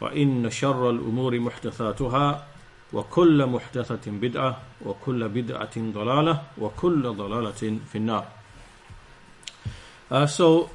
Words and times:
وإن 0.00 0.50
شر 0.50 0.90
الأمور 0.90 1.38
محدثاتها 1.40 2.46
وكل 2.92 3.46
محدثة 3.46 4.10
بدعة 4.10 4.60
وكل 4.86 5.28
بدعة 5.28 5.76
ضلالة 5.78 6.42
وكل 6.58 7.02
ضلالة 7.02 7.78
في 7.92 7.96
النار 7.98 8.26
uh, 10.10 10.26
So, 10.26 10.70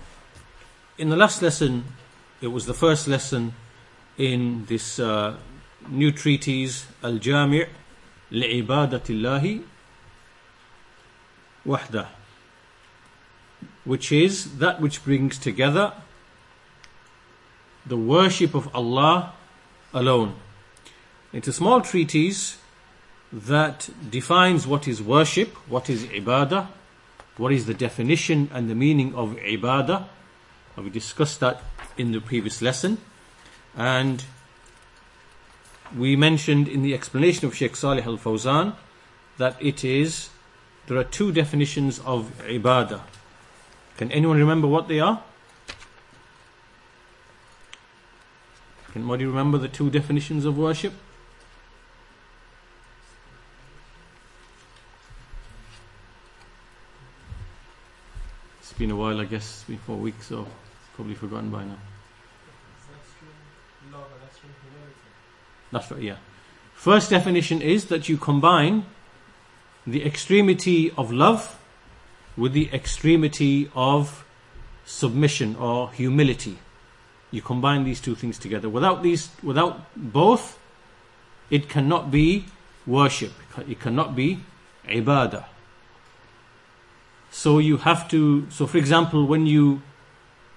in 0.97 1.09
the 1.09 1.15
last 1.17 1.41
lesson, 1.41 1.83
it 2.41 2.47
was 2.47 2.65
the 2.65 2.73
first 2.73 3.07
lesson 3.07 3.53
in 4.17 4.65
this 4.65 4.99
uh, 4.99 5.35
new 5.89 6.11
treatise, 6.11 6.85
Al-Jami' 7.03 7.65
لعبادة 8.31 9.03
الله 9.09 9.59
وحده 11.65 12.05
which 13.85 14.11
is 14.11 14.57
that 14.57 14.81
which 14.81 15.03
brings 15.05 15.37
together 15.37 15.93
the 17.86 17.96
worship 17.96 18.54
of 18.54 18.74
Allah 18.74 19.32
alone. 19.92 20.34
It's 21.32 21.48
a 21.48 21.52
small 21.52 21.80
treatise 21.80 22.58
that 23.32 23.88
defines 24.10 24.66
what 24.66 24.88
is 24.88 25.00
worship, 25.00 25.54
what 25.68 25.88
is 25.88 26.04
ibadah, 26.04 26.66
what 27.36 27.52
is 27.52 27.66
the 27.66 27.74
definition 27.74 28.50
and 28.52 28.68
the 28.68 28.74
meaning 28.74 29.14
of 29.14 29.36
ibadah. 29.36 30.06
We 30.76 30.90
discussed 30.90 31.40
that 31.40 31.62
in 31.96 32.12
the 32.12 32.20
previous 32.20 32.62
lesson. 32.62 32.98
And 33.76 34.24
we 35.96 36.16
mentioned 36.16 36.68
in 36.68 36.82
the 36.82 36.94
explanation 36.94 37.46
of 37.46 37.54
Sheikh 37.54 37.76
Salih 37.76 38.02
Al 38.02 38.16
Fawzan 38.16 38.74
that 39.38 39.56
it 39.60 39.84
is, 39.84 40.30
there 40.86 40.96
are 40.96 41.04
two 41.04 41.32
definitions 41.32 41.98
of 42.00 42.32
ibadah. 42.46 43.00
Can 43.96 44.10
anyone 44.10 44.38
remember 44.38 44.66
what 44.66 44.88
they 44.88 45.00
are? 45.00 45.22
Can 48.92 49.02
anybody 49.02 49.24
remember 49.24 49.56
the 49.56 49.68
two 49.68 49.88
definitions 49.88 50.44
of 50.44 50.58
worship? 50.58 50.92
It's 58.60 58.72
been 58.72 58.90
a 58.90 58.96
while, 58.96 59.20
I 59.20 59.24
guess. 59.24 59.44
It's 59.44 59.64
been 59.64 59.78
four 59.78 59.96
weeks, 59.96 60.26
so 60.26 60.40
it's 60.40 60.96
probably 60.96 61.14
forgotten 61.14 61.50
by 61.50 61.64
now. 61.64 61.78
That's 65.70 65.90
right, 65.90 66.02
yeah. 66.02 66.16
First 66.74 67.10
definition 67.10 67.62
is 67.62 67.84
that 67.86 68.08
you 68.08 68.16
combine 68.16 68.86
the 69.86 70.04
extremity 70.04 70.90
of 70.96 71.12
love 71.12 71.60
with 72.36 72.54
the 72.54 72.70
extremity 72.72 73.70
of 73.74 74.24
submission 74.84 75.54
or 75.56 75.92
humility. 75.92 76.58
You 77.30 77.42
combine 77.42 77.84
these 77.84 78.00
two 78.00 78.14
things 78.14 78.38
together. 78.38 78.68
Without 78.68 79.02
these, 79.02 79.30
without 79.42 79.94
both, 79.94 80.58
it 81.48 81.68
cannot 81.68 82.10
be 82.10 82.46
worship. 82.86 83.32
It 83.68 83.78
cannot 83.80 84.16
be 84.16 84.40
ibadah. 84.86 85.44
So 87.30 87.58
you 87.58 87.76
have 87.78 88.08
to. 88.08 88.50
So, 88.50 88.66
for 88.66 88.78
example, 88.78 89.26
when 89.26 89.46
you 89.46 89.82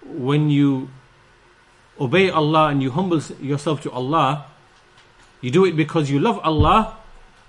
when 0.06 0.50
you 0.50 0.90
obey 2.00 2.30
Allah 2.30 2.70
and 2.70 2.82
you 2.82 2.92
humble 2.92 3.22
yourself 3.40 3.82
to 3.84 3.92
Allah, 3.92 4.46
you 5.42 5.52
do 5.52 5.66
it 5.66 5.76
because 5.76 6.10
you 6.10 6.20
love 6.20 6.40
Allah, 6.44 6.98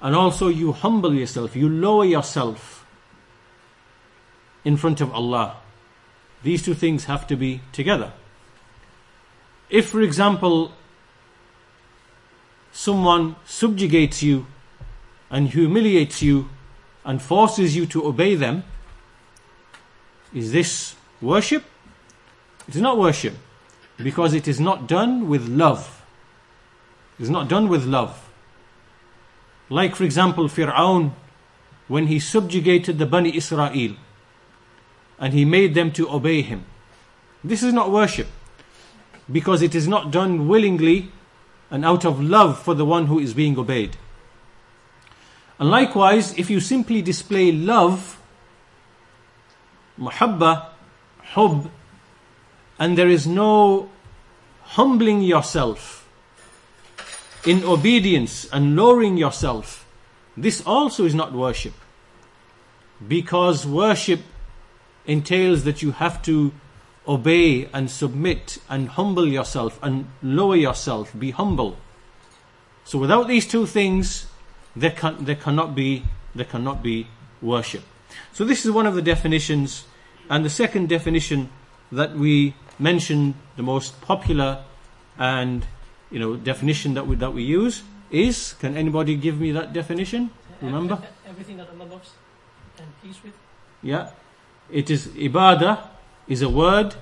and 0.02 0.14
also 0.14 0.48
you 0.48 0.72
humble 0.72 1.14
yourself. 1.14 1.56
You 1.56 1.68
lower 1.68 2.04
yourself 2.04 2.84
in 4.64 4.76
front 4.76 5.00
of 5.00 5.12
Allah. 5.12 5.56
These 6.42 6.62
two 6.62 6.74
things 6.74 7.04
have 7.04 7.26
to 7.28 7.36
be 7.36 7.62
together. 7.72 8.12
If, 9.74 9.88
for 9.88 10.02
example, 10.02 10.70
someone 12.70 13.34
subjugates 13.44 14.22
you 14.22 14.46
and 15.28 15.48
humiliates 15.48 16.22
you 16.22 16.48
and 17.04 17.20
forces 17.20 17.74
you 17.74 17.84
to 17.86 18.06
obey 18.06 18.36
them, 18.36 18.62
is 20.32 20.52
this 20.52 20.94
worship? 21.20 21.64
It 22.68 22.76
is 22.76 22.82
not 22.82 22.98
worship 22.98 23.34
because 23.96 24.32
it 24.32 24.46
is 24.46 24.60
not 24.60 24.86
done 24.86 25.28
with 25.28 25.48
love. 25.48 26.04
It 27.18 27.24
is 27.24 27.30
not 27.30 27.48
done 27.48 27.68
with 27.68 27.84
love. 27.84 28.30
Like, 29.68 29.96
for 29.96 30.04
example, 30.04 30.46
Fir'aun, 30.46 31.14
when 31.88 32.06
he 32.06 32.20
subjugated 32.20 33.00
the 33.00 33.06
Bani 33.06 33.36
Israel 33.36 33.96
and 35.18 35.34
he 35.34 35.44
made 35.44 35.74
them 35.74 35.90
to 35.98 36.08
obey 36.08 36.42
him. 36.42 36.64
This 37.42 37.64
is 37.64 37.72
not 37.72 37.90
worship 37.90 38.28
because 39.30 39.62
it 39.62 39.74
is 39.74 39.88
not 39.88 40.10
done 40.10 40.48
willingly 40.48 41.10
and 41.70 41.84
out 41.84 42.04
of 42.04 42.20
love 42.20 42.60
for 42.60 42.74
the 42.74 42.84
one 42.84 43.06
who 43.06 43.18
is 43.18 43.34
being 43.34 43.58
obeyed. 43.58 43.96
And 45.58 45.70
likewise, 45.70 46.36
if 46.38 46.50
you 46.50 46.60
simply 46.60 47.00
display 47.00 47.52
love, 47.52 48.20
muhabba, 49.98 50.68
hub, 51.22 51.70
and 52.78 52.98
there 52.98 53.08
is 53.08 53.26
no 53.26 53.88
humbling 54.62 55.22
yourself 55.22 56.08
in 57.46 57.62
obedience 57.64 58.48
and 58.52 58.74
lowering 58.74 59.16
yourself, 59.16 59.86
this 60.36 60.62
also 60.66 61.04
is 61.04 61.14
not 61.14 61.32
worship. 61.32 61.74
Because 63.06 63.66
worship 63.66 64.20
entails 65.06 65.64
that 65.64 65.82
you 65.82 65.92
have 65.92 66.22
to 66.22 66.52
obey 67.06 67.68
and 67.72 67.90
submit 67.90 68.58
and 68.68 68.88
humble 68.90 69.28
yourself 69.28 69.78
and 69.82 70.06
lower 70.22 70.56
yourself, 70.56 71.12
be 71.18 71.30
humble. 71.30 71.76
So 72.84 72.98
without 72.98 73.28
these 73.28 73.46
two 73.46 73.66
things, 73.66 74.26
there, 74.76 74.90
can, 74.90 75.24
there 75.24 75.36
cannot 75.36 75.74
be 75.74 76.04
there 76.34 76.44
cannot 76.44 76.82
be 76.82 77.06
worship. 77.40 77.82
So 78.32 78.44
this 78.44 78.64
is 78.64 78.70
one 78.70 78.86
of 78.86 78.94
the 78.94 79.02
definitions, 79.02 79.84
and 80.28 80.44
the 80.44 80.50
second 80.50 80.88
definition 80.88 81.50
that 81.92 82.16
we 82.16 82.54
mentioned, 82.78 83.34
the 83.56 83.62
most 83.62 84.00
popular 84.00 84.64
and 85.16 85.64
you 86.10 86.18
know 86.18 86.36
definition 86.36 86.94
that 86.94 87.06
we 87.06 87.16
that 87.16 87.32
we 87.32 87.42
use 87.42 87.82
is. 88.10 88.54
Can 88.54 88.76
anybody 88.76 89.16
give 89.16 89.40
me 89.40 89.52
that 89.52 89.72
definition? 89.72 90.30
Remember? 90.60 90.98
Everything 91.26 91.56
that 91.58 91.68
Allah 91.70 91.88
loves 91.90 92.10
and 92.78 92.88
peace 93.02 93.22
with. 93.22 93.34
Yeah. 93.82 94.10
It 94.70 94.90
is 94.90 95.08
ibadah 95.08 95.88
is 96.27 96.41
a 96.41 96.49
word 96.49 96.95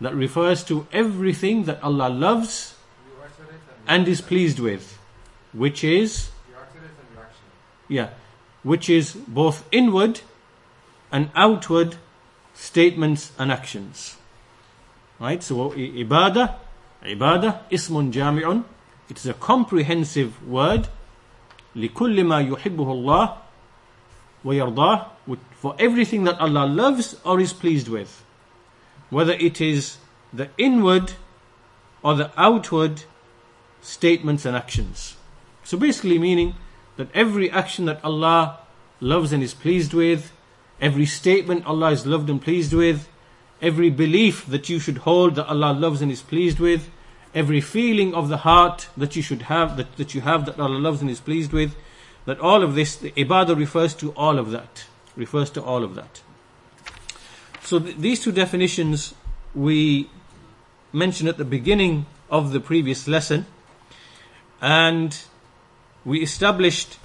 that 0.00 0.14
refers 0.14 0.64
to 0.64 0.86
everything 0.92 1.64
that 1.64 1.82
Allah 1.82 2.08
loves 2.08 2.74
and 3.86 4.08
is 4.08 4.20
pleased 4.20 4.58
with, 4.58 4.98
which 5.52 5.84
is 5.84 6.30
yeah, 7.88 8.08
which 8.62 8.90
is 8.90 9.14
both 9.14 9.64
inward 9.70 10.20
and 11.12 11.30
outward 11.34 11.96
statements 12.54 13.32
and 13.38 13.52
actions. 13.52 14.16
Right? 15.20 15.42
So 15.42 15.72
i- 15.72 15.76
ibadah, 15.76 16.56
ibadah, 17.04 17.60
ismun 17.70 18.12
jami'un. 18.12 18.64
It 19.08 19.18
is 19.18 19.26
a 19.26 19.34
comprehensive 19.34 20.46
word. 20.46 20.88
لكل 21.76 22.24
ما 22.24 22.40
يحبه 22.40 22.92
الله 22.92 23.36
ويرضاه 24.44 25.06
for 25.60 25.74
everything 25.78 26.24
that 26.24 26.38
Allah 26.40 26.66
loves 26.66 27.16
or 27.24 27.40
is 27.40 27.52
pleased 27.52 27.88
with. 27.88 28.24
Whether 29.11 29.33
it 29.33 29.61
is 29.61 29.97
the 30.33 30.49
inward 30.57 31.13
or 32.01 32.15
the 32.15 32.31
outward 32.35 33.03
statements 33.81 34.45
and 34.45 34.55
actions. 34.55 35.17
So 35.63 35.77
basically 35.77 36.17
meaning 36.17 36.55
that 36.97 37.09
every 37.13 37.51
action 37.51 37.85
that 37.85 38.03
Allah 38.03 38.59
loves 38.99 39.31
and 39.31 39.43
is 39.43 39.53
pleased 39.53 39.93
with, 39.93 40.31
every 40.79 41.05
statement 41.05 41.65
Allah 41.65 41.91
is 41.91 42.05
loved 42.05 42.29
and 42.29 42.41
pleased 42.41 42.73
with, 42.73 43.07
every 43.61 43.89
belief 43.89 44.45
that 44.47 44.69
you 44.69 44.79
should 44.79 44.99
hold 44.99 45.35
that 45.35 45.47
Allah 45.47 45.73
loves 45.73 46.01
and 46.01 46.11
is 46.11 46.21
pleased 46.21 46.59
with, 46.59 46.89
every 47.33 47.61
feeling 47.61 48.13
of 48.13 48.29
the 48.29 48.37
heart 48.37 48.87
that 48.97 49.15
you 49.15 49.21
should 49.21 49.43
have, 49.43 49.77
that, 49.77 49.97
that 49.97 50.15
you 50.15 50.21
have 50.21 50.45
that 50.45 50.59
Allah 50.59 50.77
loves 50.77 51.01
and 51.01 51.09
is 51.09 51.19
pleased 51.19 51.53
with, 51.53 51.75
that 52.25 52.39
all 52.39 52.63
of 52.63 52.75
this, 52.75 52.95
the 52.95 53.11
ibadah 53.11 53.57
refers 53.57 53.93
to 53.95 54.11
all 54.13 54.37
of 54.37 54.51
that. 54.51 54.85
Refers 55.15 55.49
to 55.51 55.63
all 55.63 55.83
of 55.83 55.95
that. 55.95 56.21
So 57.63 57.79
th- 57.79 57.97
these 57.97 58.21
two 58.21 58.31
definitions 58.31 59.13
we 59.53 60.09
mentioned 60.93 61.29
at 61.29 61.37
the 61.37 61.45
beginning 61.45 62.05
of 62.29 62.51
the 62.51 62.59
previous 62.59 63.07
lesson. 63.07 63.45
And 64.61 65.17
we 66.05 66.21
established 66.21 66.97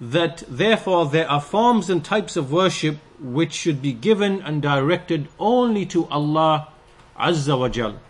that 0.00 0.42
therefore 0.48 1.06
there 1.06 1.30
are 1.30 1.40
forms 1.40 1.88
and 1.88 2.04
types 2.04 2.36
of 2.36 2.52
worship 2.52 2.98
which 3.20 3.52
should 3.52 3.80
be 3.80 3.92
given 3.92 4.42
and 4.42 4.60
directed 4.60 5.28
only 5.38 5.86
to 5.86 6.06
Allah 6.08 6.68
Azza 7.18 7.58
wa 7.58 7.68
Jal. 7.68 8.00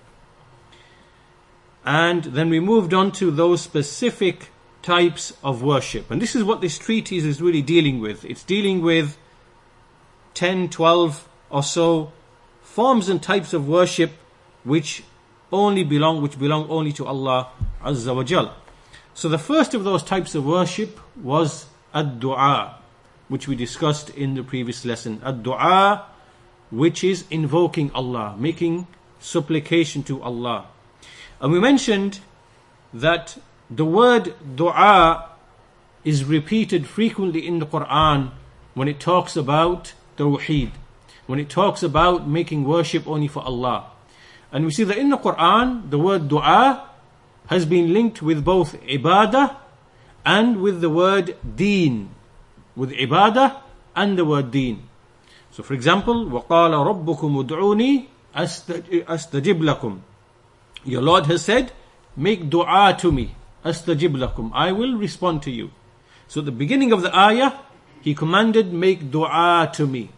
And 1.84 2.24
then 2.24 2.48
we 2.48 2.60
moved 2.60 2.94
on 2.94 3.12
to 3.12 3.30
those 3.30 3.60
specific 3.60 4.48
types 4.82 5.34
of 5.42 5.62
worship. 5.62 6.10
And 6.10 6.20
this 6.20 6.34
is 6.34 6.42
what 6.42 6.60
this 6.60 6.78
treatise 6.78 7.24
is 7.24 7.42
really 7.42 7.62
dealing 7.62 8.00
with. 8.00 8.24
It's 8.24 8.42
dealing 8.42 8.80
with 8.80 9.18
10, 10.32 10.70
12 10.70 11.28
or 11.50 11.62
so 11.62 12.12
forms 12.62 13.08
and 13.08 13.22
types 13.22 13.52
of 13.52 13.68
worship 13.68 14.12
which 14.64 15.04
only 15.52 15.84
belong, 15.84 16.22
which 16.22 16.38
belong 16.38 16.68
only 16.68 16.92
to 16.92 17.06
Allah 17.06 17.48
Azza 17.82 18.14
wa 18.14 18.24
Jal. 18.24 18.54
So 19.14 19.28
the 19.28 19.38
first 19.38 19.74
of 19.74 19.84
those 19.84 20.02
types 20.02 20.34
of 20.34 20.44
worship 20.44 20.98
was 21.16 21.66
ad-du'a, 21.94 22.74
which 23.28 23.46
we 23.46 23.54
discussed 23.54 24.10
in 24.10 24.34
the 24.34 24.42
previous 24.42 24.84
lesson. 24.84 25.20
Ad-du'a, 25.24 26.02
which 26.70 27.04
is 27.04 27.24
invoking 27.30 27.92
Allah, 27.92 28.34
making 28.36 28.88
supplication 29.20 30.02
to 30.04 30.20
Allah. 30.22 30.66
And 31.40 31.52
we 31.52 31.60
mentioned 31.60 32.20
that 32.92 33.38
the 33.70 33.84
word 33.84 34.34
du'a 34.56 35.28
is 36.04 36.24
repeated 36.24 36.86
frequently 36.86 37.46
in 37.46 37.60
the 37.60 37.66
Quran 37.66 38.32
when 38.74 38.88
it 38.88 39.00
talks 39.00 39.36
about 39.36 39.94
the 40.16 40.24
tawheed, 40.24 40.72
when 41.27 41.39
it 41.39 41.49
talks 41.49 41.83
about 41.83 42.27
making 42.27 42.65
worship 42.65 43.07
only 43.07 43.27
for 43.27 43.43
Allah. 43.43 43.91
And 44.51 44.65
we 44.65 44.71
see 44.71 44.83
that 44.83 44.97
in 44.97 45.09
the 45.09 45.17
Quran, 45.17 45.89
the 45.89 45.99
word 45.99 46.27
du'a 46.27 46.81
has 47.47 47.65
been 47.65 47.93
linked 47.93 48.21
with 48.21 48.43
both 48.43 48.79
ibadah 48.81 49.55
and 50.25 50.61
with 50.61 50.81
the 50.81 50.89
word 50.89 51.37
deen. 51.55 52.09
With 52.75 52.91
ibadah 52.91 53.61
and 53.95 54.17
the 54.17 54.25
word 54.25 54.51
deen. 54.51 54.89
So 55.51 55.63
for 55.63 55.73
example, 55.73 56.25
وَقَالَ 56.25 56.73
رَبُّكُمُ 56.73 57.45
ادْعُونِي 57.45 58.05
أَسْتَجِبْ 58.35 59.59
لَكُمْ 59.61 59.99
Your 60.85 61.01
Lord 61.01 61.25
has 61.27 61.43
said, 61.43 61.71
make 62.15 62.49
dua 62.49 62.95
to 62.99 63.11
me. 63.11 63.35
أَسْتَجِبْ 63.65 64.15
لَكُمْ 64.15 64.51
I 64.53 64.71
will 64.71 64.95
respond 64.95 65.43
to 65.43 65.51
you. 65.51 65.71
So 66.27 66.41
at 66.41 66.45
the 66.45 66.51
beginning 66.51 66.91
of 66.91 67.01
the 67.01 67.15
ayah, 67.15 67.53
he 68.01 68.13
commanded, 68.13 68.71
make 68.71 69.11
dua 69.11 69.69
to 69.73 69.87
me. 69.87 70.09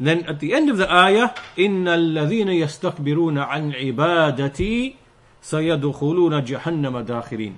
Then 0.00 0.24
at 0.24 0.40
the 0.40 0.54
end 0.54 0.70
of 0.70 0.78
the 0.78 0.90
ayah, 0.92 1.30
إِنَّ 1.56 1.86
الَّذِينَ 1.86 2.48
يَسْتَكْبِرُونَ 2.48 3.38
عَنْ 3.38 3.72
عِبَادَتِي 3.74 4.94
سَيَدْخُلُونَ 5.42 6.44
جَهَنَّمَ 6.44 7.06
دَاخِرِينَ 7.06 7.54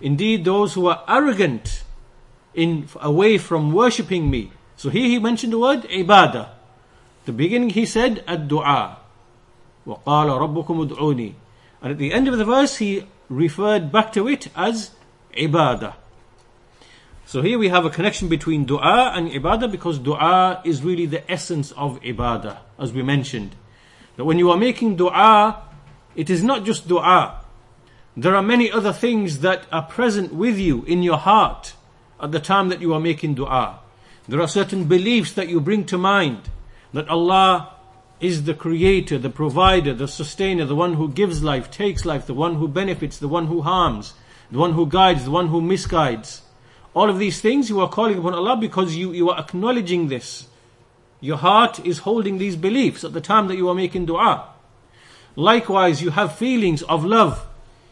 Indeed, 0.00 0.44
those 0.44 0.74
who 0.74 0.86
are 0.86 1.04
arrogant 1.08 1.84
in 2.54 2.88
away 3.00 3.38
from 3.38 3.72
worshipping 3.72 4.30
me. 4.30 4.52
So 4.76 4.88
here 4.88 5.06
he 5.06 5.18
mentioned 5.18 5.52
the 5.52 5.58
word 5.58 5.82
ibadah. 5.82 6.48
The 7.26 7.32
beginning 7.32 7.70
he 7.70 7.86
said 7.86 8.24
ad-du'a. 8.26 8.96
وَقَالَ 9.86 10.04
رَبُّكُمُ 10.06 10.88
ادْعُونِي 10.88 11.34
And 11.82 11.92
at 11.92 11.98
the 11.98 12.12
end 12.12 12.28
of 12.28 12.38
the 12.38 12.44
verse 12.44 12.76
he 12.76 13.06
referred 13.28 13.92
back 13.92 14.12
to 14.12 14.28
it 14.28 14.48
as 14.56 14.92
ibadah. 15.36 15.94
So 17.27 17.41
here 17.41 17.57
we 17.57 17.69
have 17.69 17.85
a 17.85 17.89
connection 17.89 18.29
between 18.29 18.65
dua 18.65 19.13
and 19.15 19.31
ibadah 19.31 19.71
because 19.71 19.97
dua 19.97 20.61
is 20.63 20.83
really 20.83 21.07
the 21.07 21.29
essence 21.29 21.71
of 21.71 21.99
ibadah, 22.01 22.59
as 22.77 22.93
we 22.93 23.01
mentioned. 23.01 23.55
That 24.15 24.25
when 24.25 24.37
you 24.37 24.51
are 24.51 24.57
making 24.57 24.97
dua, 24.97 25.63
it 26.15 26.29
is 26.29 26.43
not 26.43 26.65
just 26.65 26.87
dua. 26.87 27.41
There 28.15 28.35
are 28.35 28.43
many 28.43 28.71
other 28.71 28.93
things 28.93 29.39
that 29.39 29.65
are 29.71 29.81
present 29.81 30.35
with 30.35 30.59
you 30.59 30.83
in 30.83 31.01
your 31.01 31.17
heart 31.17 31.73
at 32.21 32.31
the 32.31 32.39
time 32.39 32.69
that 32.69 32.79
you 32.79 32.93
are 32.93 32.99
making 32.99 33.33
dua. 33.33 33.79
There 34.27 34.39
are 34.39 34.47
certain 34.47 34.83
beliefs 34.83 35.33
that 35.33 35.49
you 35.49 35.59
bring 35.59 35.85
to 35.85 35.97
mind 35.97 36.49
that 36.93 37.09
Allah 37.09 37.73
is 38.19 38.43
the 38.43 38.53
creator, 38.53 39.17
the 39.17 39.31
provider, 39.31 39.95
the 39.95 40.07
sustainer, 40.07 40.65
the 40.65 40.75
one 40.75 40.93
who 40.93 41.09
gives 41.09 41.41
life, 41.41 41.71
takes 41.71 42.05
life, 42.05 42.27
the 42.27 42.35
one 42.35 42.55
who 42.55 42.67
benefits, 42.67 43.17
the 43.17 43.27
one 43.27 43.47
who 43.47 43.63
harms, 43.63 44.13
the 44.51 44.59
one 44.59 44.73
who 44.73 44.85
guides, 44.85 45.25
the 45.25 45.31
one 45.31 45.47
who 45.47 45.59
misguides. 45.59 46.41
All 46.95 47.09
of 47.09 47.19
these 47.19 47.41
things 47.41 47.69
you 47.69 47.81
are 47.81 47.89
calling 47.89 48.17
upon 48.17 48.33
Allah 48.33 48.55
because 48.55 48.95
you, 48.95 49.11
you 49.11 49.29
are 49.29 49.37
acknowledging 49.37 50.07
this. 50.07 50.47
Your 51.19 51.35
heart 51.35 51.85
is 51.85 51.99
holding 51.99 52.37
these 52.37 52.55
beliefs 52.55 53.03
at 53.03 53.11
the 53.11 53.19
time 53.19 53.49
that 53.49 53.57
you 53.57 53.67
are 53.67 53.75
making 53.75 54.05
dua. 54.05 54.47
Likewise, 55.35 56.01
you 56.01 56.11
have 56.11 56.37
feelings 56.37 56.83
of 56.83 57.03
love. 57.03 57.45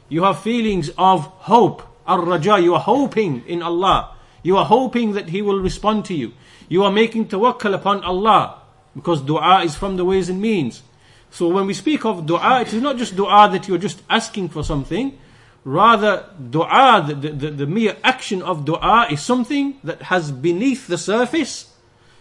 You 0.07 0.23
have 0.23 0.39
feelings 0.39 0.89
of 0.97 1.25
hope. 1.51 1.83
Ar-Raja, 2.07 2.59
you 2.59 2.75
are 2.75 2.79
hoping 2.79 3.43
in 3.45 3.61
Allah. 3.61 4.15
You 4.41 4.55
are 4.55 4.65
hoping 4.65 5.13
that 5.13 5.29
He 5.29 5.41
will 5.41 5.59
respond 5.59 6.05
to 6.05 6.13
you. 6.13 6.31
You 6.69 6.83
are 6.83 6.91
making 6.91 7.27
tawakkul 7.27 7.73
upon 7.73 8.03
Allah 8.05 8.61
because 8.95 9.21
dua 9.21 9.63
is 9.63 9.75
from 9.75 9.97
the 9.97 10.05
ways 10.05 10.29
and 10.29 10.39
means. 10.39 10.81
So 11.29 11.49
when 11.49 11.65
we 11.65 11.73
speak 11.73 12.05
of 12.05 12.25
dua, 12.25 12.61
it 12.61 12.73
is 12.73 12.81
not 12.81 12.97
just 12.97 13.17
dua 13.17 13.49
that 13.51 13.67
you're 13.67 13.77
just 13.77 14.01
asking 14.09 14.49
for 14.49 14.63
something. 14.63 15.17
Rather, 15.65 16.25
dua, 16.49 17.05
the, 17.07 17.29
the, 17.29 17.49
the 17.51 17.67
mere 17.67 17.95
action 18.03 18.41
of 18.41 18.65
dua 18.65 19.07
is 19.09 19.21
something 19.21 19.75
that 19.83 20.03
has 20.03 20.31
beneath 20.31 20.87
the 20.87 20.97
surface 20.97 21.73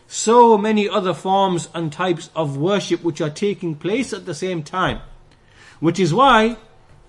so 0.07 0.57
many 0.59 0.89
other 0.89 1.15
forms 1.15 1.69
and 1.75 1.91
types 1.93 2.31
of 2.37 2.57
worship 2.57 3.03
which 3.03 3.21
are 3.21 3.31
taking 3.31 3.75
place 3.75 4.13
at 4.13 4.27
the 4.27 4.35
same 4.35 4.63
time. 4.63 5.01
Which 5.81 5.99
is 5.99 6.15
why 6.15 6.59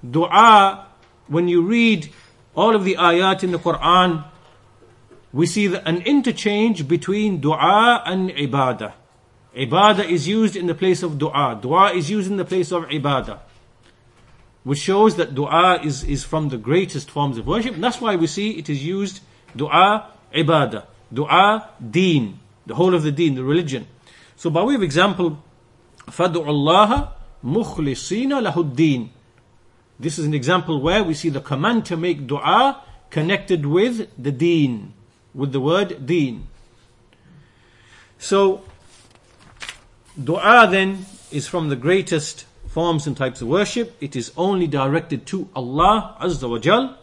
dua, 0.10 0.88
when 1.28 1.48
you 1.48 1.62
read 1.62 2.10
all 2.56 2.76
of 2.76 2.84
the 2.84 2.96
ayat 2.96 3.44
in 3.44 3.52
the 3.52 3.60
Quran, 3.60 4.26
we 5.32 5.46
see 5.46 5.76
an 5.76 6.02
interchange 6.02 6.88
between 6.88 7.42
dua 7.42 8.02
and 8.06 8.30
ibadah. 8.32 8.94
Ibadah 9.56 10.10
is 10.10 10.28
used 10.28 10.56
in 10.56 10.66
the 10.66 10.76
place 10.76 11.04
of 11.04 11.20
dua. 11.20 11.60
Dua 11.62 11.92
is 11.92 12.10
used 12.10 12.32
in 12.32 12.38
the 12.38 12.46
place 12.46 12.72
of 12.72 12.86
ibadah 12.86 13.40
which 14.65 14.79
shows 14.79 15.17
that 15.17 15.35
dua 15.35 15.81
is, 15.83 16.05
is 16.05 16.25
from 16.25 16.51
the 16.51 16.59
greatest 16.59 17.11
forms 17.11 17.39
of 17.39 17.47
worship. 17.47 17.75
And 17.75 17.83
that's 17.83 18.01
why 18.01 18.17
we 18.17 18.27
see 18.27 18.51
it 18.59 18.69
is 18.69 18.85
used 18.85 19.21
dua 19.57 20.11
ibadah, 20.35 20.85
dua 21.13 21.71
deen, 21.91 22.39
the 22.67 22.75
whole 22.75 22.95
of 22.95 23.03
the 23.03 23.13
deen, 23.13 23.35
the 23.35 23.45
religion. 23.45 23.87
So 24.37 24.51
by 24.51 24.63
way 24.63 24.75
of 24.75 24.83
example, 24.83 25.43
فَدُعُ 26.07 26.45
اللَّهَ 26.45 27.13
مُخْلِصِينَ 27.45 28.29
لَهُ 28.29 28.53
الدِّينَ 28.53 29.09
This 29.99 30.19
is 30.19 30.27
an 30.27 30.35
example 30.35 30.81
where 30.81 31.03
we 31.03 31.15
see 31.15 31.29
the 31.29 31.41
command 31.41 31.87
to 31.87 31.97
make 31.97 32.27
dua 32.27 32.83
connected 33.11 33.65
with 33.65 34.11
the 34.23 34.33
deen, 34.33 34.93
with 35.35 35.53
the 35.53 35.61
word 35.61 36.05
deen. 36.07 36.47
So, 38.19 38.65
dua 40.23 40.69
then 40.71 41.07
is 41.31 41.47
from 41.47 41.69
the 41.69 41.77
greatest 41.77 42.45
forms 42.74 43.06
and 43.06 43.16
types 43.16 43.40
of 43.40 43.48
worship. 43.48 43.96
It 44.02 44.16
is 44.16 44.32
only 44.36 44.66
directed 44.66 45.28
to 45.28 45.48
Allah 45.56 46.18
Azza 46.20 46.50
wa 46.50 46.58
Jal. 46.58 46.98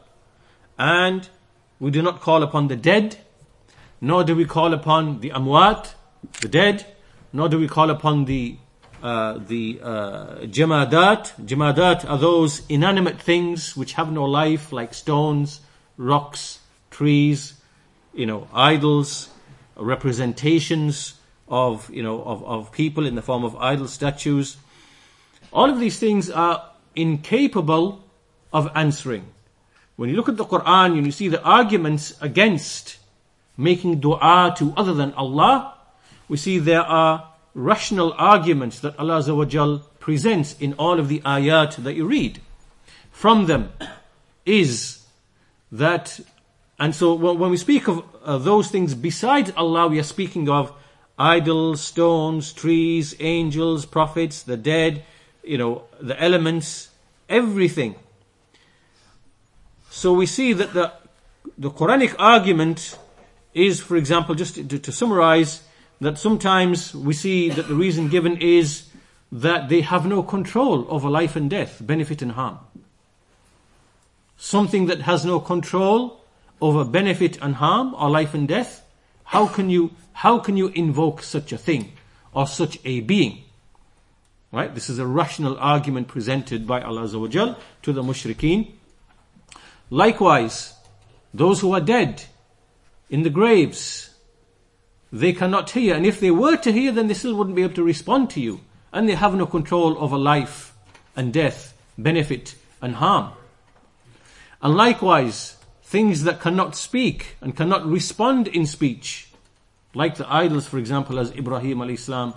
And 0.76 1.28
we 1.78 1.92
do 1.92 2.02
not 2.02 2.20
call 2.20 2.42
upon 2.42 2.66
the 2.66 2.76
dead, 2.76 3.18
nor 4.00 4.24
do 4.24 4.34
we 4.34 4.44
call 4.44 4.74
upon 4.74 5.20
the 5.20 5.30
amwat, 5.30 5.94
the 6.40 6.48
dead, 6.48 6.86
nor 7.32 7.48
do 7.48 7.58
we 7.58 7.68
call 7.68 7.88
upon 7.90 8.24
the 8.24 8.56
uh, 9.02 9.38
the 9.38 9.80
uh, 9.82 10.24
jamadat. 10.56 11.22
Jamadat 11.46 12.08
are 12.10 12.18
those 12.18 12.62
inanimate 12.68 13.20
things 13.20 13.76
which 13.76 13.92
have 13.94 14.10
no 14.12 14.24
life, 14.24 14.72
like 14.72 14.92
stones, 14.92 15.60
rocks, 15.96 16.58
trees, 16.90 17.54
you 18.12 18.26
know, 18.26 18.48
idols, 18.52 19.28
representations 19.76 21.14
of 21.48 21.88
you 21.90 22.02
know 22.02 22.22
of, 22.22 22.42
of 22.44 22.72
people 22.72 23.06
in 23.06 23.14
the 23.14 23.22
form 23.22 23.44
of 23.44 23.54
idol 23.56 23.86
statues. 23.86 24.56
All 25.52 25.69
of 25.71 25.80
these 25.80 25.99
things 25.99 26.30
are 26.30 26.71
incapable 26.95 28.04
of 28.52 28.71
answering. 28.75 29.26
When 29.97 30.09
you 30.09 30.16
look 30.16 30.28
at 30.28 30.37
the 30.37 30.45
Quran 30.45 30.97
and 30.97 31.07
you 31.07 31.12
see 31.12 31.28
the 31.28 31.42
arguments 31.42 32.14
against 32.21 32.99
making 33.57 34.00
dua 34.00 34.54
to 34.59 34.73
other 34.76 34.95
than 34.95 35.12
Allah, 35.14 35.75
we 36.28 36.37
see 36.37 36.59
there 36.59 36.83
are 36.83 37.28
rational 37.54 38.14
arguments 38.16 38.80
that 38.80 38.99
Allah 38.99 39.83
presents 39.99 40.59
in 40.61 40.73
all 40.75 40.99
of 40.99 41.09
the 41.09 41.21
ayat 41.21 41.76
that 41.83 41.95
you 41.95 42.07
read. 42.07 42.40
From 43.11 43.47
them 43.47 43.73
is 44.47 45.04
that, 45.73 46.21
and 46.78 46.95
so 46.95 47.14
when 47.14 47.50
we 47.50 47.57
speak 47.57 47.88
of 47.88 48.04
uh, 48.25 48.38
those 48.38 48.71
things 48.71 48.95
besides 48.95 49.52
Allah, 49.57 49.88
we 49.88 49.99
are 49.99 50.04
speaking 50.04 50.49
of 50.49 50.73
idols, 51.19 51.80
stones, 51.80 52.52
trees, 52.52 53.14
angels, 53.21 53.85
prophets, 53.85 54.42
the 54.42 54.57
dead, 54.57 55.04
you 55.42 55.59
know, 55.59 55.85
the 56.00 56.20
elements, 56.23 56.88
everything. 57.28 57.94
So 59.90 60.12
we 60.12 60.26
see 60.26 60.52
that 60.52 60.73
the, 60.73 60.92
the 61.59 61.70
Quranic 61.70 62.14
argument 62.18 62.97
is, 63.54 63.80
for 63.80 63.97
example, 63.97 64.35
just 64.35 64.54
to, 64.54 64.78
to 64.78 64.92
summarize, 64.92 65.62
that 66.00 66.18
sometimes 66.18 66.94
we 66.94 67.12
see 67.12 67.50
that 67.50 67.68
the 67.68 67.75
reason 67.75 68.09
given 68.09 68.37
is 68.38 68.88
that 69.32 69.68
they 69.68 69.80
have 69.80 70.06
no 70.06 70.23
control 70.23 70.87
over 70.88 71.09
life 71.09 71.37
and 71.37 71.50
death, 71.50 71.78
benefit 71.80 72.23
and 72.23 72.32
harm. 72.32 72.59
Something 74.37 74.87
that 74.87 75.02
has 75.02 75.25
no 75.25 75.40
control 75.40 76.25
over 76.61 76.85
benefit 76.85 77.38
and 77.42 77.56
harm 77.56 77.94
or 77.94 78.11
life 78.11 78.35
and 78.35 78.49
death, 78.49 78.82
how 79.25 79.47
can 79.47 79.70
you, 79.70 79.90
how 80.12 80.38
can 80.38 80.56
you 80.56 80.68
invoke 80.68 81.23
such 81.23 81.52
a 81.52 81.59
thing 81.59 81.92
or 82.32 82.47
such 82.47 82.78
a 82.85 83.00
being? 83.00 83.44
Right? 84.52 84.75
This 84.75 84.90
is 84.90 84.99
a 84.99 85.07
rational 85.07 85.57
argument 85.59 86.09
presented 86.09 86.66
by 86.66 86.83
Allah 86.83 87.02
Azza 87.02 87.57
to 87.83 87.92
the 87.92 88.02
mushrikeen. 88.02 88.73
Likewise, 89.90 90.75
those 91.33 91.61
who 91.61 91.73
are 91.73 91.80
dead 91.80 92.25
in 93.09 93.23
the 93.23 93.30
graves, 93.30 94.12
they 95.12 95.33
cannot 95.33 95.71
hear. 95.71 95.95
And 95.95 96.04
if 96.04 96.19
they 96.19 96.30
were 96.33 96.57
to 96.57 96.73
hear, 96.73 96.90
then 96.90 97.07
they 97.07 97.14
still 97.14 97.35
wouldn't 97.35 97.57
be 97.57 97.62
able 97.62 97.75
to 97.75 97.85
respond 97.85 98.30
to 98.30 98.40
you. 98.40 98.61
And 98.92 99.09
they 99.09 99.14
have 99.14 99.35
no 99.35 99.47
control 99.47 99.97
over 100.02 100.19
life 100.19 100.75
and 101.14 101.33
death, 101.33 101.76
benefit 101.97 102.57
and 102.83 102.97
harm. 102.97 103.33
And 104.62 104.75
likewise, 104.75 105.57
things 105.83 106.25
that 106.25 106.40
cannot 106.40 106.75
speak 106.75 107.37
and 107.40 107.57
cannot 107.57 107.87
respond 107.87 108.49
in 108.49 108.66
speech, 108.66 109.28
like 109.95 110.16
the 110.16 110.33
idols, 110.33 110.66
for 110.66 110.78
example, 110.78 111.19
as 111.19 111.30
Ibrahim 111.33 111.83
al-Islam 111.83 112.35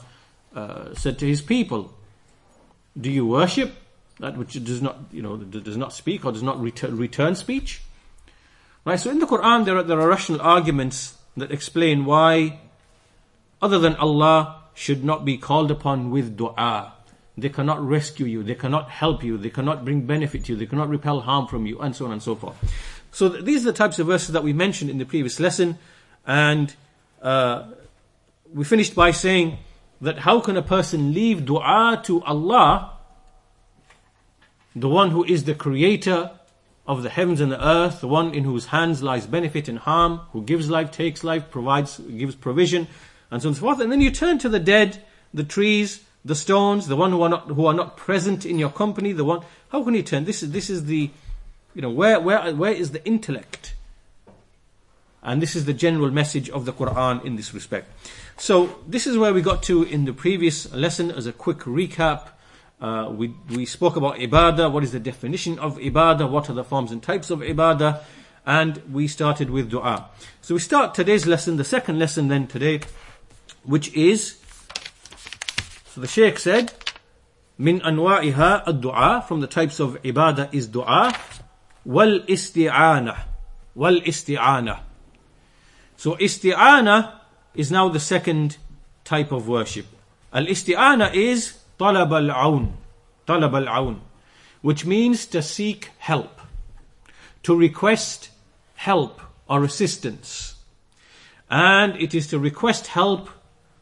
uh, 0.56 0.94
said 0.94 1.18
to 1.20 1.28
his 1.28 1.42
people, 1.42 1.94
do 3.00 3.10
you 3.10 3.26
worship 3.26 3.74
that 4.20 4.38
which 4.38 4.64
does 4.64 4.82
not, 4.82 4.98
you 5.12 5.22
know, 5.22 5.38
does 5.38 5.78
not 5.78 5.94
speak 5.94 6.26
or 6.26 6.32
does 6.32 6.44
not 6.44 6.62
return, 6.62 6.98
return 6.98 7.36
speech? 7.36 7.82
Right, 8.86 9.00
so 9.00 9.10
in 9.10 9.20
the 9.20 9.26
Quran 9.26 9.66
there 9.66 9.78
are, 9.78 9.84
there 9.84 10.00
are 10.00 10.08
rational 10.08 10.42
arguments 10.42 11.18
that 11.38 11.52
explain 11.52 12.06
why 12.06 12.60
other 13.62 13.80
than 13.80 13.96
Allah 13.96 14.62
should 14.74 15.04
not 15.04 15.24
be 15.24 15.38
called 15.38 15.72
upon 15.72 16.12
with 16.12 16.38
dua. 16.38 16.94
They 17.38 17.50
cannot 17.50 17.86
rescue 17.86 18.26
you, 18.26 18.44
they 18.44 18.56
cannot 18.56 18.90
help 18.90 19.24
you, 19.24 19.38
they 19.38 19.50
cannot 19.50 19.84
bring 19.84 20.06
benefit 20.06 20.46
to 20.46 20.54
you, 20.54 20.58
they 20.58 20.66
cannot 20.68 20.90
repel 20.90 21.22
harm 21.22 21.48
from 21.48 21.66
you, 21.66 21.80
and 21.80 21.96
so 21.96 22.06
on 22.06 22.12
and 22.12 22.22
so 22.22 22.36
forth. 22.36 22.56
So 23.12 23.30
th- 23.30 23.44
these 23.44 23.64
are 23.64 23.72
the 23.72 23.78
types 23.78 23.98
of 23.98 24.08
verses 24.08 24.34
that 24.34 24.44
we 24.44 24.54
mentioned 24.54 24.92
in 24.92 25.00
the 25.00 25.06
previous 25.06 25.40
lesson, 25.40 25.80
and 26.28 26.76
uh, 27.22 27.64
we 28.54 28.66
finished 28.66 28.94
by 28.94 29.12
saying 29.12 29.58
that 30.04 30.20
how 30.20 30.40
can 30.40 30.58
a 30.58 30.62
person 30.62 31.14
leave 31.14 31.46
dua 31.46 32.02
to 32.04 32.22
Allah, 32.24 32.98
the 34.76 34.90
one 34.90 35.12
who 35.12 35.24
is 35.24 35.46
the 35.46 35.56
creator 35.56 36.32
of 36.86 37.04
the 37.04 37.10
heavens 37.10 37.40
and 37.40 37.52
the 37.52 37.66
earth, 37.66 38.02
the 38.02 38.08
one 38.08 38.34
in 38.34 38.44
whose 38.44 38.68
hands 38.68 39.02
lies 39.02 39.26
benefit 39.26 39.70
and 39.70 39.80
harm, 39.80 40.20
who 40.34 40.44
gives 40.44 40.70
life, 40.70 40.92
takes 40.92 41.24
life, 41.24 41.50
provides, 41.50 42.00
gives 42.00 42.36
provision, 42.36 42.88
and 43.32 43.42
so 43.42 43.48
on 43.48 43.52
and 43.52 43.56
so 43.56 43.62
forth. 43.62 43.80
And 43.80 43.92
then 43.92 44.02
you 44.02 44.12
turn 44.12 44.38
to 44.40 44.50
the 44.50 44.60
dead, 44.60 45.02
the 45.34 45.44
trees, 45.44 46.04
the 46.26 46.36
stones, 46.36 46.88
the 46.88 46.96
one 46.96 47.12
who 47.12 47.22
are 47.22 47.30
not 47.30 47.48
who 47.48 47.66
are 47.66 47.74
not 47.74 47.98
present 47.98 48.46
in 48.46 48.60
your 48.60 48.70
company, 48.70 49.14
the 49.14 49.26
one 49.26 49.42
how 49.70 49.84
can 49.84 49.94
you 49.94 50.04
turn? 50.04 50.26
This 50.26 50.44
is 50.44 50.52
this 50.52 50.70
is 50.70 50.86
the 50.86 51.10
you 51.74 51.82
know 51.82 51.90
where 51.90 52.20
where 52.20 52.54
where 52.54 52.74
is 52.74 52.92
the 52.92 53.06
intellect? 53.06 53.73
And 55.24 55.42
this 55.42 55.56
is 55.56 55.66
the 55.66 55.74
general 55.74 56.12
message 56.12 56.50
of 56.50 56.66
the 56.66 56.74
Quran 56.74 57.24
in 57.24 57.36
this 57.38 57.54
respect. 57.54 57.90
So, 58.38 58.80
this 58.88 59.08
is 59.08 59.18
where 59.18 59.34
we 59.34 59.42
got 59.42 59.64
to 59.64 59.84
in 59.84 60.06
the 60.06 60.14
previous 60.14 60.72
lesson 60.74 61.12
as 61.12 61.26
a 61.26 61.32
quick 61.32 61.60
recap. 61.60 62.28
Uh, 62.82 63.10
we, 63.10 63.34
we 63.50 63.66
spoke 63.66 63.96
about 63.96 64.16
ibadah, 64.16 64.72
what 64.72 64.84
is 64.84 64.92
the 64.92 65.00
definition 65.00 65.58
of 65.60 65.78
ibadah, 65.78 66.30
what 66.30 66.50
are 66.50 66.54
the 66.54 66.64
forms 66.64 66.92
and 66.92 67.02
types 67.02 67.30
of 67.30 67.40
ibadah, 67.40 68.02
and 68.46 68.82
we 68.92 69.08
started 69.08 69.50
with 69.50 69.70
dua. 69.70 70.10
So, 70.42 70.56
we 70.56 70.60
start 70.60 70.94
today's 70.94 71.26
lesson, 71.26 71.56
the 71.56 71.64
second 71.64 71.98
lesson 72.00 72.28
then 72.28 72.48
today, 72.48 72.82
which 73.64 73.94
is 73.94 74.44
so 75.94 76.02
the 76.02 76.08
Sheikh 76.08 76.40
said, 76.40 76.74
Min 77.60 77.80
anwa'iha 77.82 78.68
ad-du'a, 78.68 79.28
from 79.28 79.42
the 79.42 79.48
types 79.48 79.80
of 79.80 80.02
ibadah 80.02 80.52
is 80.52 80.68
du'a, 80.68 81.16
wal 81.86 82.22
isti'anah, 82.22 83.20
wal 83.76 84.02
isti'anah 84.02 84.80
so 85.98 86.16
isti'ana 86.16 87.20
is 87.54 87.72
now 87.72 87.90
the 87.90 88.00
second 88.00 88.58
type 89.04 89.32
of 89.32 89.48
worship. 89.48 89.86
Al-isti'ana 90.34 91.14
is 91.14 91.60
talab 91.80 92.12
al-aun. 92.12 92.74
Talab 93.28 93.54
al-aun. 93.54 94.02
Which 94.62 94.86
means 94.86 95.26
to 95.28 95.42
seek 95.42 95.92
help. 96.00 96.42
To 97.44 97.56
request 97.56 98.30
help 98.76 99.22
or 99.48 99.64
assistance. 99.64 100.56
And 101.50 101.96
it 102.02 102.16
is 102.16 102.28
to 102.28 102.40
request 102.40 102.88
help 102.88 103.30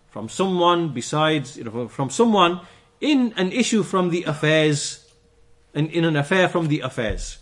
from 0.10 0.28
someone 0.28 0.90
besides, 0.90 1.58
you 1.58 1.64
know, 1.64 1.88
from 1.88 2.10
someone 2.10 2.60
in 3.00 3.34
an 3.38 3.52
issue 3.52 3.82
from 3.82 4.10
the 4.10 4.24
affairs, 4.24 5.10
and 5.74 5.90
in 5.90 6.04
an 6.04 6.16
affair 6.16 6.50
from 6.50 6.68
the 6.68 6.82
affairs. 6.82 7.38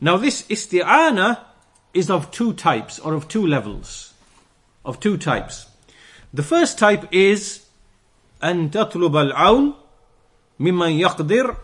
Now 0.00 0.16
this 0.16 0.42
isti'ana 0.42 1.40
is 1.93 2.09
of 2.09 2.31
two 2.31 2.53
types 2.53 2.99
or 2.99 3.13
of 3.13 3.27
two 3.27 3.45
levels. 3.45 4.13
Of 4.85 4.99
two 4.99 5.17
types. 5.17 5.67
The 6.33 6.43
first 6.43 6.77
type 6.77 7.07
is 7.11 7.65
أن 8.43 8.71
تطلب 8.71 9.15
العون 9.15 9.73
ممن 10.59 10.99
يقدر 10.99 11.55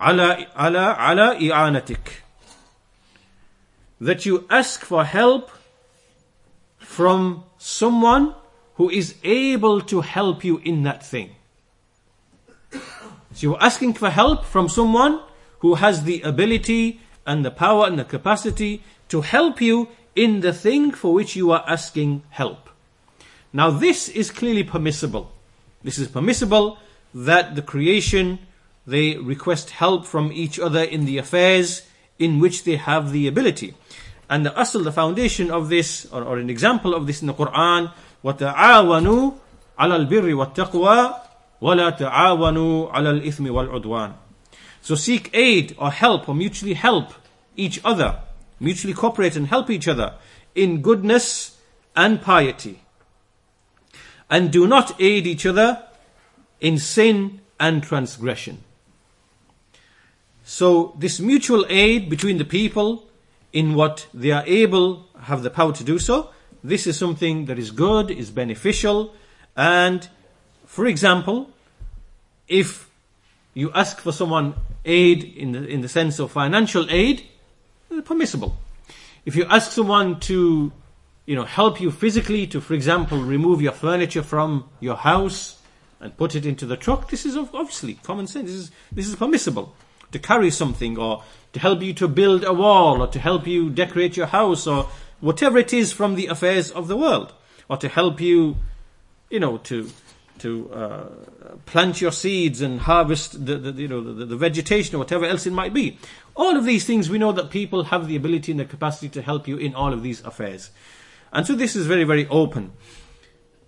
على 0.00 0.46
على 0.56 0.78
على 0.78 1.50
إعانتك. 1.50 2.22
That 4.00 4.26
you 4.26 4.46
ask 4.50 4.84
for 4.84 5.04
help 5.04 5.50
from 6.78 7.44
someone 7.58 8.34
who 8.76 8.88
is 8.88 9.14
able 9.22 9.80
to 9.82 10.00
help 10.00 10.42
you 10.42 10.58
in 10.64 10.82
that 10.84 11.04
thing. 11.04 11.36
So 12.72 12.80
you're 13.40 13.62
asking 13.62 13.94
for 13.94 14.10
help 14.10 14.44
from 14.44 14.68
someone 14.68 15.20
who 15.60 15.74
has 15.74 16.04
the 16.04 16.22
ability 16.22 17.00
and 17.26 17.44
the 17.44 17.50
power 17.50 17.86
and 17.86 17.98
the 17.98 18.04
capacity 18.04 18.82
to 19.08 19.20
help 19.20 19.60
you 19.60 19.88
in 20.16 20.40
the 20.40 20.52
thing 20.52 20.92
for 20.92 21.12
which 21.12 21.36
you 21.36 21.50
are 21.50 21.64
asking 21.66 22.22
help. 22.30 22.70
Now 23.52 23.70
this 23.70 24.08
is 24.08 24.30
clearly 24.30 24.64
permissible. 24.64 25.32
This 25.82 25.98
is 25.98 26.08
permissible 26.08 26.78
that 27.14 27.54
the 27.54 27.62
creation, 27.62 28.38
they 28.86 29.16
request 29.16 29.70
help 29.70 30.06
from 30.06 30.32
each 30.32 30.58
other 30.58 30.82
in 30.82 31.04
the 31.04 31.18
affairs 31.18 31.82
in 32.18 32.38
which 32.38 32.64
they 32.64 32.76
have 32.76 33.12
the 33.12 33.26
ability. 33.26 33.74
And 34.28 34.46
the 34.46 34.50
asl, 34.50 34.84
the 34.84 34.92
foundation 34.92 35.50
of 35.50 35.68
this, 35.68 36.06
or, 36.12 36.22
or 36.22 36.38
an 36.38 36.50
example 36.50 36.94
of 36.94 37.06
this 37.06 37.20
in 37.20 37.26
the 37.26 37.34
Quran, 37.34 37.92
وَتَعَاوَنُوا 38.24 39.34
عَلَى 39.78 40.06
الْبِرِّ 40.06 40.54
وَالتَّقْوَى 40.54 41.14
وَلَا 41.60 41.90
تَعَاوَنُوا 41.98 42.92
عَلَى 42.92 43.10
الْإِثْمِ 43.20 43.50
وَالْعُدْوَانِ 43.50 44.12
so 44.85 44.95
seek 44.95 45.31
aid 45.33 45.75
or 45.77 45.89
help 45.91 46.29
or 46.29 46.35
mutually 46.35 46.75
help 46.75 47.13
each 47.57 47.81
other 47.83 48.19
mutually 48.59 48.93
cooperate 48.93 49.35
and 49.35 49.47
help 49.47 49.69
each 49.69 49.87
other 49.87 50.15
in 50.53 50.81
goodness 50.81 51.57
and 51.95 52.21
piety. 52.21 52.81
And 54.29 54.51
do 54.51 54.67
not 54.67 54.99
aid 54.99 55.27
each 55.27 55.45
other 55.45 55.83
in 56.59 56.77
sin 56.77 57.41
and 57.59 57.83
transgression. 57.83 58.63
So 60.43 60.95
this 60.97 61.19
mutual 61.19 61.65
aid 61.69 62.09
between 62.09 62.37
the 62.37 62.45
people 62.45 63.07
in 63.53 63.73
what 63.73 64.07
they 64.13 64.31
are 64.31 64.43
able, 64.45 65.07
have 65.21 65.43
the 65.43 65.49
power 65.49 65.73
to 65.73 65.83
do 65.83 65.99
so, 65.99 66.31
this 66.63 66.87
is 66.87 66.97
something 66.97 67.45
that 67.45 67.59
is 67.59 67.71
good, 67.71 68.09
is 68.11 68.31
beneficial, 68.31 69.13
and 69.55 70.09
for 70.65 70.87
example, 70.87 71.51
if 72.47 72.84
you 73.55 73.71
ask 73.73 73.99
for 73.99 74.11
someone 74.11 74.53
aid 74.83 75.23
in 75.23 75.53
the, 75.53 75.65
in 75.65 75.81
the 75.81 75.87
sense 75.87 76.19
of 76.19 76.31
financial 76.31 76.85
aid, 76.91 77.25
eh, 77.89 78.01
permissible. 78.01 78.57
If 79.25 79.35
you 79.35 79.45
ask 79.45 79.71
someone 79.71 80.19
to, 80.21 80.71
you 81.25 81.35
know, 81.35 81.45
help 81.45 81.81
you 81.81 81.89
physically 81.89 82.45
to, 82.47 82.61
for 82.61 82.73
example, 82.73 83.17
remove 83.17 83.61
your 83.61 83.71
furniture 83.71 84.21
from 84.21 84.69
your 84.81 84.97
house 84.97 85.59
and 86.01 86.15
put 86.17 86.35
it 86.35 86.45
into 86.45 86.65
the 86.65 86.75
truck, 86.75 87.09
this 87.09 87.25
is 87.25 87.35
obviously 87.37 87.95
common 88.03 88.27
sense. 88.27 88.51
This 88.51 88.59
is, 88.59 88.71
this 88.91 89.07
is 89.07 89.15
permissible. 89.15 89.73
To 90.11 90.19
carry 90.19 90.51
something 90.51 90.97
or 90.97 91.23
to 91.53 91.59
help 91.59 91.81
you 91.81 91.93
to 91.93 92.07
build 92.07 92.43
a 92.43 92.53
wall 92.53 93.01
or 93.01 93.07
to 93.07 93.19
help 93.19 93.47
you 93.47 93.69
decorate 93.69 94.17
your 94.17 94.27
house 94.27 94.67
or 94.67 94.89
whatever 95.21 95.57
it 95.57 95.73
is 95.73 95.93
from 95.93 96.15
the 96.15 96.27
affairs 96.27 96.71
of 96.71 96.87
the 96.89 96.97
world 96.97 97.33
or 97.69 97.77
to 97.77 97.87
help 97.87 98.19
you, 98.19 98.57
you 99.29 99.39
know, 99.39 99.57
to 99.59 99.89
to 100.45 100.71
uh, 100.71 101.05
plant 101.65 101.99
your 102.01 102.11
seeds 102.11 102.61
and 102.61 102.79
harvest 102.81 103.43
the, 103.47 103.57
the 103.57 103.81
you 103.81 103.87
know 103.87 104.01
the, 104.01 104.25
the, 104.25 104.35
vegetation 104.37 104.95
or 104.95 104.99
whatever 104.99 105.25
else 105.25 105.47
it 105.47 105.53
might 105.53 105.73
be. 105.73 105.97
All 106.35 106.55
of 106.55 106.65
these 106.65 106.85
things 106.85 107.09
we 107.09 107.17
know 107.17 107.31
that 107.31 107.49
people 107.49 107.85
have 107.85 108.07
the 108.07 108.15
ability 108.15 108.51
and 108.51 108.59
the 108.59 108.65
capacity 108.65 109.09
to 109.09 109.23
help 109.23 109.47
you 109.47 109.57
in 109.57 109.73
all 109.73 109.91
of 109.91 110.03
these 110.03 110.23
affairs, 110.23 110.69
and 111.33 111.47
so 111.47 111.55
this 111.55 111.75
is 111.75 111.87
very 111.87 112.03
very 112.03 112.27
open. 112.27 112.73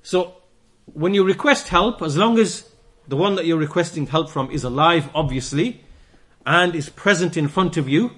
So 0.04 0.36
when 0.94 1.16
you 1.16 1.24
request 1.24 1.70
help, 1.70 2.04
as 2.04 2.16
long 2.16 2.38
as 2.38 2.70
the 3.08 3.18
one 3.18 3.34
that 3.36 3.48
you're 3.48 3.58
requesting 3.58 4.06
help 4.06 4.30
from 4.30 4.52
is 4.52 4.64
alive, 4.64 5.10
obviously, 5.16 5.84
and 6.46 6.76
is 6.76 6.90
present 6.90 7.38
in 7.38 7.48
front 7.48 7.76
of 7.78 7.90
you, 7.90 8.12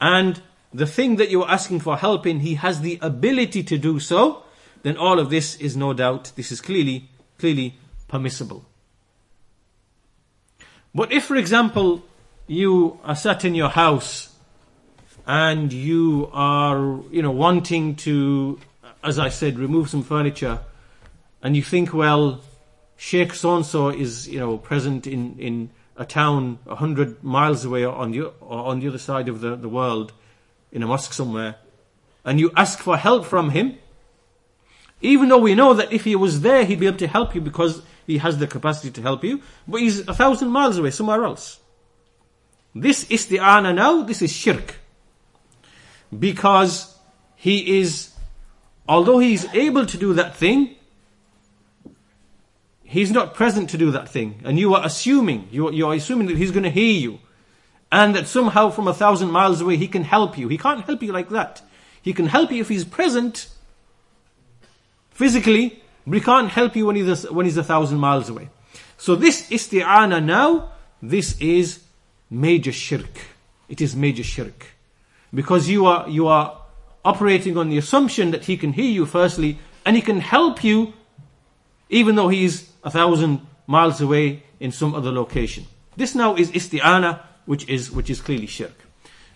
and 0.00 0.42
the 0.74 0.86
thing 0.86 1.16
that 1.16 1.30
you're 1.30 1.48
asking 1.48 1.80
for 1.80 1.96
help 1.96 2.26
in, 2.26 2.40
he 2.40 2.54
has 2.54 2.80
the 2.80 2.98
ability 3.00 3.62
to 3.62 3.78
do 3.78 4.00
so, 4.00 4.42
then 4.82 4.96
all 4.96 5.20
of 5.20 5.30
this 5.30 5.54
is 5.56 5.76
no 5.76 5.92
doubt, 5.92 6.32
this 6.34 6.50
is 6.50 6.60
clearly 6.60 7.10
clearly 7.40 7.74
permissible. 8.08 8.64
But 10.94 11.12
if, 11.12 11.24
for 11.24 11.36
example, 11.36 12.04
you 12.46 12.98
are 13.04 13.16
sat 13.16 13.44
in 13.44 13.54
your 13.54 13.68
house 13.68 14.28
and 15.26 15.72
you 15.72 16.28
are, 16.32 17.00
you 17.10 17.22
know, 17.22 17.30
wanting 17.30 17.96
to, 17.96 18.58
as 19.04 19.18
I 19.18 19.28
said, 19.28 19.58
remove 19.58 19.88
some 19.88 20.02
furniture, 20.02 20.60
and 21.42 21.56
you 21.56 21.62
think, 21.62 21.94
well, 21.94 22.40
Sheikh 22.96 23.34
so 23.34 23.62
so 23.62 23.88
is, 23.88 24.28
you 24.28 24.40
know, 24.40 24.58
present 24.58 25.06
in, 25.06 25.38
in 25.38 25.70
a 25.96 26.04
town 26.04 26.58
a 26.66 26.74
hundred 26.74 27.22
miles 27.22 27.64
away 27.64 27.84
on 27.84 28.10
the, 28.10 28.32
on 28.40 28.80
the 28.80 28.88
other 28.88 28.98
side 28.98 29.28
of 29.28 29.40
the, 29.40 29.56
the 29.56 29.68
world, 29.68 30.12
in 30.72 30.82
a 30.82 30.86
mosque 30.86 31.12
somewhere, 31.12 31.56
and 32.24 32.38
you 32.40 32.50
ask 32.56 32.78
for 32.80 32.96
help 32.96 33.24
from 33.24 33.50
him, 33.50 33.78
even 35.00 35.28
though 35.28 35.38
we 35.38 35.54
know 35.54 35.74
that 35.74 35.92
if 35.92 36.04
he 36.04 36.14
was 36.14 36.42
there, 36.42 36.64
he'd 36.64 36.80
be 36.80 36.86
able 36.86 36.98
to 36.98 37.06
help 37.06 37.34
you 37.34 37.40
because 37.40 37.82
he 38.06 38.18
has 38.18 38.38
the 38.38 38.46
capacity 38.46 38.90
to 38.90 39.02
help 39.02 39.24
you, 39.24 39.40
but 39.66 39.80
he's 39.80 40.06
a 40.06 40.14
thousand 40.14 40.48
miles 40.48 40.76
away, 40.76 40.90
somewhere 40.90 41.24
else. 41.24 41.58
This 42.74 43.10
is 43.10 43.26
isti'ana 43.26 43.74
now, 43.74 44.02
this 44.02 44.22
is 44.22 44.32
shirk. 44.32 44.76
Because 46.16 46.96
he 47.36 47.80
is, 47.80 48.12
although 48.88 49.18
he's 49.18 49.46
able 49.54 49.86
to 49.86 49.96
do 49.96 50.14
that 50.14 50.36
thing, 50.36 50.76
he's 52.82 53.10
not 53.10 53.34
present 53.34 53.70
to 53.70 53.78
do 53.78 53.92
that 53.92 54.08
thing. 54.08 54.40
And 54.44 54.58
you 54.58 54.74
are 54.74 54.84
assuming, 54.84 55.48
you, 55.50 55.70
you 55.72 55.86
are 55.86 55.94
assuming 55.94 56.26
that 56.26 56.36
he's 56.36 56.50
going 56.50 56.64
to 56.64 56.70
hear 56.70 56.92
you. 56.92 57.20
And 57.92 58.14
that 58.14 58.28
somehow 58.28 58.70
from 58.70 58.86
a 58.86 58.94
thousand 58.94 59.30
miles 59.30 59.60
away 59.60 59.76
he 59.76 59.88
can 59.88 60.04
help 60.04 60.38
you. 60.38 60.48
He 60.48 60.58
can't 60.58 60.84
help 60.84 61.02
you 61.02 61.12
like 61.12 61.30
that. 61.30 61.62
He 62.02 62.12
can 62.12 62.26
help 62.26 62.52
you 62.52 62.60
if 62.60 62.68
he's 62.68 62.84
present 62.84 63.48
physically, 65.10 65.82
he 66.10 66.20
can't 66.20 66.48
help 66.48 66.76
you 66.76 66.86
when 66.86 66.96
he's 66.96 67.24
a, 67.24 67.32
when 67.32 67.46
he's 67.46 67.56
a 67.56 67.64
thousand 67.64 67.98
miles 67.98 68.28
away. 68.28 68.48
So 68.96 69.14
this 69.16 69.48
isti'ana 69.50 70.22
now, 70.24 70.72
this 71.02 71.38
is 71.40 71.82
major 72.28 72.72
shirk. 72.72 73.20
It 73.68 73.80
is 73.80 73.96
major 73.96 74.24
shirk. 74.24 74.66
Because 75.32 75.68
you 75.68 75.86
are, 75.86 76.08
you 76.08 76.26
are 76.26 76.60
operating 77.04 77.56
on 77.56 77.70
the 77.70 77.78
assumption 77.78 78.30
that 78.32 78.44
he 78.44 78.56
can 78.56 78.72
hear 78.72 78.90
you 78.90 79.06
firstly, 79.06 79.58
and 79.84 79.96
he 79.96 80.02
can 80.02 80.20
help 80.20 80.62
you 80.62 80.92
even 81.88 82.14
though 82.14 82.28
he's 82.28 82.70
a 82.84 82.90
thousand 82.90 83.46
miles 83.66 84.00
away 84.00 84.42
in 84.60 84.72
some 84.72 84.94
other 84.94 85.10
location. 85.10 85.66
This 85.96 86.14
now 86.14 86.36
is 86.36 86.50
isti'ana, 86.52 87.20
which 87.46 87.68
is, 87.68 87.90
which 87.90 88.08
is 88.10 88.20
clearly 88.20 88.46
shirk. 88.46 88.74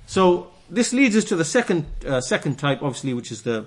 So, 0.07 0.51
this 0.71 0.93
leads 0.93 1.17
us 1.17 1.25
to 1.25 1.37
the 1.37 1.45
second, 1.45 1.87
uh, 2.07 2.21
second 2.21 2.59
type, 2.59 2.83
obviously, 2.83 3.13
which 3.13 3.31
is 3.31 3.43
the, 3.43 3.67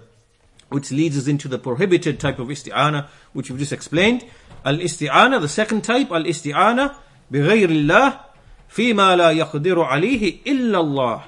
which 0.69 0.91
leads 0.91 1.19
us 1.19 1.27
into 1.27 1.49
the 1.49 1.59
prohibited 1.59 2.19
type 2.19 2.39
of 2.39 2.49
isti'ana, 2.49 3.09
which 3.33 3.51
we've 3.51 3.59
just 3.59 3.73
explained. 3.73 4.25
Al-isti'ana, 4.65 5.41
the 5.41 5.49
second 5.49 5.83
type, 5.83 6.11
al-isti'ana, 6.11 6.97
بغير 7.33 7.69
الله 7.71 8.21
فيما 8.69 9.17
لا 9.17 9.31
يقدر 9.33 9.85
عليه 9.85 10.45
إلا 10.45 10.81
الله. 10.81 11.23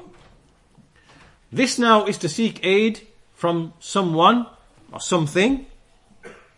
This 1.53 1.79
now 1.79 2.05
is 2.05 2.19
to 2.19 2.29
seek 2.29 2.65
aid 2.65 3.07
from 3.33 3.73
someone 3.79 4.47
or 4.93 5.01
something 5.01 5.67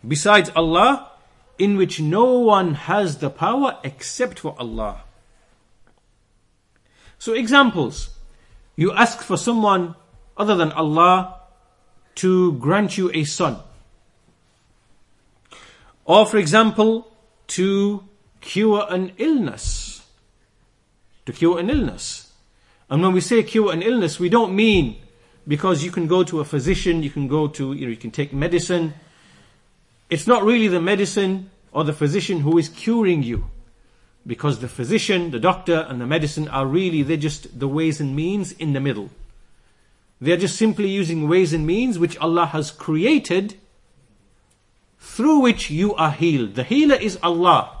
besides 0.07 0.49
Allah 0.55 1.11
in 1.59 1.77
which 1.77 1.99
no 1.99 2.39
one 2.39 2.73
has 2.73 3.17
the 3.17 3.29
power 3.29 3.77
except 3.83 4.39
for 4.39 4.55
Allah. 4.59 5.03
So 7.19 7.33
examples. 7.33 8.09
You 8.75 8.93
ask 8.93 9.21
for 9.21 9.37
someone 9.37 9.95
other 10.37 10.55
than 10.55 10.71
Allah 10.71 11.40
to 12.16 12.52
grant 12.54 12.98
you 12.98 13.10
a 13.14 13.24
son. 13.24 13.58
Or 16.04 16.26
for 16.26 16.38
example, 16.38 17.12
to 17.48 18.04
cure 18.40 18.86
an 18.90 19.12
illness. 19.18 20.04
To 21.26 21.32
cure 21.32 21.58
an 21.58 21.70
illness. 21.70 22.32
And 22.90 23.02
when 23.02 23.12
we 23.12 23.20
say 23.20 23.42
cure 23.42 23.72
an 23.72 23.82
illness, 23.82 24.18
we 24.20 24.28
don't 24.28 24.54
mean 24.54 24.96
because 25.46 25.82
you 25.82 25.90
can 25.90 26.06
go 26.06 26.22
to 26.24 26.40
a 26.40 26.44
physician, 26.44 27.02
you 27.02 27.10
can 27.10 27.28
go 27.28 27.48
to, 27.48 27.72
you 27.72 27.86
know, 27.86 27.90
you 27.90 27.96
can 27.96 28.10
take 28.10 28.32
medicine. 28.32 28.94
It's 30.10 30.26
not 30.26 30.44
really 30.44 30.68
the 30.68 30.80
medicine 30.80 31.50
or 31.72 31.84
the 31.84 31.92
physician 31.92 32.40
who 32.40 32.58
is 32.58 32.68
curing 32.68 33.22
you. 33.22 33.48
Because 34.26 34.60
the 34.60 34.68
physician, 34.68 35.30
the 35.30 35.40
doctor, 35.40 35.86
and 35.88 36.00
the 36.00 36.06
medicine 36.06 36.46
are 36.48 36.66
really, 36.66 37.02
they're 37.02 37.16
just 37.16 37.58
the 37.58 37.66
ways 37.66 38.00
and 38.00 38.14
means 38.14 38.52
in 38.52 38.72
the 38.72 38.80
middle. 38.80 39.10
They're 40.22 40.36
just 40.36 40.56
simply 40.56 40.88
using 40.88 41.28
ways 41.28 41.52
and 41.52 41.66
means 41.66 41.98
which 41.98 42.16
Allah 42.18 42.46
has 42.46 42.70
created 42.70 43.56
through 45.00 45.40
which 45.40 45.68
you 45.68 45.96
are 45.96 46.12
healed. 46.12 46.54
The 46.54 46.62
healer 46.62 46.94
is 46.94 47.18
Allah. 47.24 47.76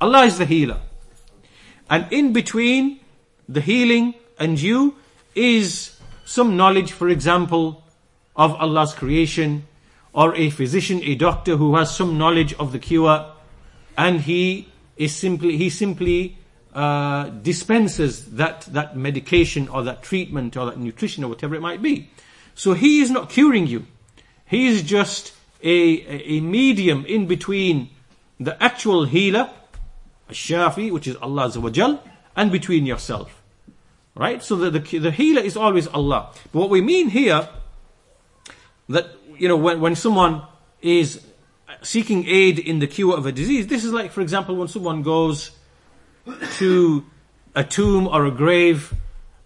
Allah 0.00 0.26
is 0.26 0.38
the 0.38 0.44
healer. 0.44 0.78
And 1.90 2.06
in 2.12 2.32
between 2.32 3.00
the 3.48 3.60
healing 3.60 4.14
and 4.38 4.62
you 4.62 4.94
is 5.34 5.98
some 6.24 6.56
knowledge, 6.56 6.92
for 6.92 7.08
example, 7.08 7.82
of 8.36 8.54
Allah's 8.54 8.94
creation, 8.94 9.66
or 10.12 10.36
a 10.36 10.50
physician, 10.50 11.00
a 11.02 11.16
doctor 11.16 11.56
who 11.56 11.74
has 11.74 11.92
some 11.92 12.16
knowledge 12.16 12.54
of 12.60 12.70
the 12.70 12.78
cure, 12.78 13.26
and 13.98 14.20
he 14.20 14.68
is 14.96 15.16
simply, 15.16 15.56
he 15.56 15.68
simply 15.68 16.38
uh, 16.74 17.28
dispenses 17.30 18.26
that, 18.32 18.62
that 18.62 18.96
medication 18.96 19.68
or 19.68 19.82
that 19.82 20.02
treatment 20.02 20.56
or 20.56 20.66
that 20.66 20.78
nutrition 20.78 21.24
or 21.24 21.28
whatever 21.28 21.54
it 21.54 21.60
might 21.60 21.82
be. 21.82 22.08
So 22.54 22.74
he 22.74 23.00
is 23.00 23.10
not 23.10 23.30
curing 23.30 23.66
you. 23.66 23.86
He 24.46 24.66
is 24.66 24.82
just 24.82 25.32
a, 25.62 25.70
a 25.70 26.40
medium 26.40 27.04
in 27.06 27.26
between 27.26 27.90
the 28.38 28.60
actual 28.62 29.04
healer, 29.04 29.50
a 30.28 30.32
Shafi, 30.32 30.90
which 30.92 31.06
is 31.06 31.16
Allah 31.16 31.48
Azza 31.48 32.00
and 32.36 32.52
between 32.52 32.86
yourself. 32.86 33.42
Right? 34.14 34.42
So 34.42 34.56
the, 34.56 34.70
the, 34.70 34.98
the 34.98 35.10
healer 35.10 35.42
is 35.42 35.56
always 35.56 35.86
Allah. 35.88 36.32
But 36.52 36.60
what 36.60 36.70
we 36.70 36.80
mean 36.80 37.08
here, 37.08 37.48
that, 38.88 39.10
you 39.38 39.48
know, 39.48 39.56
when, 39.56 39.80
when 39.80 39.94
someone 39.94 40.42
is 40.82 41.20
seeking 41.82 42.26
aid 42.26 42.58
in 42.58 42.78
the 42.78 42.86
cure 42.86 43.16
of 43.16 43.26
a 43.26 43.32
disease, 43.32 43.66
this 43.66 43.84
is 43.84 43.92
like, 43.92 44.10
for 44.12 44.20
example, 44.20 44.56
when 44.56 44.68
someone 44.68 45.02
goes 45.02 45.52
to 46.58 47.04
a 47.54 47.64
tomb 47.64 48.06
or 48.06 48.26
a 48.26 48.30
grave 48.30 48.94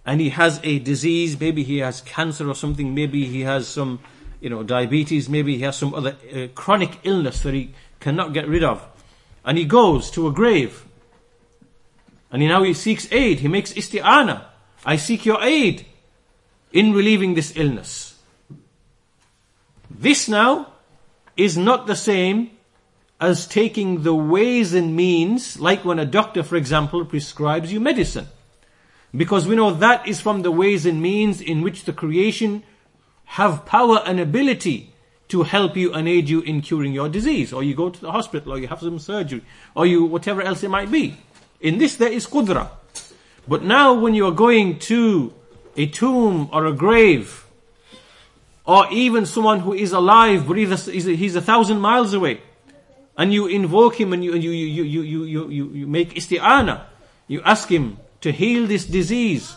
and 0.06 0.20
he 0.20 0.30
has 0.30 0.60
a 0.62 0.78
disease, 0.78 1.38
maybe 1.40 1.62
he 1.62 1.78
has 1.78 2.00
cancer 2.02 2.48
or 2.48 2.54
something, 2.54 2.94
maybe 2.94 3.24
he 3.24 3.42
has 3.42 3.66
some, 3.66 4.00
you 4.40 4.50
know, 4.50 4.62
diabetes, 4.62 5.28
maybe 5.28 5.56
he 5.56 5.62
has 5.62 5.76
some 5.76 5.94
other 5.94 6.16
uh, 6.34 6.46
chronic 6.54 6.98
illness 7.04 7.40
that 7.40 7.54
he 7.54 7.72
cannot 8.00 8.32
get 8.32 8.46
rid 8.46 8.62
of. 8.62 8.86
And 9.44 9.56
he 9.56 9.64
goes 9.64 10.10
to 10.12 10.26
a 10.26 10.32
grave. 10.32 10.84
And 12.30 12.42
he 12.42 12.48
now 12.48 12.62
he 12.62 12.74
seeks 12.74 13.10
aid. 13.12 13.40
He 13.40 13.48
makes 13.48 13.72
isti'ana. 13.72 14.44
I 14.84 14.96
seek 14.96 15.24
your 15.24 15.42
aid 15.42 15.86
in 16.72 16.92
relieving 16.92 17.34
this 17.34 17.56
illness. 17.56 18.18
This 19.88 20.28
now 20.28 20.72
is 21.36 21.56
not 21.56 21.86
the 21.86 21.96
same 21.96 22.50
as 23.24 23.46
taking 23.46 24.02
the 24.02 24.14
ways 24.14 24.74
and 24.74 24.94
means, 24.94 25.58
like 25.58 25.84
when 25.84 25.98
a 25.98 26.04
doctor, 26.04 26.42
for 26.42 26.56
example, 26.56 27.04
prescribes 27.04 27.72
you 27.72 27.80
medicine. 27.80 28.28
Because 29.16 29.46
we 29.46 29.56
know 29.56 29.72
that 29.72 30.06
is 30.06 30.20
from 30.20 30.42
the 30.42 30.50
ways 30.50 30.84
and 30.84 31.00
means 31.00 31.40
in 31.40 31.62
which 31.62 31.84
the 31.84 31.92
creation 31.92 32.62
have 33.24 33.64
power 33.64 34.02
and 34.04 34.20
ability 34.20 34.92
to 35.28 35.42
help 35.44 35.76
you 35.76 35.92
and 35.94 36.06
aid 36.06 36.28
you 36.28 36.40
in 36.42 36.60
curing 36.60 36.92
your 36.92 37.08
disease. 37.08 37.52
Or 37.52 37.62
you 37.62 37.74
go 37.74 37.88
to 37.88 38.00
the 38.00 38.12
hospital, 38.12 38.52
or 38.52 38.58
you 38.58 38.68
have 38.68 38.80
some 38.80 38.98
surgery, 38.98 39.42
or 39.74 39.86
you, 39.86 40.04
whatever 40.04 40.42
else 40.42 40.62
it 40.62 40.68
might 40.68 40.90
be. 40.90 41.16
In 41.60 41.78
this 41.78 41.96
there 41.96 42.12
is 42.12 42.26
qudra. 42.26 42.68
But 43.48 43.62
now 43.62 43.94
when 43.94 44.14
you 44.14 44.26
are 44.26 44.32
going 44.32 44.78
to 44.90 45.32
a 45.76 45.86
tomb 45.86 46.50
or 46.52 46.66
a 46.66 46.72
grave, 46.72 47.46
or 48.66 48.86
even 48.90 49.24
someone 49.24 49.60
who 49.60 49.72
is 49.72 49.92
alive 49.92 50.46
but 50.46 50.56
he's 50.56 50.88
a, 50.88 51.16
he's 51.16 51.36
a 51.36 51.42
thousand 51.42 51.80
miles 51.80 52.12
away, 52.12 52.40
and 53.16 53.32
you 53.32 53.46
invoke 53.46 53.98
him 54.00 54.12
and 54.12 54.24
you, 54.24 54.34
you, 54.34 54.50
you, 54.50 54.82
you, 54.82 55.02
you, 55.02 55.24
you, 55.24 55.48
you, 55.48 55.68
you 55.70 55.86
make 55.86 56.14
isti'ana, 56.14 56.82
you 57.28 57.40
ask 57.42 57.68
him 57.68 57.98
to 58.20 58.32
heal 58.32 58.66
this 58.66 58.84
disease, 58.84 59.54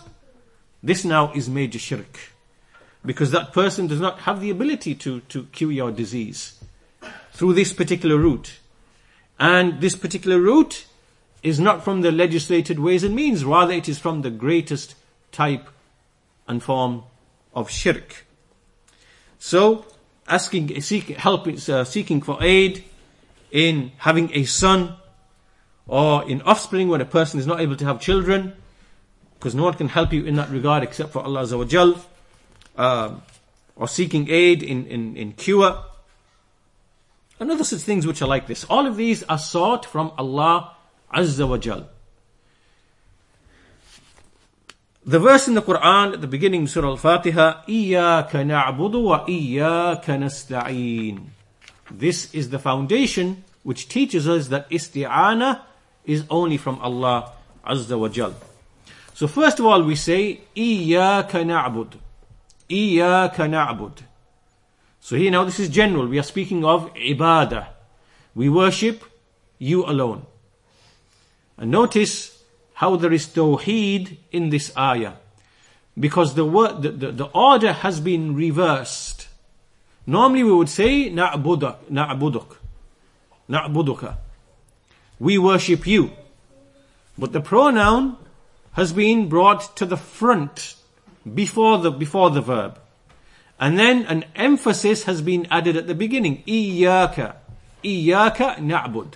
this 0.84 1.04
now 1.04 1.32
is 1.34 1.50
major 1.50 1.80
shirk. 1.80 2.20
Because 3.06 3.32
that 3.32 3.54
person 3.54 3.88
does 3.88 4.02
not 4.02 4.20
have 4.20 4.42
the 4.42 4.50
ability 4.50 4.96
to, 4.96 5.22
to 5.22 5.44
cure 5.46 5.72
your 5.72 5.92
disease 5.92 6.60
through 7.32 7.54
this 7.54 7.72
particular 7.74 8.18
route. 8.18 8.60
And 9.40 9.80
this 9.80 9.96
particular 9.96 10.40
route 10.40 10.86
is 11.44 11.60
not 11.60 11.84
from 11.84 12.02
the 12.02 12.12
legislated 12.12 12.80
ways 12.80 13.04
and 13.04 13.16
means, 13.16 13.46
rather 13.46 13.74
it 13.74 13.88
is 13.88 14.00
from 14.00 14.22
the 14.22 14.30
greatest 14.30 14.96
type 15.32 15.68
and 16.48 16.62
form 16.62 17.04
of 17.54 17.70
shirk. 17.70 18.26
So, 19.40 19.86
asking, 20.28 20.82
seek, 20.82 21.10
help, 21.10 21.48
uh, 21.48 21.84
seeking 21.84 22.22
for 22.22 22.42
aid 22.42 22.84
in 23.52 23.92
having 23.98 24.32
a 24.34 24.44
son 24.46 24.96
or 25.88 26.28
in 26.30 26.42
offspring 26.42 26.90
when 26.90 27.02
a 27.02 27.06
person 27.06 27.40
is 27.40 27.48
not 27.48 27.60
able 27.60 27.76
to 27.76 27.86
have 27.86 28.00
children 28.00 28.54
because 29.36 29.56
no 29.56 29.64
one 29.64 29.74
can 29.74 29.88
help 29.88 30.12
you 30.12 30.26
in 30.26 30.36
that 30.36 30.50
regard 30.50 30.84
except 30.84 31.12
for 31.12 31.22
Allah 31.22 31.44
Azza 31.44 31.58
wa 31.58 32.02
um, 32.78 33.22
or 33.76 33.88
seeking 33.88 34.30
aid 34.30 34.64
in, 34.64 34.86
in, 34.88 35.16
in 35.16 35.32
cure 35.34 35.84
and 37.40 37.52
other 37.52 37.64
such 37.64 37.82
things 37.82 38.08
which 38.08 38.22
are 38.22 38.28
like 38.28 38.48
this. 38.48 38.64
All 38.66 38.88
of 38.88 38.98
these 38.98 39.24
are 39.24 39.38
sought 39.38 39.86
from 39.86 40.12
Allah 40.18 40.76
Azza 41.14 41.48
wa 41.48 41.58
Jal. 41.58 41.88
The 45.06 45.20
verse 45.20 45.48
in 45.48 45.54
the 45.54 45.62
Quran 45.62 46.14
at 46.14 46.20
the 46.20 46.28
beginning, 46.28 46.68
Surah 46.68 46.90
Al-Fatiha, 46.90 47.64
إِيَّاكَ 47.70 48.30
نَعْبُدُ 48.32 48.92
وَإِيَّاكَ 48.92 50.04
نَسْتَعِينَ 50.04 51.37
This 51.91 52.33
is 52.35 52.51
the 52.51 52.59
foundation 52.59 53.45
which 53.63 53.89
teaches 53.89 54.29
us 54.29 54.49
that 54.49 54.69
isti'ana 54.71 55.61
is 56.05 56.25
only 56.31 56.57
from 56.57 56.79
Allah 56.81 57.33
Azza 57.67 57.99
wa 57.99 58.09
Jal. 58.09 58.35
So 59.15 59.27
first 59.29 59.59
of 59.59 59.67
all 59.67 59.83
we 59.83 59.95
say, 59.95 60.41
إِيَّاكَ 60.57 61.31
نَعْبُدُ 61.31 61.93
إِيَّاكَ 62.69 63.35
نَعْبُدُ 63.35 63.99
So 65.01 65.17
here 65.17 65.31
now 65.31 65.45
this 65.45 65.61
is 65.61 65.69
general. 65.69 66.07
We 66.07 66.19
are 66.19 66.25
speaking 66.25 66.65
of 66.65 66.93
ibadah. 66.95 67.69
We 68.35 68.49
worship 68.49 69.05
you 69.59 69.85
alone. 69.85 70.27
And 71.59 71.71
notice 71.71 72.43
how 72.75 72.97
there 72.97 73.13
is 73.13 73.27
tawheed 73.27 74.17
in 74.33 74.51
this 74.51 74.77
ayah. 74.77 75.13
Because 75.99 76.35
the 76.35 76.45
word, 76.45 76.83
the, 76.83 76.91
the, 76.91 77.13
the 77.13 77.25
order 77.27 77.73
has 77.73 78.01
been 78.01 78.35
reversed. 78.35 79.16
Normally 80.10 80.44
we 80.46 80.54
would 80.54 80.70
say, 80.70 81.10
na'budak, 81.10 81.80
na'buduk, 81.92 82.56
na'buduka. 83.50 84.16
We 85.20 85.38
worship 85.38 85.86
you. 85.86 86.12
But 87.18 87.34
the 87.34 87.42
pronoun 87.42 88.16
has 88.72 88.94
been 88.94 89.28
brought 89.28 89.76
to 89.76 89.86
the 89.86 89.98
front 89.98 90.76
before 91.34 91.80
the, 91.80 91.92
before 91.92 92.30
the 92.30 92.40
verb. 92.40 92.80
And 93.60 93.78
then 93.78 94.06
an 94.06 94.24
emphasis 94.36 95.04
has 95.04 95.22
been 95.22 95.46
added 95.52 95.76
at 95.76 95.88
the 95.88 95.96
beginning. 95.96 96.44
Iyaka. 96.48 97.36
Iyaka 97.84 98.60
na'bud. 98.60 99.16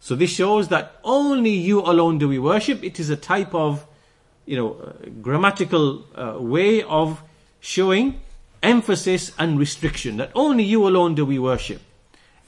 So 0.00 0.16
this 0.16 0.30
shows 0.30 0.68
that 0.68 0.98
only 1.04 1.50
you 1.50 1.82
alone 1.82 2.18
do 2.18 2.28
we 2.28 2.40
worship. 2.40 2.82
It 2.82 2.98
is 2.98 3.10
a 3.10 3.16
type 3.16 3.54
of, 3.54 3.86
you 4.44 4.56
know, 4.56 4.72
uh, 4.72 5.08
grammatical 5.22 6.04
uh, 6.16 6.40
way 6.40 6.82
of 6.82 7.22
showing 7.60 8.20
emphasis 8.62 9.32
and 9.38 9.58
restriction 9.58 10.16
that 10.16 10.30
only 10.34 10.64
you 10.64 10.86
alone 10.86 11.14
do 11.14 11.24
we 11.24 11.38
worship. 11.38 11.80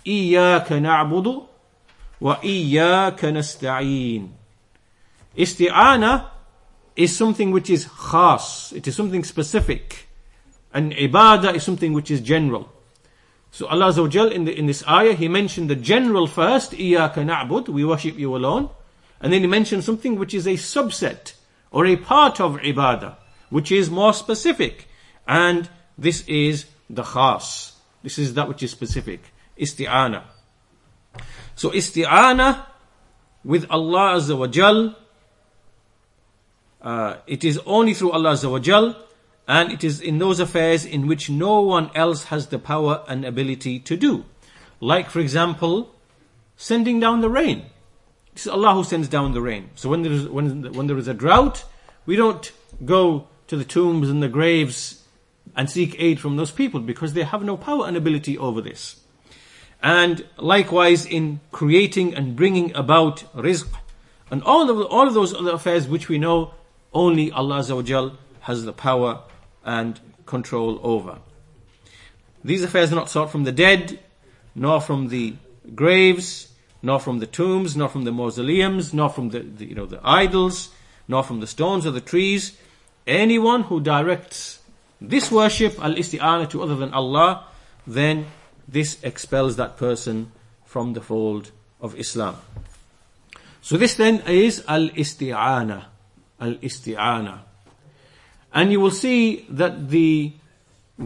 إِيَّاكَ 0.05 0.67
نَعْبُدُ 0.67 1.47
وَإِيَّاكَ 2.21 3.19
نَسْتَعِينَ 3.19 4.29
Isti'ana 5.37 6.27
is 6.97 7.17
something 7.17 7.51
which 7.51 7.71
is 7.71 7.87
khas, 7.87 8.73
it 8.75 8.87
is 8.89 8.97
something 8.97 9.25
specific. 9.25 10.09
And 10.73 10.93
ibadah 10.93 11.55
is 11.55 11.63
something 11.65 11.93
which 11.93 12.11
is 12.11 12.21
general. 12.21 12.71
So 13.51 13.67
Allah 13.67 13.87
Azza 13.87 14.03
wa 14.03 14.09
Jal 14.09 14.29
in, 14.29 14.45
the, 14.45 14.57
in 14.57 14.67
this 14.67 14.87
ayah, 14.87 15.15
He 15.15 15.29
mentioned 15.29 15.69
the 15.69 15.77
general 15.77 16.27
first, 16.27 16.73
إِيَّاكَ 16.73 17.15
نَعْبُدُ 17.15 17.69
We 17.69 17.85
worship 17.85 18.19
you 18.19 18.37
alone. 18.37 18.71
And 19.21 19.33
then 19.33 19.41
He 19.43 19.47
mentioned 19.47 19.85
something 19.85 20.19
which 20.19 20.35
is 20.35 20.47
a 20.47 20.55
subset 20.55 21.35
or 21.71 21.87
a 21.87 21.97
part 21.97 22.41
of 22.41 22.57
ibadah, 22.57 23.17
which 23.49 23.73
is 23.73 23.91
more 23.91 24.13
specific. 24.13 24.89
And 25.27 25.69
this 26.01 26.27
is 26.27 26.65
the 26.89 27.03
khas. 27.03 27.73
This 28.03 28.19
is 28.19 28.35
that 28.35 28.49
which 28.49 28.63
is 28.63 28.71
specific. 28.71 29.21
Isti'ana. 29.59 30.23
So 31.55 31.71
isti'ana 31.71 32.65
with 33.45 33.71
Allah 33.71 34.17
Azza 34.17 34.37
wa 34.37 34.47
Jal, 34.47 34.97
uh, 36.81 37.17
it 37.27 37.45
is 37.45 37.61
only 37.67 37.93
through 37.93 38.13
Allah 38.13 38.33
Azza 38.33 38.51
wa 38.51 38.59
Jal 38.59 38.97
and 39.47 39.71
it 39.71 39.85
is 39.85 40.01
in 40.01 40.19
those 40.19 40.41
affairs 40.41 40.87
in 40.87 41.07
which 41.07 41.29
no 41.29 41.61
one 41.61 41.91
else 41.95 42.25
has 42.25 42.47
the 42.47 42.59
power 42.59 43.05
and 43.07 43.27
ability 43.27 43.79
to 43.81 43.97
do. 43.97 44.25
Like, 44.81 45.11
for 45.11 45.21
example, 45.21 45.95
sending 46.57 46.99
down 46.99 47.21
the 47.21 47.29
rain. 47.29 47.67
It's 48.33 48.47
Allah 48.47 48.75
who 48.75 48.85
sends 48.85 49.09
down 49.09 49.35
the 49.35 49.43
rain. 49.43 49.71
So 49.75 49.91
when 49.91 50.03
there 50.03 50.13
is, 50.13 50.27
when, 50.29 50.73
when 50.73 50.87
there 50.87 50.97
is 50.97 51.09
a 51.09 51.15
drought, 51.15 51.65
we 52.07 52.17
don't 52.17 52.51
go 52.85 53.27
to 53.49 53.57
the 53.57 53.65
tombs 53.65 54.09
and 54.09 54.23
the 54.23 54.29
graves 54.29 55.00
and 55.57 55.69
seek 55.69 55.97
aid 55.99 56.21
from 56.21 56.37
those 56.37 56.51
people 56.51 56.81
because 56.81 57.13
they 57.13 57.23
have 57.23 57.43
no 57.43 57.57
power 57.57 57.87
and 57.87 57.97
ability 57.97 58.39
over 58.39 58.61
this. 58.61 59.01
And 59.83 60.25
likewise 60.37 61.07
in 61.07 61.41
creating 61.53 62.15
and 62.15 62.37
bringing 62.37 62.75
about 62.75 63.25
rizq 63.35 63.69
and 64.31 64.43
all 64.43 64.69
of, 64.71 64.87
all 64.87 65.09
of 65.09 65.15
those 65.15 65.35
other 65.35 65.53
affairs 65.53 65.89
which 65.89 66.09
we 66.09 66.19
know 66.19 66.55
only 66.93 67.31
Allah 67.33 67.65
has 68.41 68.65
the 68.65 68.73
power 68.73 69.23
and 69.65 70.01
control 70.27 70.81
over. 70.83 71.19
These 72.45 72.63
affairs 72.63 72.93
are 72.93 72.97
not 72.97 73.11
sought 73.11 73.31
from 73.31 73.45
the 73.45 73.53
dead, 73.53 74.01
nor 74.55 74.81
from 74.81 75.09
the 75.09 75.35
graves, 75.75 76.53
nor 76.83 76.99
from 76.99 77.19
the 77.19 77.27
tombs, 77.27 77.77
nor 77.77 77.89
from 77.89 78.05
the 78.05 78.13
mausoleums, 78.13 78.95
nor 78.95 79.11
from 79.11 79.31
the, 79.31 79.41
the, 79.41 79.67
you 79.67 79.75
know 79.75 79.87
the 79.87 80.01
idols, 80.03 80.71
nor 81.07 81.23
from 81.23 81.41
the 81.41 81.47
stones 81.47 81.87
or 81.87 81.91
the 81.91 82.01
trees. 82.01 82.57
Anyone 83.07 83.65
who 83.65 83.81
directs 83.81 84.60
this 85.01 85.31
worship 85.31 85.79
al 85.83 85.95
isti'ana 85.95 86.49
to 86.51 86.63
other 86.63 86.77
than 86.77 86.93
Allah, 86.93 87.47
then 87.87 88.27
this 88.69 89.03
expels 89.03 89.57
that 89.57 89.77
person 89.77 90.33
from 90.65 90.93
the 90.93 91.01
fold 91.01 91.51
of 91.81 91.99
Islam. 91.99 92.37
So 93.63 93.77
this 93.77 93.95
then 93.95 94.23
is 94.27 94.65
al 94.69 94.89
isti'ana, 94.91 95.85
al 96.41 96.55
isti'ana. 96.55 97.41
And 98.53 98.73
you 98.73 98.81
will 98.81 98.91
see 98.91 99.47
that 99.49 99.91
the 99.91 100.33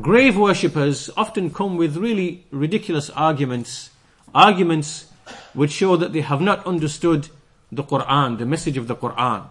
grave 0.00 0.36
worshippers 0.36 1.10
often 1.16 1.50
come 1.50 1.76
with 1.76 1.96
really 1.96 2.46
ridiculous 2.50 3.10
arguments, 3.10 3.90
arguments 4.34 5.06
which 5.52 5.70
show 5.70 5.96
that 5.96 6.12
they 6.12 6.20
have 6.20 6.40
not 6.40 6.66
understood 6.66 7.28
the 7.70 7.82
Quran, 7.82 8.38
the 8.38 8.46
message 8.46 8.76
of 8.76 8.88
the 8.88 8.96
Quran. 8.96 9.46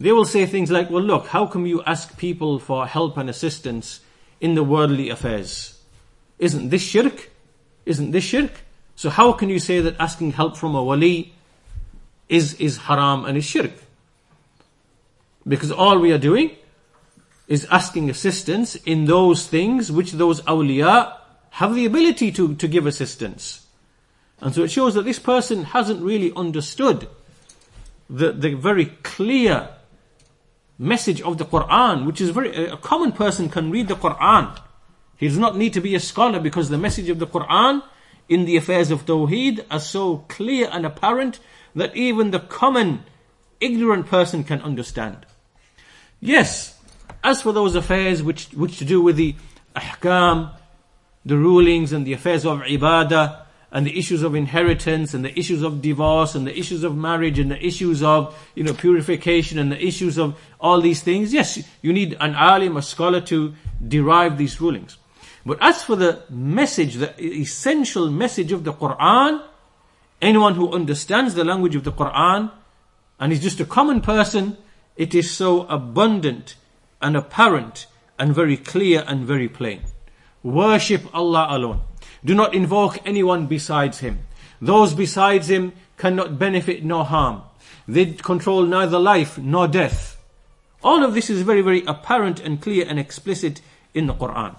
They 0.00 0.12
will 0.12 0.24
say 0.24 0.46
things 0.46 0.70
like, 0.70 0.90
well 0.90 1.02
look, 1.02 1.28
how 1.28 1.46
come 1.46 1.66
you 1.66 1.82
ask 1.84 2.16
people 2.18 2.58
for 2.58 2.86
help 2.86 3.16
and 3.16 3.30
assistance 3.30 4.00
in 4.40 4.54
the 4.54 4.64
worldly 4.64 5.08
affairs? 5.10 5.80
Isn't 6.38 6.70
this 6.70 6.82
shirk? 6.82 7.30
Isn't 7.86 8.10
this 8.10 8.24
shirk? 8.24 8.52
So 8.96 9.10
how 9.10 9.32
can 9.32 9.48
you 9.48 9.58
say 9.58 9.80
that 9.80 9.96
asking 9.98 10.32
help 10.32 10.56
from 10.56 10.74
a 10.74 10.82
wali 10.82 11.34
is, 12.28 12.54
is 12.54 12.76
haram 12.78 13.24
and 13.24 13.36
is 13.36 13.44
shirk? 13.44 13.72
Because 15.46 15.70
all 15.70 15.98
we 15.98 16.12
are 16.12 16.18
doing 16.18 16.52
is 17.46 17.66
asking 17.70 18.08
assistance 18.08 18.74
in 18.74 19.04
those 19.04 19.46
things 19.46 19.92
which 19.92 20.12
those 20.12 20.40
awliya 20.42 21.16
have 21.50 21.74
the 21.74 21.84
ability 21.84 22.32
to, 22.32 22.54
to 22.56 22.66
give 22.66 22.86
assistance. 22.86 23.66
And 24.40 24.54
so 24.54 24.62
it 24.62 24.70
shows 24.70 24.94
that 24.94 25.04
this 25.04 25.18
person 25.18 25.64
hasn't 25.64 26.02
really 26.02 26.32
understood 26.34 27.08
the, 28.08 28.32
the 28.32 28.54
very 28.54 28.86
clear 28.86 29.68
message 30.78 31.20
of 31.22 31.38
the 31.38 31.44
Quran, 31.44 32.06
which 32.06 32.20
is 32.20 32.30
very, 32.30 32.66
a 32.66 32.76
common 32.76 33.12
person 33.12 33.48
can 33.48 33.70
read 33.70 33.88
the 33.88 33.94
Quran. 33.94 34.58
He 35.16 35.28
does 35.28 35.38
not 35.38 35.56
need 35.56 35.72
to 35.74 35.80
be 35.80 35.94
a 35.94 36.00
scholar 36.00 36.40
because 36.40 36.68
the 36.68 36.78
message 36.78 37.08
of 37.08 37.18
the 37.18 37.26
Quran 37.26 37.82
in 38.28 38.44
the 38.44 38.56
affairs 38.56 38.90
of 38.90 39.06
Tawheed 39.06 39.64
are 39.70 39.80
so 39.80 40.18
clear 40.28 40.68
and 40.72 40.84
apparent 40.84 41.38
that 41.74 41.94
even 41.96 42.30
the 42.30 42.40
common 42.40 43.04
ignorant 43.60 44.06
person 44.06 44.44
can 44.44 44.60
understand. 44.62 45.26
Yes, 46.20 46.78
as 47.22 47.42
for 47.42 47.52
those 47.52 47.74
affairs 47.74 48.22
which, 48.22 48.48
which 48.48 48.78
to 48.78 48.84
do 48.84 49.00
with 49.00 49.16
the 49.16 49.34
ahkam, 49.76 50.52
the 51.24 51.36
rulings 51.36 51.92
and 51.92 52.06
the 52.06 52.12
affairs 52.12 52.44
of 52.44 52.60
ibadah, 52.60 53.43
and 53.74 53.84
the 53.84 53.98
issues 53.98 54.22
of 54.22 54.34
inheritance 54.34 55.12
and 55.12 55.22
the 55.24 55.38
issues 55.38 55.60
of 55.62 55.82
divorce 55.82 56.34
and 56.34 56.46
the 56.46 56.58
issues 56.58 56.82
of 56.84 56.96
marriage 56.96 57.38
and 57.38 57.50
the 57.50 57.66
issues 57.66 58.02
of 58.02 58.34
you 58.54 58.64
know 58.64 58.72
purification 58.72 59.58
and 59.58 59.70
the 59.70 59.86
issues 59.86 60.16
of 60.16 60.38
all 60.58 60.80
these 60.80 61.02
things 61.02 61.34
yes 61.34 61.62
you 61.82 61.92
need 61.92 62.16
an 62.20 62.34
alim 62.34 62.76
a 62.76 62.82
scholar 62.82 63.20
to 63.20 63.52
derive 63.86 64.38
these 64.38 64.60
rulings 64.60 64.96
but 65.44 65.58
as 65.60 65.82
for 65.82 65.96
the 65.96 66.22
message 66.30 66.94
the 66.94 67.22
essential 67.22 68.10
message 68.10 68.52
of 68.52 68.64
the 68.64 68.72
quran 68.72 69.42
anyone 70.22 70.54
who 70.54 70.72
understands 70.72 71.34
the 71.34 71.44
language 71.44 71.74
of 71.74 71.84
the 71.84 71.92
quran 71.92 72.50
and 73.20 73.32
is 73.32 73.42
just 73.42 73.60
a 73.60 73.64
common 73.64 74.00
person 74.00 74.56
it 74.96 75.14
is 75.14 75.30
so 75.30 75.66
abundant 75.66 76.54
and 77.02 77.16
apparent 77.16 77.86
and 78.18 78.34
very 78.34 78.56
clear 78.56 79.04
and 79.06 79.26
very 79.26 79.48
plain. 79.48 79.82
Worship 80.42 81.02
Allah 81.14 81.46
alone. 81.50 81.80
Do 82.24 82.34
not 82.34 82.54
invoke 82.54 82.98
anyone 83.06 83.46
besides 83.46 83.98
Him. 83.98 84.20
Those 84.60 84.94
besides 84.94 85.50
Him 85.50 85.72
cannot 85.98 86.38
benefit 86.38 86.84
nor 86.84 87.04
harm. 87.04 87.42
They 87.86 88.06
control 88.12 88.64
neither 88.64 88.98
life 88.98 89.38
nor 89.38 89.68
death. 89.68 90.20
All 90.82 91.04
of 91.04 91.14
this 91.14 91.30
is 91.30 91.42
very, 91.42 91.62
very 91.62 91.84
apparent 91.86 92.40
and 92.40 92.60
clear 92.60 92.86
and 92.88 92.98
explicit 92.98 93.60
in 93.92 94.06
the 94.06 94.14
Quran. 94.14 94.56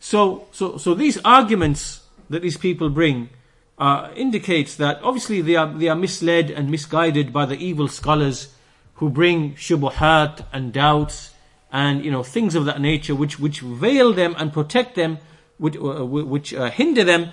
So, 0.00 0.48
so, 0.52 0.78
so 0.78 0.94
these 0.94 1.18
arguments 1.24 2.00
that 2.30 2.42
these 2.42 2.56
people 2.56 2.90
bring 2.90 3.30
uh, 3.78 4.10
indicates 4.14 4.76
that 4.76 5.00
obviously 5.02 5.40
they 5.40 5.56
are, 5.56 5.66
they 5.66 5.88
are 5.88 5.96
misled 5.96 6.50
and 6.50 6.70
misguided 6.70 7.32
by 7.32 7.46
the 7.46 7.56
evil 7.56 7.88
scholars 7.88 8.54
who 8.94 9.10
bring 9.10 9.54
shubuhat 9.54 10.44
and 10.52 10.72
doubts 10.72 11.30
and 11.72 12.04
you 12.04 12.10
know 12.10 12.22
things 12.22 12.54
of 12.54 12.66
that 12.66 12.80
nature 12.80 13.14
which 13.14 13.40
which 13.40 13.60
veil 13.60 14.12
them 14.12 14.34
and 14.38 14.52
protect 14.52 14.94
them 14.94 15.18
which, 15.62 15.76
uh, 15.76 16.04
which 16.04 16.52
uh, 16.52 16.70
hinder 16.70 17.04
them 17.04 17.30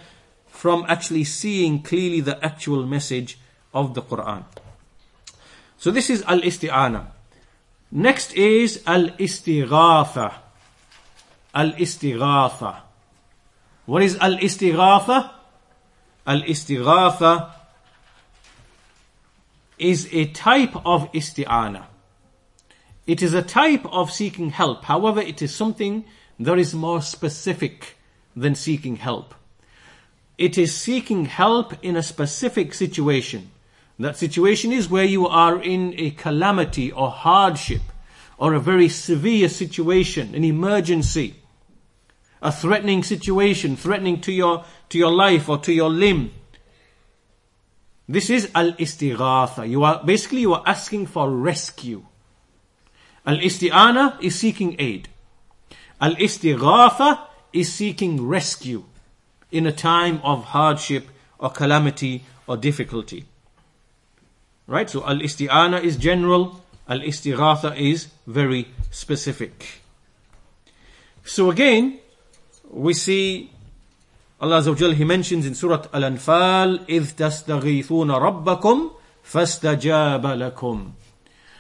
from 0.47 0.85
actually 0.87 1.23
seeing 1.23 1.81
clearly 1.81 2.21
the 2.21 2.37
actual 2.43 2.85
message 2.85 3.37
of 3.73 3.93
the 3.93 4.01
Quran 4.01 4.45
so 5.77 5.91
this 5.91 6.09
is 6.09 6.23
al-isti'ana 6.23 7.07
Next 7.91 8.33
is 8.33 8.83
al-istighatha. 8.85 10.33
Al-istighatha. 11.55 12.81
What 13.85 14.03
is 14.03 14.15
al-istighatha? 14.17 15.31
Al-istighatha 16.27 17.51
is 19.79 20.07
a 20.11 20.25
type 20.25 20.75
of 20.85 21.11
isti'ana. 21.13 21.85
It 23.07 23.23
is 23.23 23.33
a 23.33 23.41
type 23.41 23.85
of 23.91 24.11
seeking 24.11 24.51
help. 24.51 24.83
However, 24.83 25.21
it 25.21 25.41
is 25.41 25.55
something 25.55 26.05
that 26.39 26.59
is 26.59 26.75
more 26.75 27.01
specific 27.01 27.97
than 28.39 28.55
seeking 28.55 28.95
help. 28.95 29.35
It 30.37 30.57
is 30.57 30.75
seeking 30.75 31.25
help 31.25 31.73
in 31.83 31.95
a 31.95 32.03
specific 32.03 32.73
situation. 32.73 33.51
That 33.99 34.15
situation 34.15 34.71
is 34.71 34.89
where 34.89 35.03
you 35.03 35.27
are 35.27 35.61
in 35.61 35.93
a 35.97 36.11
calamity 36.11 36.91
or 36.91 37.11
hardship 37.11 37.81
or 38.37 38.53
a 38.53 38.59
very 38.59 38.87
severe 38.87 39.49
situation, 39.49 40.33
an 40.33 40.45
emergency, 40.45 41.35
a 42.41 42.53
threatening 42.53 43.03
situation, 43.03 43.75
threatening 43.75 44.21
to 44.21 44.31
your, 44.31 44.63
to 44.87 44.97
your 44.97 45.11
life 45.11 45.49
or 45.49 45.57
to 45.57 45.73
your 45.73 45.89
limb. 45.89 46.31
This 48.07 48.29
is 48.29 48.49
al-istighatha. 48.55 49.69
You 49.69 49.83
are, 49.83 50.01
basically 50.03 50.39
you 50.39 50.53
are 50.53 50.63
asking 50.65 51.07
for 51.07 51.29
rescue. 51.29 52.05
Al-isti'ana 53.25 54.23
is 54.23 54.39
seeking 54.39 54.77
aid. 54.79 55.09
Al-istighatha 55.99 57.28
is 57.53 57.73
seeking 57.73 58.25
rescue 58.27 58.83
in 59.51 59.65
a 59.65 59.71
time 59.71 60.19
of 60.23 60.45
hardship 60.45 61.07
or 61.39 61.49
calamity 61.49 62.23
or 62.47 62.57
difficulty. 62.57 63.25
Right? 64.67 64.89
So 64.89 65.03
al 65.05 65.17
isti'ana 65.17 65.83
is 65.83 65.97
general, 65.97 66.61
al 66.87 66.99
istighatha 66.99 67.77
is 67.77 68.09
very 68.27 68.67
specific. 68.91 69.81
So 71.23 71.49
again, 71.49 71.99
we 72.69 72.93
see 72.93 73.51
Allah 74.41 74.61
Azza 74.61 74.69
wa 74.69 74.75
Jal, 74.75 74.91
He 74.91 75.03
mentions 75.03 75.45
in 75.45 75.53
Surah 75.53 75.85
Al-Anfal, 75.93 76.85
إِذْ 76.87 77.13
تَسْتَغِيثُونَ 77.15 78.45
رَبَّكُمْ 78.45 78.91
فَاسْتَجَابَ 79.25 80.21
لَكُمْ 80.21 80.91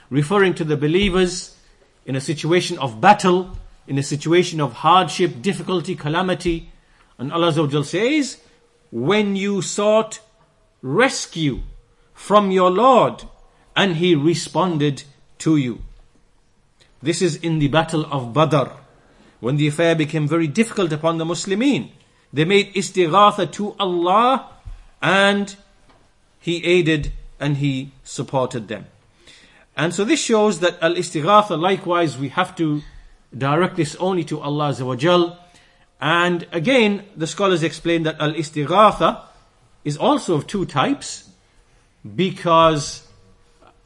Referring 0.09 0.53
to 0.53 0.63
the 0.63 0.77
believers 0.77 1.57
in 2.05 2.15
a 2.15 2.21
situation 2.21 2.77
of 2.79 3.01
battle, 3.01 3.57
in 3.89 3.97
a 3.97 4.03
situation 4.03 4.61
of 4.61 4.71
hardship, 4.73 5.41
difficulty, 5.41 5.95
calamity. 5.95 6.71
And 7.17 7.33
Allah 7.33 7.83
says, 7.83 8.37
when 8.91 9.35
you 9.35 9.63
sought 9.63 10.19
rescue 10.83 11.61
from 12.13 12.51
your 12.51 12.69
Lord 12.69 13.23
and 13.75 13.95
He 13.95 14.13
responded 14.13 15.03
to 15.39 15.57
you. 15.57 15.81
This 17.01 17.21
is 17.21 17.37
in 17.37 17.57
the 17.57 17.67
battle 17.67 18.05
of 18.11 18.31
Badr 18.31 18.69
when 19.39 19.57
the 19.57 19.67
affair 19.67 19.95
became 19.95 20.27
very 20.27 20.47
difficult 20.47 20.91
upon 20.93 21.17
the 21.17 21.25
Muslimin. 21.25 21.89
They 22.31 22.45
made 22.45 22.73
istighatha 22.75 23.51
to 23.53 23.75
Allah 23.79 24.51
and 25.01 25.55
He 26.39 26.63
aided 26.63 27.11
and 27.39 27.57
He 27.57 27.91
supported 28.03 28.67
them. 28.67 28.85
And 29.75 29.95
so 29.95 30.03
this 30.03 30.21
shows 30.21 30.59
that 30.59 30.77
al 30.79 30.93
istighatha 30.93 31.59
likewise 31.59 32.19
we 32.19 32.29
have 32.29 32.55
to 32.57 32.83
direct 33.37 33.75
this 33.75 33.95
only 33.95 34.23
to 34.25 34.39
Allah 34.39 34.69
Azza 34.69 35.37
And 36.01 36.47
again, 36.51 37.03
the 37.15 37.27
scholars 37.27 37.63
explain 37.63 38.03
that 38.03 38.19
al 38.19 38.33
istighatha 38.33 39.21
is 39.83 39.97
also 39.97 40.35
of 40.35 40.47
two 40.47 40.65
types 40.65 41.29
because 42.15 43.07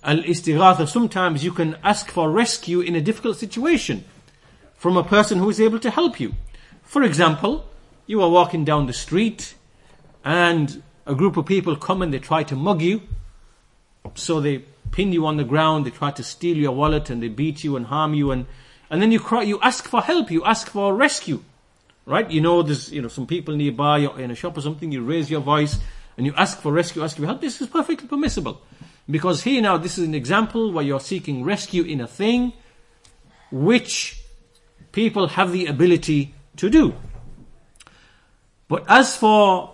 al-istighatha, 0.04 0.88
sometimes 0.88 1.44
you 1.44 1.52
can 1.52 1.78
ask 1.84 2.10
for 2.10 2.30
rescue 2.30 2.82
in 2.82 2.96
a 2.96 3.02
difficult 3.02 3.38
situation 3.38 4.04
from 4.76 4.98
a 4.98 5.04
person 5.04 5.40
who 5.40 5.50
is 5.50 5.62
able 5.62 5.80
to 5.80 5.90
help 5.90 6.20
you. 6.20 6.34
For 6.84 7.04
example, 7.04 7.66
you 8.06 8.22
are 8.22 8.30
walking 8.30 8.66
down 8.66 8.86
the 8.88 8.94
street 8.94 9.56
and 10.26 10.84
a 11.06 11.16
group 11.16 11.38
of 11.38 11.46
people 11.46 11.76
come 11.76 12.02
and 12.02 12.14
they 12.14 12.20
try 12.20 12.44
to 12.44 12.56
mug 12.56 12.82
you. 12.82 13.02
So 14.16 14.42
they 14.42 14.66
pin 14.92 15.14
you 15.14 15.26
on 15.26 15.38
the 15.38 15.44
ground, 15.44 15.86
they 15.86 15.90
try 15.90 16.12
to 16.12 16.24
steal 16.24 16.58
your 16.58 16.74
wallet 16.74 17.10
and 17.10 17.24
they 17.24 17.30
beat 17.30 17.64
you 17.64 17.76
and 17.76 17.86
harm 17.86 18.14
you 18.14 18.32
and, 18.32 18.46
and 18.94 19.02
then 19.02 19.12
you 19.12 19.20
cry, 19.20 19.42
you 19.42 19.60
ask 19.60 19.88
for 19.88 20.02
help, 20.02 20.30
you 20.30 20.46
ask 20.46 20.70
for 20.70 20.94
rescue. 20.94 21.44
Right? 22.06 22.30
You 22.30 22.42
know, 22.42 22.62
there's, 22.62 22.92
you 22.92 23.02
know, 23.02 23.08
some 23.08 23.26
people 23.26 23.56
nearby 23.56 24.06
or 24.06 24.20
in 24.20 24.30
a 24.30 24.36
shop 24.36 24.56
or 24.56 24.62
something, 24.62 24.92
you 24.92 25.02
raise 25.02 25.32
your 25.32 25.42
voice 25.42 25.80
and 26.16 26.28
you 26.28 26.34
ask 26.38 26.62
for 26.62 26.72
rescue, 26.72 27.02
ask 27.02 27.18
for 27.18 27.26
help, 27.26 27.42
this 27.42 27.60
is 27.60 27.68
perfectly 27.68 28.08
permissible. 28.08 28.62
Because 29.10 29.42
here 29.42 29.64
now, 29.64 29.78
this 29.78 29.98
is 29.98 30.06
an 30.08 30.14
example 30.14 30.72
where 30.72 30.86
you're 30.86 31.00
seeking 31.00 31.44
rescue 31.44 31.82
in 31.82 32.02
a 32.02 32.08
thing 32.08 32.54
which 33.50 34.22
people 34.92 35.28
have 35.30 35.52
the 35.52 35.66
ability 35.66 36.36
to 36.58 36.70
do. 36.70 36.94
But 38.68 38.84
as 38.88 39.18
for 39.18 39.74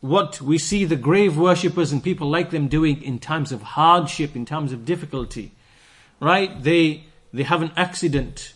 what 0.00 0.42
we 0.42 0.58
see 0.58 0.84
the 0.84 0.96
grave 0.96 1.38
worshippers 1.38 1.92
and 1.92 2.04
people 2.04 2.28
like 2.28 2.50
them 2.50 2.68
doing 2.68 3.02
in 3.02 3.18
times 3.18 3.52
of 3.52 3.62
hardship, 3.62 4.36
in 4.36 4.44
times 4.44 4.70
of 4.70 4.84
difficulty, 4.84 5.52
right? 6.20 6.62
They, 6.62 7.04
they 7.32 7.42
have 7.42 7.62
an 7.62 7.72
accident 7.76 8.54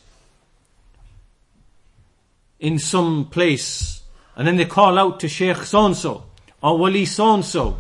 in 2.59 2.79
some 2.79 3.27
place 3.27 4.03
and 4.37 4.47
then 4.47 4.57
they 4.57 4.65
call 4.65 4.99
out 4.99 5.21
to 5.21 5.29
Sheikh 5.29 5.59
so 5.59 5.87
and 5.87 5.97
so 5.97 6.25
or 6.63 6.79
Wali 6.79 7.05
so 7.05 7.35
and 7.35 7.45
so, 7.45 7.79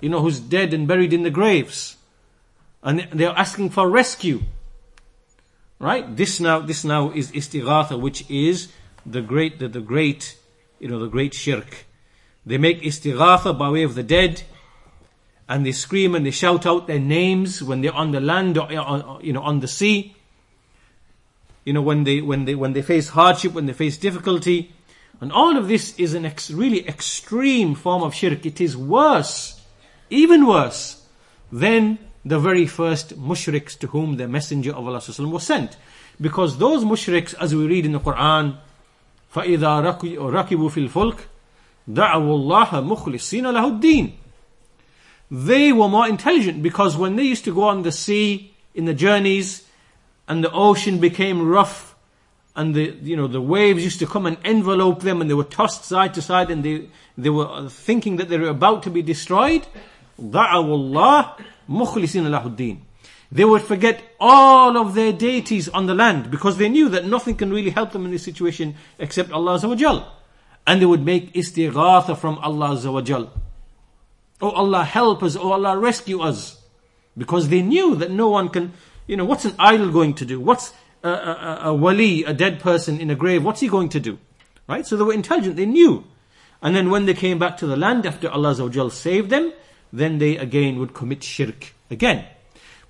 you 0.00 0.08
know, 0.08 0.20
who's 0.20 0.40
dead 0.40 0.74
and 0.74 0.86
buried 0.86 1.12
in 1.12 1.22
the 1.22 1.30
graves. 1.30 1.96
And 2.82 3.08
they're 3.12 3.30
asking 3.30 3.70
for 3.70 3.88
rescue. 3.88 4.42
Right? 5.78 6.16
This 6.16 6.40
now, 6.40 6.60
this 6.60 6.84
now 6.84 7.10
is 7.10 7.32
istighatha, 7.32 8.00
which 8.00 8.28
is 8.30 8.72
the 9.04 9.20
great, 9.20 9.58
the, 9.58 9.68
the 9.68 9.80
great, 9.80 10.36
you 10.78 10.88
know, 10.88 10.98
the 10.98 11.08
great 11.08 11.34
shirk. 11.34 11.86
They 12.44 12.58
make 12.58 12.82
istighatha 12.82 13.58
by 13.58 13.70
way 13.70 13.82
of 13.82 13.94
the 13.94 14.02
dead, 14.02 14.42
and 15.48 15.64
they 15.66 15.72
scream 15.72 16.14
and 16.14 16.24
they 16.24 16.30
shout 16.30 16.66
out 16.66 16.86
their 16.86 16.98
names 16.98 17.62
when 17.62 17.80
they're 17.80 17.94
on 17.94 18.12
the 18.12 18.20
land 18.20 18.58
or, 18.58 18.70
you 19.22 19.32
know, 19.32 19.42
on 19.42 19.60
the 19.60 19.68
sea 19.68 20.15
You 21.65 21.73
know, 21.73 21.81
when 21.81 22.03
they, 22.03 22.21
when 22.21 22.45
they, 22.45 22.55
when 22.55 22.73
they 22.73 22.81
face 22.81 23.09
hardship, 23.09 23.53
when 23.53 23.65
they 23.65 23.73
face 23.73 23.97
difficulty, 23.97 24.73
and 25.19 25.31
all 25.31 25.55
of 25.55 25.67
this 25.67 25.97
is 25.99 26.15
an 26.15 26.25
ex- 26.25 26.49
really 26.49 26.87
extreme 26.87 27.75
form 27.75 28.01
of 28.01 28.15
shirk. 28.15 28.45
It 28.45 28.59
is 28.59 28.75
worse, 28.75 29.61
even 30.09 30.47
worse, 30.47 31.05
than 31.51 31.99
the 32.25 32.39
very 32.39 32.65
first 32.65 33.19
mushriks 33.19 33.77
to 33.79 33.87
whom 33.87 34.17
the 34.17 34.27
Messenger 34.27 34.71
of 34.71 34.87
Allah 34.87 35.01
was 35.29 35.43
sent. 35.43 35.77
Because 36.19 36.57
those 36.57 36.83
mushriks, 36.83 37.35
as 37.39 37.53
we 37.53 37.67
read 37.67 37.85
in 37.85 37.91
the 37.91 37.99
Quran, 37.99 38.57
فَإِذَا 39.33 40.01
رَكِبُوا 40.17 40.71
فِي 40.71 40.89
الْفُلْكِ 40.89 41.19
دَعَوُوا 41.89 42.65
اللَّهَ 42.65 42.67
مُخْلِصِينَ 42.67 43.43
لَهُ 43.43 43.81
الدِّينَ 43.81 44.11
They 45.29 45.71
were 45.71 45.87
more 45.87 46.07
intelligent 46.07 46.61
because 46.61 46.97
when 46.97 47.15
they 47.15 47.23
used 47.23 47.45
to 47.45 47.53
go 47.53 47.63
on 47.63 47.83
the 47.83 47.91
sea, 47.91 48.53
in 48.73 48.85
the 48.85 48.93
journeys, 48.93 49.64
and 50.28 50.42
the 50.42 50.50
ocean 50.52 50.98
became 50.98 51.46
rough, 51.46 51.94
and 52.54 52.74
the 52.74 52.96
you 53.02 53.16
know 53.16 53.26
the 53.26 53.40
waves 53.40 53.84
used 53.84 53.98
to 54.00 54.06
come 54.06 54.26
and 54.26 54.38
envelope 54.44 55.02
them 55.02 55.20
and 55.20 55.28
they 55.28 55.34
were 55.34 55.44
tossed 55.44 55.84
side 55.84 56.14
to 56.14 56.22
side 56.22 56.50
and 56.50 56.64
they 56.64 56.88
they 57.18 57.30
were 57.30 57.68
thinking 57.68 58.16
that 58.16 58.28
they 58.28 58.38
were 58.38 58.48
about 58.48 58.82
to 58.82 58.90
be 58.90 59.02
destroyed. 59.02 59.66
Allah 60.18 61.36
they 63.30 63.44
would 63.44 63.62
forget 63.62 64.02
all 64.20 64.76
of 64.76 64.94
their 64.94 65.12
deities 65.12 65.68
on 65.68 65.86
the 65.86 65.94
land 65.94 66.30
because 66.30 66.58
they 66.58 66.68
knew 66.68 66.88
that 66.88 67.04
nothing 67.04 67.34
can 67.34 67.50
really 67.50 67.70
help 67.70 67.92
them 67.92 68.04
in 68.04 68.12
this 68.12 68.22
situation 68.22 68.76
except 68.98 69.32
Allah 69.32 70.12
and 70.66 70.80
they 70.80 70.86
would 70.86 71.04
make 71.04 71.32
istighatha 71.34 72.16
from 72.16 72.38
Allah 72.38 72.70
Azza 72.70 73.30
Oh 74.40 74.50
Allah 74.50 74.84
help 74.84 75.22
us, 75.22 75.36
oh 75.36 75.52
Allah 75.52 75.78
rescue 75.78 76.20
us. 76.20 76.62
Because 77.16 77.48
they 77.48 77.62
knew 77.62 77.94
that 77.96 78.10
no 78.10 78.28
one 78.28 78.50
can, 78.50 78.74
you 79.06 79.16
know, 79.16 79.24
what's 79.24 79.44
an 79.44 79.54
idol 79.58 79.90
going 79.90 80.14
to 80.14 80.24
do? 80.24 80.40
What's 80.40 80.72
a, 81.02 81.08
a, 81.08 81.58
a 81.64 81.74
wali, 81.74 82.24
a 82.24 82.34
dead 82.34 82.60
person 82.60 83.00
in 83.00 83.10
a 83.10 83.14
grave, 83.14 83.44
what's 83.44 83.60
he 83.60 83.68
going 83.68 83.88
to 83.90 84.00
do? 84.00 84.18
Right? 84.68 84.86
So 84.86 84.96
they 84.96 85.04
were 85.04 85.12
intelligent, 85.12 85.56
they 85.56 85.66
knew. 85.66 86.04
And 86.62 86.74
then 86.74 86.90
when 86.90 87.06
they 87.06 87.14
came 87.14 87.38
back 87.38 87.56
to 87.58 87.66
the 87.66 87.76
land 87.76 88.06
after 88.06 88.28
Allah 88.28 88.90
saved 88.90 89.30
them, 89.30 89.52
then 89.92 90.18
they 90.18 90.36
again 90.36 90.78
would 90.78 90.94
commit 90.94 91.22
shirk 91.22 91.74
again. 91.90 92.24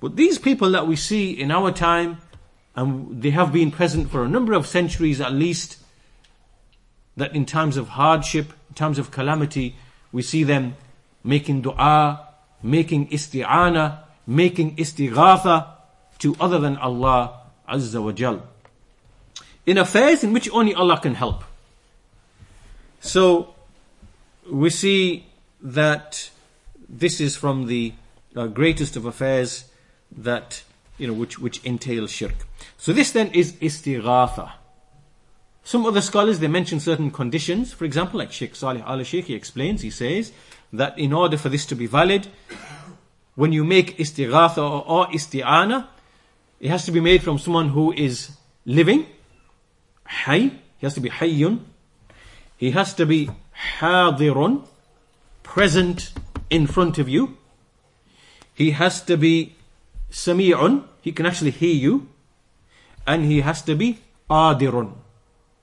But 0.00 0.16
these 0.16 0.38
people 0.38 0.70
that 0.70 0.86
we 0.86 0.96
see 0.96 1.32
in 1.32 1.50
our 1.50 1.72
time, 1.72 2.18
and 2.74 3.22
they 3.22 3.30
have 3.30 3.52
been 3.52 3.70
present 3.70 4.10
for 4.10 4.24
a 4.24 4.28
number 4.28 4.52
of 4.52 4.66
centuries 4.66 5.20
at 5.20 5.32
least, 5.32 5.78
that 7.16 7.34
in 7.34 7.46
times 7.46 7.76
of 7.76 7.88
hardship, 7.88 8.52
in 8.68 8.74
times 8.74 8.98
of 8.98 9.10
calamity, 9.10 9.76
we 10.12 10.22
see 10.22 10.44
them 10.44 10.76
making 11.24 11.62
dua, 11.62 12.28
making 12.62 13.08
isti'ana, 13.08 14.00
making 14.26 14.76
istighatha 14.76 15.75
to 16.18 16.36
other 16.40 16.58
than 16.58 16.76
Allah 16.76 17.40
Azza 17.68 18.02
wa 18.02 18.12
Jal. 18.12 18.42
In 19.64 19.78
affairs 19.78 20.22
in 20.22 20.32
which 20.32 20.48
only 20.50 20.74
Allah 20.74 20.98
can 21.00 21.14
help. 21.14 21.44
So, 23.00 23.54
we 24.50 24.70
see 24.70 25.26
that 25.60 26.30
this 26.88 27.20
is 27.20 27.36
from 27.36 27.66
the 27.66 27.92
uh, 28.34 28.46
greatest 28.46 28.96
of 28.96 29.04
affairs 29.04 29.64
that 30.16 30.62
you 30.98 31.06
know, 31.06 31.12
which, 31.12 31.38
which 31.38 31.62
entails 31.64 32.10
shirk. 32.10 32.34
So 32.78 32.92
this 32.92 33.10
then 33.10 33.30
is 33.32 33.52
istighatha. 33.54 34.52
Some 35.64 35.84
other 35.84 36.00
scholars, 36.00 36.38
they 36.38 36.48
mention 36.48 36.78
certain 36.78 37.10
conditions. 37.10 37.72
For 37.72 37.84
example, 37.84 38.18
like 38.18 38.32
Sheikh 38.32 38.54
Salih 38.54 38.82
al-Sheikh, 38.86 39.26
he 39.26 39.34
explains, 39.34 39.82
he 39.82 39.90
says 39.90 40.32
that 40.72 40.98
in 40.98 41.12
order 41.12 41.36
for 41.36 41.48
this 41.48 41.66
to 41.66 41.74
be 41.74 41.86
valid, 41.86 42.28
when 43.34 43.52
you 43.52 43.64
make 43.64 43.98
istighatha 43.98 44.58
or, 44.58 44.86
or 44.86 45.06
isti'ana, 45.08 45.88
it 46.60 46.68
has 46.68 46.84
to 46.86 46.92
be 46.92 47.00
made 47.00 47.22
from 47.22 47.38
someone 47.38 47.68
who 47.68 47.92
is 47.92 48.30
living, 48.64 49.06
hay, 50.08 50.48
he 50.78 50.86
has 50.86 50.94
to 50.94 51.00
be 51.00 51.10
hayyun, 51.10 51.60
he 52.56 52.70
has 52.70 52.94
to 52.94 53.06
be 53.06 53.30
hadirun, 53.80 54.66
present 55.42 56.12
in 56.50 56.66
front 56.66 56.98
of 56.98 57.08
you, 57.08 57.36
he 58.54 58.70
has 58.70 59.02
to 59.02 59.16
be 59.16 59.54
sami'un, 60.10 60.84
he 61.02 61.12
can 61.12 61.26
actually 61.26 61.50
hear 61.50 61.74
you, 61.74 62.08
and 63.06 63.24
he 63.24 63.40
has 63.42 63.62
to 63.62 63.74
be 63.74 63.98
adirun. 64.30 64.94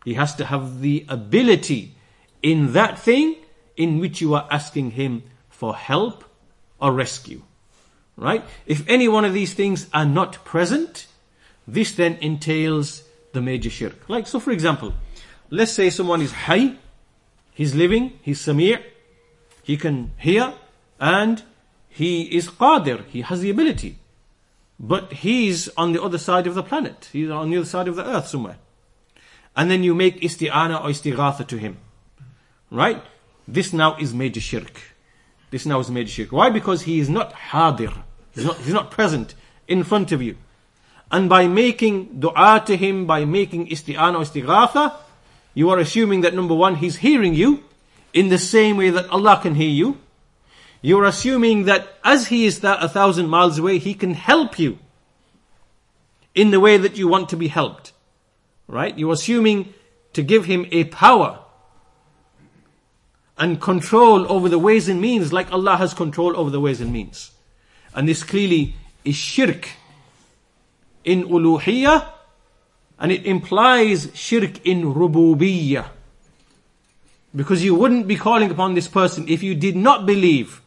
He 0.06 0.14
has 0.16 0.36
to 0.36 0.46
have 0.46 0.82
the 0.82 1.06
ability 1.08 1.96
in 2.42 2.74
that 2.74 3.00
thing 3.00 3.38
in 3.76 4.00
which 4.00 4.22
you 4.22 4.34
are 4.36 4.48
asking 4.52 4.92
him 4.92 5.24
for 5.50 5.76
help 5.76 6.24
or 6.80 6.92
rescue. 6.92 7.42
Right? 8.16 8.44
If 8.66 8.88
any 8.88 9.08
one 9.08 9.26
of 9.26 9.34
these 9.34 9.54
things 9.54 9.88
are 9.94 10.06
not 10.06 10.46
present, 10.46 11.08
this 11.68 11.92
then 11.92 12.18
entails 12.22 13.04
the 13.34 13.42
major 13.42 13.70
shirk. 13.70 14.08
Like, 14.08 14.28
so 14.28 14.40
for 14.40 14.52
example, 14.52 14.94
let's 15.50 15.72
say 15.72 15.90
someone 15.90 16.22
is 16.22 16.32
hay, 16.32 16.78
he's 17.54 17.74
living, 17.74 18.20
he's 18.22 18.40
samir, 18.40 18.82
he 19.64 19.78
can 19.78 20.12
hear, 20.18 20.54
and 21.00 21.42
he 21.90 22.24
is 22.36 22.50
qadir, 22.50 23.06
he 23.08 23.22
has 23.22 23.42
the 23.42 23.50
ability. 23.50 23.98
But 24.80 25.14
he's 25.14 25.70
on 25.78 25.94
the 25.94 26.02
other 26.02 26.18
side 26.18 26.48
of 26.48 26.56
the 26.56 26.64
planet. 26.64 27.10
He's 27.14 27.30
on 27.30 27.50
the 27.50 27.58
other 27.58 27.66
side 27.66 27.88
of 27.88 27.96
the 27.96 28.06
earth 28.06 28.28
somewhere. 28.28 28.58
And 29.56 29.70
then 29.70 29.84
you 29.84 29.94
make 29.94 30.20
isti'ana 30.22 30.84
or 30.84 30.90
istighatha 30.90 31.48
to 31.48 31.58
him. 31.58 31.78
Right? 32.72 33.02
This 33.48 33.72
now 33.72 33.96
is 33.98 34.14
major 34.14 34.42
shirk. 34.42 34.82
This 35.54 35.68
now 35.68 35.80
is 35.80 35.92
major 35.92 36.10
shirk. 36.10 36.32
Why? 36.32 36.50
Because 36.50 36.82
he 36.82 36.98
is 36.98 37.12
not 37.12 37.32
hadir. 37.32 37.94
He's 38.34 38.44
not, 38.44 38.58
he's 38.58 38.74
not 38.74 38.90
present 38.90 39.36
in 39.68 39.84
front 39.84 40.12
of 40.12 40.20
you. 40.20 40.36
And 41.12 41.30
by 41.30 41.46
making 41.46 42.20
dua 42.20 42.64
to 42.66 42.76
him, 42.76 43.06
by 43.06 43.26
making 43.26 43.68
isti'ana 43.68 44.16
or 44.16 44.24
istighatha, 44.24 44.96
you 45.54 45.70
are 45.70 45.78
assuming 45.78 46.22
that 46.22 46.34
number 46.34 46.56
one, 46.56 46.78
he's 46.78 46.96
hearing 46.96 47.36
you 47.36 47.64
in 48.14 48.30
the 48.30 48.40
same 48.40 48.78
way 48.78 48.90
that 48.90 49.08
Allah 49.12 49.40
can 49.44 49.54
hear 49.54 49.70
you. 49.70 50.00
You're 50.82 51.06
assuming 51.06 51.66
that 51.66 52.00
as 52.04 52.30
he 52.30 52.48
is 52.48 52.62
that 52.62 52.84
a 52.84 52.90
thousand 52.90 53.28
miles 53.28 53.60
away, 53.60 53.78
he 53.78 53.94
can 53.94 54.16
help 54.16 54.58
you 54.58 54.80
in 56.34 56.50
the 56.50 56.60
way 56.60 56.78
that 56.78 56.98
you 56.98 57.08
want 57.08 57.30
to 57.30 57.38
be 57.38 57.48
helped. 57.48 57.94
Right? 58.68 58.98
You're 58.98 59.14
assuming 59.14 59.76
to 60.14 60.24
give 60.24 60.46
him 60.46 60.66
a 60.72 60.86
power 60.86 61.43
and 63.38 63.60
control 63.60 64.32
over 64.32 64.48
the 64.48 64.60
ways 64.60 64.88
and 64.88 65.02
means 65.02 65.34
like 65.34 65.52
Allah 65.52 65.78
has 65.78 65.94
control 65.94 66.38
over 66.38 66.50
the 66.50 66.60
ways 66.60 66.82
and 66.82 66.92
means. 66.94 67.32
And 67.96 68.08
this 68.08 68.24
clearly 68.24 68.76
is 69.04 69.16
shirk 69.16 69.70
in 71.04 71.24
uluhiyah 71.26 72.08
and 73.00 73.12
it 73.12 73.26
implies 73.26 74.10
shirk 74.14 74.66
in 74.66 74.94
rububiyyah. 74.94 75.88
Because 77.36 77.64
you 77.64 77.74
wouldn't 77.74 78.08
be 78.08 78.16
calling 78.16 78.52
upon 78.52 78.76
this 78.76 78.88
person 78.88 79.28
if 79.28 79.42
you 79.42 79.56
did 79.56 79.76
not 79.76 80.06
believe 80.06 80.62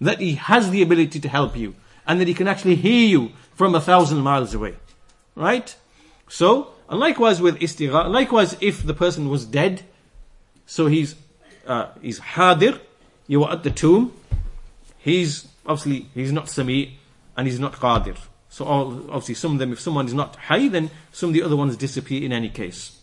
that 0.00 0.20
he 0.20 0.34
has 0.34 0.70
the 0.70 0.82
ability 0.82 1.20
to 1.20 1.28
help 1.28 1.56
you 1.56 1.74
and 2.06 2.20
that 2.20 2.28
he 2.28 2.34
can 2.34 2.48
actually 2.48 2.76
hear 2.76 3.06
you 3.06 3.32
from 3.54 3.74
a 3.74 3.80
thousand 3.80 4.18
miles 4.20 4.54
away. 4.54 4.74
Right? 5.34 5.76
So, 6.28 6.72
and 6.88 6.98
likewise 6.98 7.40
with 7.40 7.58
istigha, 7.60 8.10
likewise 8.10 8.56
if 8.60 8.82
the 8.82 8.94
person 8.94 9.28
was 9.28 9.44
dead, 9.44 9.82
so 10.66 10.86
he's, 10.86 11.14
uh, 11.68 11.90
he's 12.02 12.18
hadir, 12.18 12.80
you 13.26 13.40
were 13.40 13.50
at 13.50 13.62
the 13.62 13.70
tomb, 13.70 14.12
he's, 14.98 15.46
obviously, 15.66 16.06
he's 16.14 16.32
not 16.32 16.48
sami, 16.48 16.98
and 17.36 17.46
he's 17.46 17.60
not 17.60 17.74
qadir. 17.74 18.16
So 18.48 18.64
all, 18.64 18.92
obviously 19.10 19.34
some 19.34 19.52
of 19.52 19.58
them, 19.58 19.72
if 19.72 19.80
someone 19.80 20.06
is 20.06 20.14
not 20.14 20.36
hay, 20.36 20.68
then 20.68 20.90
some 21.12 21.30
of 21.30 21.34
the 21.34 21.42
other 21.42 21.56
ones 21.56 21.76
disappear 21.76 22.24
in 22.24 22.32
any 22.32 22.48
case. 22.48 22.98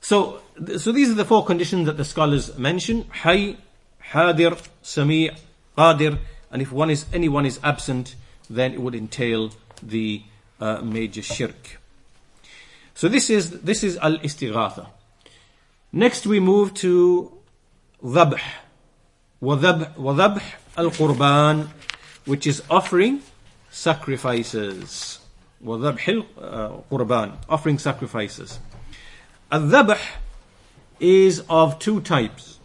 So, 0.00 0.42
so 0.76 0.90
these 0.90 1.10
are 1.10 1.14
the 1.14 1.24
four 1.24 1.44
conditions 1.44 1.86
that 1.86 1.96
the 1.96 2.04
scholars 2.04 2.58
mention. 2.58 3.04
Hay, 3.22 3.56
hadir, 4.12 4.58
sami, 4.82 5.30
qadir, 5.78 6.18
and 6.50 6.60
if 6.60 6.72
one 6.72 6.90
is, 6.90 7.06
anyone 7.12 7.46
is 7.46 7.60
absent, 7.62 8.16
then 8.50 8.72
it 8.72 8.80
would 8.80 8.94
entail 8.94 9.52
the 9.82 10.22
uh, 10.60 10.82
major 10.82 11.22
shirk. 11.22 11.80
So 12.94 13.08
this 13.08 13.30
is, 13.30 13.62
this 13.62 13.82
is 13.82 13.96
al-istighatha. 13.96 14.88
Next 15.91 16.27
we 16.27 16.39
move 16.39 16.73
to 16.75 17.31
dhabh. 18.03 18.39
وذبح, 19.41 19.95
وذبح 19.97 20.43
al-qurban, 20.77 21.67
which 22.25 22.45
is 22.47 22.61
offering 22.69 23.21
sacrifices. 23.69 25.19
وذبح 25.63 26.23
القربان, 26.89 27.37
offering 27.49 27.77
sacrifices. 27.77 28.59
Al-dhabh 29.51 29.99
is 30.99 31.43
of 31.49 31.79
two 31.79 32.01
types. 32.01 32.59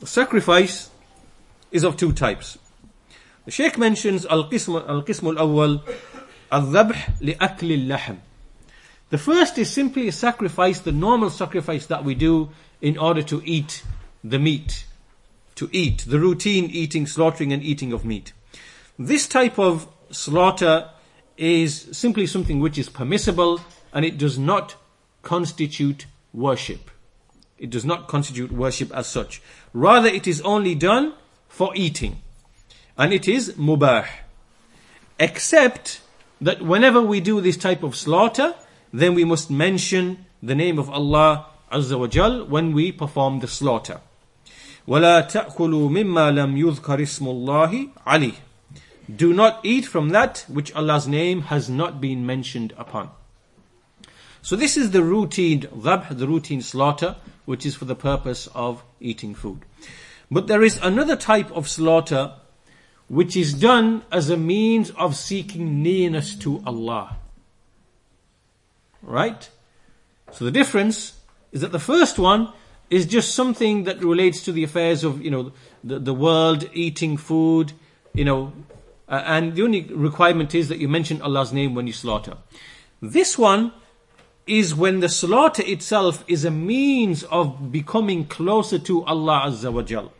The 0.00 0.06
sacrifice 0.06 0.90
is 1.70 1.84
of 1.84 1.96
two 1.96 2.12
types. 2.12 2.58
The 3.44 3.50
Sheikh 3.50 3.78
mentions 3.78 4.26
القسم 4.26 4.86
القسم 4.88 5.36
الأول 5.36 5.80
الذبح 6.52 7.20
لأكل 7.20 7.72
اللحم. 7.72 8.16
the 9.09 9.17
first 9.17 9.57
is 9.57 9.69
simply 9.69 10.07
a 10.07 10.11
sacrifice, 10.11 10.79
the 10.79 10.91
normal 10.91 11.29
sacrifice 11.29 11.85
that 11.87 12.03
we 12.03 12.15
do 12.15 12.49
in 12.81 12.97
order 12.97 13.21
to 13.23 13.41
eat 13.45 13.83
the 14.23 14.39
meat. 14.39 14.85
To 15.55 15.69
eat, 15.71 15.99
the 16.07 16.19
routine 16.19 16.65
eating, 16.65 17.07
slaughtering 17.07 17.53
and 17.53 17.63
eating 17.63 17.93
of 17.93 18.03
meat. 18.03 18.33
This 18.97 19.27
type 19.27 19.57
of 19.57 19.87
slaughter 20.11 20.89
is 21.37 21.87
simply 21.91 22.27
something 22.27 22.59
which 22.59 22.77
is 22.77 22.89
permissible 22.89 23.61
and 23.93 24.03
it 24.03 24.17
does 24.17 24.37
not 24.37 24.75
constitute 25.21 26.07
worship. 26.33 26.91
It 27.57 27.69
does 27.69 27.85
not 27.85 28.07
constitute 28.07 28.51
worship 28.51 28.91
as 28.93 29.07
such. 29.07 29.41
Rather, 29.73 30.09
it 30.09 30.27
is 30.27 30.41
only 30.41 30.75
done 30.75 31.13
for 31.47 31.71
eating. 31.75 32.21
And 32.97 33.13
it 33.13 33.27
is 33.27 33.53
mubah. 33.53 34.07
Except 35.19 36.01
that 36.41 36.61
whenever 36.61 37.01
we 37.01 37.21
do 37.21 37.39
this 37.39 37.55
type 37.55 37.83
of 37.83 37.95
slaughter, 37.95 38.53
then 38.94 39.14
we 39.14 39.24
must 39.24 39.50
mention 39.50 40.24
the 40.42 40.54
name 40.54 40.78
of 40.78 40.90
Allah 40.90 41.46
Azza 41.70 41.98
wa 41.98 42.06
Jal 42.06 42.44
when 42.46 42.72
we 42.72 42.90
perform 42.92 43.40
the 43.40 43.48
slaughter. 43.48 44.00
وَلَا 44.88 45.30
تَأْكُلُوا 45.30 45.88
مِمَّا 45.88 46.32
لَمْ 46.32 46.58
يُذْكَرِ 46.58 47.00
اسْمُ 47.00 47.26
اللَّهِ 47.26 47.90
عَلِيهِ 48.06 48.34
Do 49.14 49.32
not 49.32 49.60
eat 49.64 49.86
from 49.86 50.08
that 50.08 50.44
which 50.48 50.74
Allah's 50.74 51.06
name 51.06 51.42
has 51.42 51.70
not 51.70 52.00
been 52.00 52.26
mentioned 52.26 52.72
upon. 52.76 53.10
So 54.42 54.56
this 54.56 54.76
is 54.76 54.90
the 54.90 55.02
routine 55.02 55.60
dhabh, 55.62 56.16
the 56.16 56.26
routine 56.26 56.62
slaughter, 56.62 57.16
which 57.44 57.66
is 57.66 57.76
for 57.76 57.84
the 57.84 57.94
purpose 57.94 58.48
of 58.54 58.82
eating 58.98 59.34
food. 59.34 59.60
But 60.30 60.46
there 60.46 60.62
is 60.62 60.78
another 60.82 61.16
type 61.16 61.50
of 61.52 61.68
slaughter 61.68 62.32
which 63.08 63.36
is 63.36 63.52
done 63.52 64.02
as 64.10 64.30
a 64.30 64.36
means 64.36 64.90
of 64.92 65.16
seeking 65.16 65.82
nearness 65.82 66.34
to 66.36 66.62
Allah. 66.64 67.16
Right? 69.05 69.49
So 70.31 70.43
the 70.43 70.51
difference 70.51 71.13
is 71.51 71.61
that 71.61 71.71
the 71.71 71.79
first 71.79 72.19
one 72.19 72.51
is 72.89 73.05
just 73.05 73.33
something 73.33 73.85
that 73.85 74.03
relates 74.03 74.43
to 74.43 74.51
the 74.51 74.63
affairs 74.63 75.03
of, 75.03 75.21
you 75.21 75.31
know, 75.31 75.53
the, 75.83 75.99
the 75.99 76.13
world, 76.13 76.69
eating 76.73 77.15
food, 77.15 77.71
you 78.13 78.25
know, 78.25 78.51
uh, 79.07 79.21
and 79.25 79.55
the 79.55 79.61
only 79.61 79.83
requirement 79.83 80.55
is 80.55 80.67
that 80.69 80.79
you 80.79 80.87
mention 80.87 81.21
Allah's 81.21 81.53
name 81.53 81.75
when 81.75 81.87
you 81.87 81.93
slaughter. 81.93 82.37
This 83.01 83.37
one 83.37 83.71
is 84.47 84.73
when 84.73 84.99
the 84.99 85.09
slaughter 85.09 85.63
itself 85.65 86.23
is 86.27 86.45
a 86.45 86.51
means 86.51 87.23
of 87.25 87.71
becoming 87.71 88.25
closer 88.25 88.79
to 88.79 89.03
Allah 89.05 89.43
Azza 89.47 89.71
wa 89.71 89.81
Jal. 89.81 90.11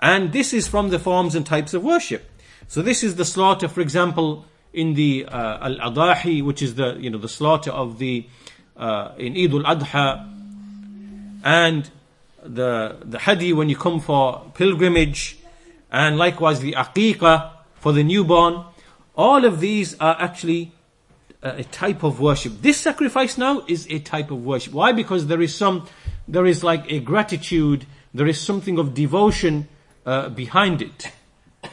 And 0.00 0.32
this 0.32 0.52
is 0.52 0.68
from 0.68 0.90
the 0.90 0.98
forms 0.98 1.34
and 1.34 1.44
types 1.44 1.74
of 1.74 1.82
worship. 1.82 2.30
So 2.68 2.82
this 2.82 3.02
is 3.02 3.16
the 3.16 3.24
slaughter, 3.24 3.68
for 3.68 3.80
example, 3.80 4.44
in 4.76 4.94
the 4.94 5.24
uh, 5.24 5.68
al-adahi, 5.68 6.44
which 6.44 6.62
is 6.62 6.76
the 6.76 6.96
you 7.00 7.10
know 7.10 7.18
the 7.18 7.28
slaughter 7.28 7.72
of 7.72 7.98
the 7.98 8.26
uh, 8.76 9.12
in 9.18 9.32
Eid 9.36 9.52
al-Adha, 9.54 10.06
and 11.42 11.90
the 12.44 12.96
the 13.02 13.18
hadi 13.18 13.52
when 13.52 13.68
you 13.68 13.76
come 13.76 13.98
for 13.98 14.52
pilgrimage, 14.54 15.38
and 15.90 16.18
likewise 16.18 16.60
the 16.60 16.72
aqiqah 16.72 17.50
for 17.74 17.92
the 17.92 18.04
newborn. 18.04 18.64
All 19.16 19.46
of 19.46 19.60
these 19.60 19.98
are 19.98 20.14
actually 20.20 20.72
a 21.42 21.64
type 21.64 22.02
of 22.02 22.20
worship. 22.20 22.60
This 22.60 22.76
sacrifice 22.76 23.38
now 23.38 23.64
is 23.66 23.86
a 23.88 23.98
type 23.98 24.30
of 24.30 24.44
worship. 24.44 24.74
Why? 24.74 24.92
Because 24.92 25.26
there 25.26 25.40
is 25.40 25.54
some, 25.54 25.86
there 26.28 26.44
is 26.44 26.62
like 26.62 26.90
a 26.92 27.00
gratitude, 27.00 27.86
there 28.12 28.26
is 28.26 28.38
something 28.38 28.78
of 28.78 28.92
devotion 28.92 29.68
uh, 30.04 30.28
behind 30.28 30.82
it. 30.82 31.10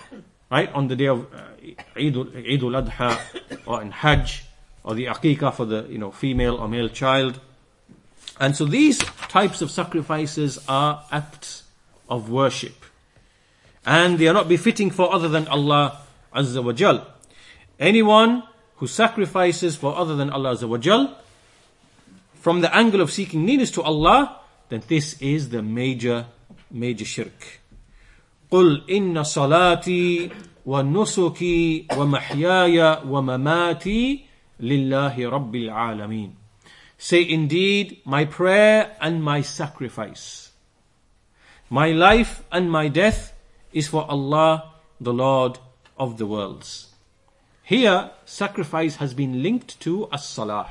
Right? 0.51 0.71
On 0.73 0.87
the 0.87 0.95
day 0.95 1.07
of 1.07 1.25
uh, 1.62 1.96
Eid 1.96 2.16
al-Adha 2.62 3.18
or 3.66 3.82
in 3.82 3.90
Hajj 3.90 4.44
or 4.84 4.94
the 4.94 5.06
Aqiqah 5.06 5.54
for 5.54 5.64
the 5.64 5.86
you 5.88 5.98
know 5.98 6.10
female 6.10 6.56
or 6.56 6.68
male 6.68 6.88
child. 6.88 7.40
And 8.40 8.56
so 8.56 8.64
these 8.64 8.98
types 9.28 9.62
of 9.62 9.70
sacrifices 9.70 10.58
are 10.68 11.04
acts 11.10 11.64
of 12.08 12.30
worship. 12.30 12.84
And 13.84 14.18
they 14.18 14.28
are 14.28 14.34
not 14.34 14.48
befitting 14.48 14.90
for 14.90 15.12
other 15.12 15.28
than 15.28 15.48
Allah 15.48 16.00
Azza 16.34 16.62
wa 16.62 16.72
Jal. 16.72 17.06
Anyone 17.78 18.42
who 18.76 18.86
sacrifices 18.86 19.76
for 19.76 19.96
other 19.96 20.14
than 20.14 20.30
Allah 20.30 20.54
Azza 20.54 20.68
wa 20.68 20.78
Jal, 20.78 21.16
from 22.34 22.60
the 22.60 22.74
angle 22.74 23.00
of 23.00 23.10
seeking 23.10 23.44
nearness 23.44 23.70
to 23.72 23.82
Allah, 23.82 24.40
then 24.68 24.82
this 24.86 25.20
is 25.20 25.48
the 25.48 25.62
major, 25.62 26.26
major 26.70 27.04
shirk. 27.04 27.60
قل 28.50 28.88
إن 28.88 29.22
صلاتي 29.22 30.30
ونسكي 30.66 31.86
ومحياي 31.96 33.02
ومماتي 33.06 34.20
لله 34.60 35.28
رب 35.28 35.54
العالمين 35.54 36.34
Say 37.00 37.22
indeed, 37.22 38.00
my 38.04 38.24
prayer 38.24 38.96
and 39.00 39.22
my 39.22 39.40
sacrifice, 39.40 40.50
my 41.70 41.92
life 41.92 42.42
and 42.50 42.68
my 42.72 42.88
death 42.88 43.32
is 43.72 43.86
for 43.86 44.04
Allah, 44.10 44.72
the 45.00 45.12
Lord 45.12 45.60
of 45.96 46.18
the 46.18 46.26
worlds. 46.26 46.88
Here, 47.62 48.10
sacrifice 48.24 48.96
has 48.96 49.14
been 49.14 49.44
linked 49.44 49.78
to 49.80 50.08
as-salah. 50.10 50.70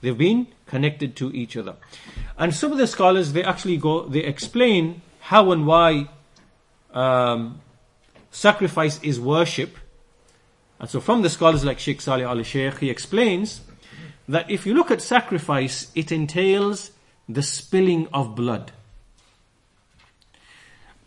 They've 0.00 0.16
been 0.16 0.46
connected 0.66 1.16
to 1.16 1.32
each 1.34 1.56
other. 1.56 1.74
And 2.38 2.54
some 2.54 2.70
of 2.70 2.78
the 2.78 2.86
scholars, 2.86 3.32
they 3.32 3.42
actually 3.42 3.78
go, 3.78 4.06
they 4.06 4.20
explain 4.20 5.02
how 5.20 5.50
and 5.50 5.66
why 5.66 6.08
um, 6.92 7.60
sacrifice 8.31 9.01
is 9.03 9.19
worship. 9.19 9.77
And 10.79 10.89
so 10.89 10.99
from 10.99 11.21
the 11.21 11.29
scholars 11.29 11.63
like 11.63 11.77
Sheikh 11.79 12.01
Salih 12.01 12.23
al-Sheikh, 12.23 12.79
he 12.79 12.89
explains 12.89 13.61
that 14.27 14.49
if 14.49 14.65
you 14.65 14.73
look 14.73 14.89
at 14.89 15.01
sacrifice, 15.01 15.91
it 15.93 16.11
entails 16.11 16.91
the 17.29 17.43
spilling 17.43 18.07
of 18.13 18.35
blood. 18.35 18.71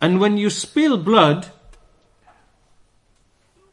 And 0.01 0.21
when 0.21 0.37
you 0.37 0.51
spill 0.51 0.99
blood, 0.99 1.49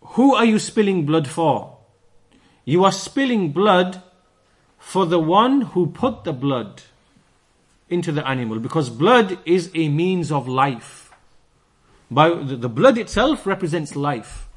who 0.01 0.33
are 0.33 0.45
you 0.45 0.59
spilling 0.59 1.05
blood 1.05 1.27
for? 1.27 1.77
You 2.63 2.83
are 2.85 2.91
spilling 2.91 3.51
blood 3.51 4.01
for 4.77 5.05
the 5.05 5.19
one 5.19 5.61
who 5.61 5.87
put 5.87 6.23
the 6.23 6.33
blood 6.33 6.83
into 7.89 8.11
the 8.11 8.25
animal 8.27 8.59
because 8.59 8.89
blood 8.89 9.37
is 9.45 9.69
a 9.75 9.89
means 9.89 10.31
of 10.31 10.47
life. 10.47 11.00
By 12.11 12.29
the 12.29 12.67
blood 12.67 12.97
itself 12.97 13.47
represents 13.47 13.95
life. 13.95 14.49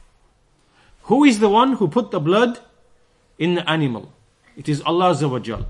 Who 1.03 1.23
is 1.23 1.39
the 1.39 1.49
one 1.49 1.75
who 1.75 1.87
put 1.87 2.11
the 2.11 2.19
blood 2.19 2.59
in 3.39 3.55
the 3.55 3.71
animal? 3.71 4.13
It 4.57 4.69
is 4.69 4.83
Allah 4.83 5.13
Azza 5.13 5.31
wa 5.31 5.39
Jal. 5.39 5.67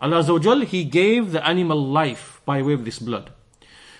Allah 0.00 0.22
Azza 0.22 0.32
wa 0.32 0.38
Jal, 0.38 0.60
He 0.62 0.84
gave 0.84 1.32
the 1.32 1.46
animal 1.46 1.78
life 1.78 2.40
by 2.46 2.62
way 2.62 2.72
of 2.72 2.86
this 2.86 2.98
blood. 2.98 3.30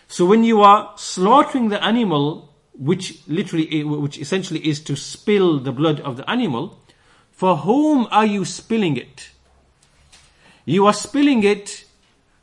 So 0.09 0.25
when 0.25 0.45
you 0.45 0.63
are 0.63 0.95
slaughtering 0.97 1.69
the 1.69 1.83
animal, 1.85 2.55
which 2.73 3.21
literally, 3.29 3.81
eh, 3.81 3.83
which 3.83 4.19
essentially 4.19 4.67
is 4.67 4.81
to 4.85 4.97
spill 4.97 5.59
the 5.59 5.73
blood 5.73 6.01
of 6.01 6.17
the 6.17 6.29
animal, 6.31 6.81
for 7.33 7.59
whom 7.59 8.07
are 8.11 8.25
you 8.25 8.47
spilling 8.47 8.97
it? 8.97 9.31
You 10.65 10.87
are 10.87 10.95
spilling 10.95 11.43
it 11.43 11.85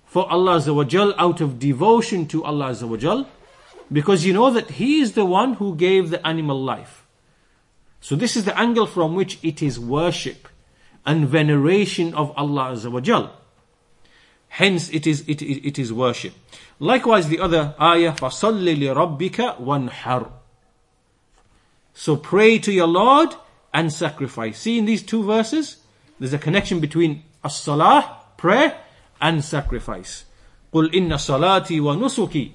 for 0.05 0.29
Allah 0.31 0.57
Azza 0.57 0.75
wa 0.75 0.83
Jal 0.83 1.15
out 1.17 1.41
of 1.41 1.57
devotion 1.57 2.27
to 2.27 2.43
Allah 2.43 2.69
Azza 2.69 2.87
wa 2.87 2.97
Jal, 2.97 3.27
because 3.92 4.24
you 4.24 4.32
know 4.32 4.50
that 4.50 4.70
He 4.72 5.00
is 5.00 5.12
the 5.12 5.24
one 5.24 5.54
who 5.54 5.74
gave 5.76 6.10
the 6.10 6.24
animal 6.26 6.62
life. 6.62 7.06
So 8.00 8.16
this 8.16 8.36
is 8.36 8.44
the 8.44 8.58
angle 8.58 8.86
from 8.86 9.14
which 9.14 9.38
it 9.42 9.62
is 9.62 9.78
worship 9.78 10.48
and 11.04 11.26
veneration 11.26 12.14
of 12.14 12.32
Allah 12.36 12.72
Azza 12.72 12.90
wa 12.90 13.00
Jal. 13.00 13.32
Hence 14.48 14.90
it 14.90 15.06
is, 15.06 15.24
it, 15.28 15.42
it, 15.42 15.66
it 15.66 15.78
is 15.78 15.92
worship. 15.92 16.32
Likewise 16.78 17.28
the 17.28 17.40
other 17.40 17.74
ayah, 17.80 18.12
فَصَلِّ 18.12 18.76
لِرَبِّكَ 18.76 19.58
وَانْحَرْ 19.60 20.30
So 21.94 22.16
pray 22.16 22.58
to 22.58 22.72
your 22.72 22.86
Lord 22.86 23.34
and 23.74 23.92
sacrifice. 23.92 24.60
See 24.60 24.78
in 24.78 24.84
these 24.84 25.02
two 25.02 25.22
verses, 25.22 25.78
there's 26.18 26.32
a 26.32 26.38
connection 26.38 26.80
between 26.80 27.24
as-salah, 27.44 28.18
prayer, 28.36 28.78
and 29.20 29.44
sacrifice. 29.44 30.24
قُلْ 30.72 30.92
إِنَّ 30.92 31.08
صَلَاتِي 31.08 31.80
وَنُسُكِي 31.80 32.52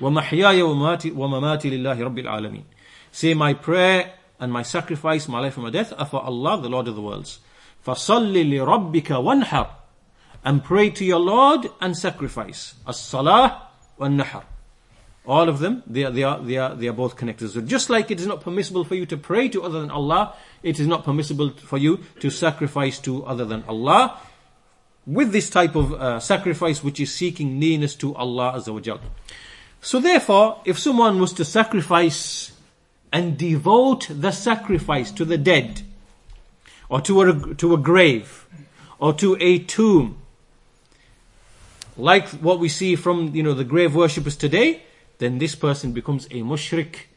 وَمَحْيَايَ 0.00 0.62
وَمَمَاتِي 0.62 1.70
لِلَّهِ 1.70 1.98
رَبِّ 1.98 2.18
الْعَالَمِينَ 2.24 2.64
Say 3.12 3.34
my 3.34 3.54
prayer 3.54 4.12
and 4.38 4.52
my 4.52 4.62
sacrifice, 4.62 5.28
my 5.28 5.40
life 5.40 5.56
and 5.56 5.64
my 5.64 5.70
death 5.70 5.92
are 5.96 6.06
for 6.06 6.22
Allah, 6.22 6.60
the 6.60 6.68
Lord 6.68 6.88
of 6.88 6.94
the 6.94 7.00
worlds. 7.00 7.40
فَصَلِّ 7.86 8.32
لِرَبِّكَ 8.34 9.02
وَانْحَرْ 9.04 9.70
And 10.44 10.62
pray 10.62 10.90
to 10.90 11.04
your 11.04 11.20
Lord 11.20 11.68
and 11.80 11.96
sacrifice. 11.96 12.74
As-salah 12.86 13.68
wal-nahar. 13.98 14.44
All 15.26 15.48
of 15.48 15.58
them, 15.58 15.82
they 15.86 16.04
are, 16.04 16.10
they 16.10 16.22
are, 16.22 16.40
they 16.40 16.56
are, 16.56 16.74
they 16.74 16.86
are 16.86 16.92
both 16.92 17.16
connected. 17.16 17.48
So 17.50 17.60
just 17.60 17.90
like 17.90 18.10
it 18.12 18.20
is 18.20 18.26
not 18.26 18.42
permissible 18.42 18.84
for 18.84 18.94
you 18.94 19.06
to 19.06 19.16
pray 19.16 19.48
to 19.48 19.64
other 19.64 19.80
than 19.80 19.90
Allah, 19.90 20.34
it 20.62 20.78
is 20.78 20.86
not 20.86 21.04
permissible 21.04 21.50
for 21.50 21.78
you 21.78 21.98
to 22.20 22.30
sacrifice 22.30 23.00
to 23.00 23.24
other 23.24 23.44
than 23.44 23.64
Allah. 23.66 24.20
With 25.04 25.32
this 25.32 25.50
type 25.50 25.74
of 25.74 25.92
uh, 25.94 26.20
sacrifice 26.20 26.82
which 26.82 27.00
is 27.00 27.12
seeking 27.12 27.58
nearness 27.58 27.96
to 27.96 28.14
Allah 28.14 28.54
Azza 28.56 28.72
wa 28.72 28.98
So 29.81 29.99
therefore, 29.99 30.61
if 30.63 30.77
someone 30.77 31.19
was 31.19 31.33
to 31.33 31.43
sacrifice 31.43 32.51
and 33.11 33.37
devote 33.37 34.07
the 34.09 34.31
sacrifice 34.31 35.11
to 35.11 35.25
the 35.25 35.37
dead, 35.37 35.81
or 36.87 37.01
to 37.01 37.21
a, 37.21 37.55
to 37.55 37.73
a 37.73 37.77
grave, 37.77 38.47
or 38.99 39.13
to 39.13 39.35
a 39.39 39.57
tomb, 39.59 40.17
like 41.97 42.27
what 42.29 42.59
we 42.59 42.69
see 42.69 42.95
from 42.95 43.35
you 43.35 43.43
know 43.43 43.53
the 43.53 43.63
grave 43.63 43.95
worshippers 43.95 44.35
today, 44.35 44.83
then 45.17 45.39
this 45.39 45.55
person 45.55 45.91
becomes 45.91 46.25
a 46.27 46.41
mushrik 46.41 47.07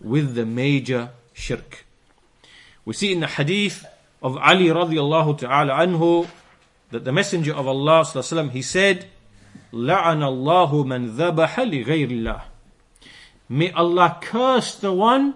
with 0.00 0.34
the 0.34 0.46
major 0.46 1.10
shirk. 1.34 1.84
We 2.84 2.94
see 2.94 3.12
in 3.12 3.20
the 3.20 3.26
hadith 3.26 3.84
of 4.22 4.38
Ali 4.38 4.66
radiallahu 4.66 5.38
ta'ala 5.38 5.74
anhu 5.74 6.26
that 6.90 7.04
the 7.04 7.12
messenger 7.12 7.54
of 7.54 7.66
Allah 7.66 8.04
he 8.50 8.62
said, 8.62 9.06
La'anallahu 9.74 10.86
man 10.86 11.10
dhabaha 11.10 11.66
لِغَيْرِ 11.66 12.10
اللَّهِ. 12.10 12.42
May 13.48 13.72
Allah 13.72 14.18
curse 14.22 14.76
the 14.76 14.92
one 14.92 15.34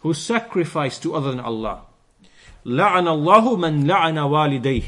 who 0.00 0.14
sacrificed 0.14 1.02
to 1.02 1.14
other 1.16 1.32
than 1.32 1.40
Allah. 1.40 1.82
La'anallahu 2.64 3.58
man 3.58 3.84
la'ana 3.84 4.30
وَالِدَيْهِ. 4.30 4.84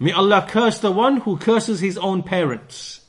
May 0.00 0.12
Allah 0.12 0.46
curse 0.48 0.78
the 0.78 0.90
one 0.90 1.18
who 1.18 1.36
curses 1.36 1.80
his 1.80 1.98
own 1.98 2.22
parents. 2.22 3.00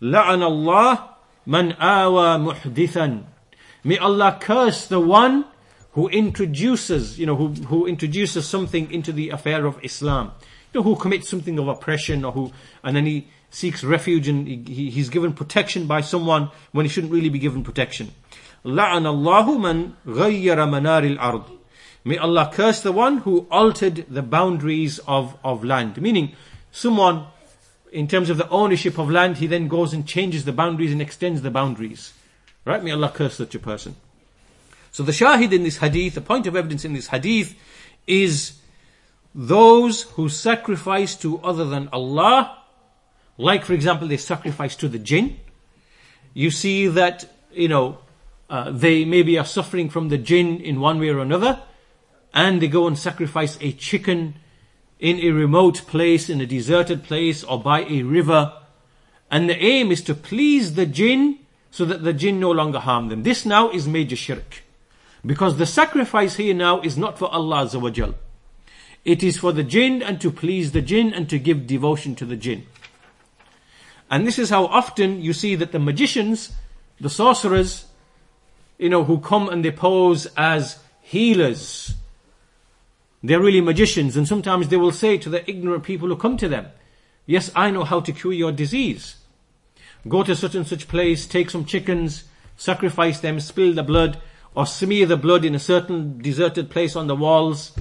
La'anallah 0.00 1.10
man 1.44 1.76
awa 1.78 2.38
مُحْدِثًا. 2.38 3.24
May 3.84 3.98
Allah 3.98 4.38
curse 4.40 4.86
the 4.86 5.00
one 5.00 5.44
who 5.92 6.08
introduces, 6.08 7.18
you 7.18 7.26
know, 7.26 7.36
who, 7.36 7.48
who 7.48 7.86
introduces 7.86 8.46
something 8.46 8.90
into 8.90 9.12
the 9.12 9.30
affair 9.30 9.66
of 9.66 9.78
Islam. 9.82 10.32
You 10.72 10.80
know, 10.80 10.84
who 10.84 10.96
commits 10.96 11.28
something 11.28 11.58
of 11.58 11.68
oppression 11.68 12.24
or 12.24 12.32
who, 12.32 12.52
and 12.82 12.96
then 12.96 13.06
he, 13.06 13.28
seeks 13.49 13.83
refuge 13.83 14.27
and 14.27 14.47
he, 14.47 14.89
he's 14.89 15.09
given 15.09 15.33
protection 15.33 15.85
by 15.85 16.01
someone 16.01 16.49
when 16.71 16.85
he 16.85 16.89
shouldn't 16.89 17.13
really 17.13 17.29
be 17.29 17.39
given 17.39 17.63
protection. 17.63 18.11
لعن 18.65 19.05
الله 19.05 19.57
من 19.57 19.91
غير 20.07 20.55
منار 20.55 21.17
الأرض 21.17 21.43
May 22.05 22.17
Allah 22.17 22.51
curse 22.53 22.81
the 22.81 22.91
one 22.91 23.19
who 23.19 23.47
altered 23.49 24.05
the 24.09 24.21
boundaries 24.21 24.99
of, 25.07 25.37
of 25.41 25.63
land. 25.63 26.01
Meaning, 26.01 26.33
someone, 26.69 27.27
in 27.93 28.09
terms 28.09 28.29
of 28.29 28.35
the 28.35 28.49
ownership 28.49 28.97
of 28.97 29.09
land, 29.09 29.37
he 29.37 29.47
then 29.47 29.69
goes 29.69 29.93
and 29.93 30.05
changes 30.05 30.43
the 30.43 30.51
boundaries 30.51 30.91
and 30.91 31.01
extends 31.01 31.41
the 31.41 31.49
boundaries. 31.49 32.11
Right? 32.65 32.83
May 32.83 32.91
Allah 32.91 33.09
curse 33.13 33.35
such 33.35 33.55
a 33.55 33.59
person. 33.59 33.95
So 34.91 35.03
the 35.03 35.13
shahid 35.13 35.53
in 35.53 35.63
this 35.63 35.77
hadith, 35.77 36.15
the 36.15 36.21
point 36.21 36.45
of 36.45 36.57
evidence 36.57 36.83
in 36.83 36.93
this 36.93 37.07
hadith 37.07 37.55
is 38.05 38.59
those 39.33 40.03
who 40.03 40.27
sacrifice 40.27 41.15
to 41.17 41.39
other 41.39 41.65
than 41.65 41.87
Allah, 41.93 42.57
like 43.38 43.64
for 43.64 43.72
example 43.72 44.06
they 44.08 44.18
sacrifice 44.18 44.76
to 44.76 44.88
the 44.88 44.98
jinn. 44.98 45.38
You 46.34 46.50
see 46.50 46.88
that, 46.88 47.32
you 47.52 47.68
know, 47.68 47.98
uh, 48.50 48.70
they 48.70 49.04
maybe 49.04 49.38
are 49.38 49.44
suffering 49.44 49.88
from 49.88 50.08
the 50.08 50.18
jinn 50.18 50.60
in 50.60 50.80
one 50.80 50.98
way 51.00 51.08
or 51.08 51.20
another, 51.20 51.62
and 52.34 52.60
they 52.60 52.68
go 52.68 52.86
and 52.86 52.98
sacrifice 52.98 53.56
a 53.60 53.72
chicken 53.72 54.34
in 54.98 55.18
a 55.20 55.30
remote 55.30 55.86
place, 55.86 56.28
in 56.28 56.40
a 56.40 56.46
deserted 56.46 57.04
place, 57.04 57.44
or 57.44 57.60
by 57.60 57.84
a 57.84 58.02
river, 58.02 58.52
and 59.30 59.48
the 59.48 59.56
aim 59.62 59.92
is 59.92 60.02
to 60.02 60.14
please 60.14 60.74
the 60.74 60.86
jinn 60.86 61.38
so 61.70 61.84
that 61.84 62.02
the 62.02 62.12
jinn 62.12 62.40
no 62.40 62.50
longer 62.50 62.80
harm 62.80 63.08
them. 63.08 63.22
This 63.22 63.44
now 63.44 63.70
is 63.70 63.86
major 63.86 64.16
shirk. 64.16 64.62
Because 65.24 65.58
the 65.58 65.66
sacrifice 65.66 66.36
here 66.36 66.54
now 66.54 66.80
is 66.80 66.96
not 66.96 67.18
for 67.18 67.28
Allah 67.28 67.64
Azza 67.64 67.80
wa 67.80 67.90
Jal. 67.90 68.14
It 69.04 69.22
is 69.22 69.38
for 69.38 69.52
the 69.52 69.64
jinn 69.64 70.02
and 70.02 70.20
to 70.20 70.30
please 70.30 70.72
the 70.72 70.80
jinn 70.80 71.12
and 71.12 71.28
to 71.28 71.38
give 71.38 71.66
devotion 71.66 72.14
to 72.16 72.24
the 72.24 72.36
jinn. 72.36 72.66
And 74.10 74.26
this 74.26 74.38
is 74.38 74.50
how 74.50 74.66
often 74.66 75.20
you 75.20 75.32
see 75.32 75.54
that 75.56 75.72
the 75.72 75.78
magicians, 75.78 76.52
the 77.00 77.10
sorcerers, 77.10 77.86
you 78.78 78.88
know, 78.88 79.04
who 79.04 79.18
come 79.18 79.48
and 79.48 79.64
they 79.64 79.70
pose 79.70 80.26
as 80.36 80.78
healers. 81.00 81.94
They're 83.22 83.40
really 83.40 83.60
magicians 83.60 84.16
and 84.16 84.26
sometimes 84.26 84.68
they 84.68 84.76
will 84.76 84.92
say 84.92 85.18
to 85.18 85.28
the 85.28 85.48
ignorant 85.50 85.84
people 85.84 86.08
who 86.08 86.16
come 86.16 86.36
to 86.38 86.48
them, 86.48 86.68
yes, 87.26 87.50
I 87.54 87.70
know 87.70 87.84
how 87.84 88.00
to 88.00 88.12
cure 88.12 88.32
your 88.32 88.52
disease. 88.52 89.16
Go 90.08 90.22
to 90.22 90.36
such 90.36 90.54
and 90.54 90.66
such 90.66 90.88
place, 90.88 91.26
take 91.26 91.50
some 91.50 91.64
chickens, 91.64 92.24
sacrifice 92.56 93.20
them, 93.20 93.40
spill 93.40 93.74
the 93.74 93.82
blood, 93.82 94.20
or 94.54 94.64
smear 94.64 95.06
the 95.06 95.16
blood 95.16 95.44
in 95.44 95.54
a 95.54 95.58
certain 95.58 96.18
deserted 96.18 96.70
place 96.70 96.96
on 96.96 97.08
the 97.08 97.16
walls. 97.16 97.72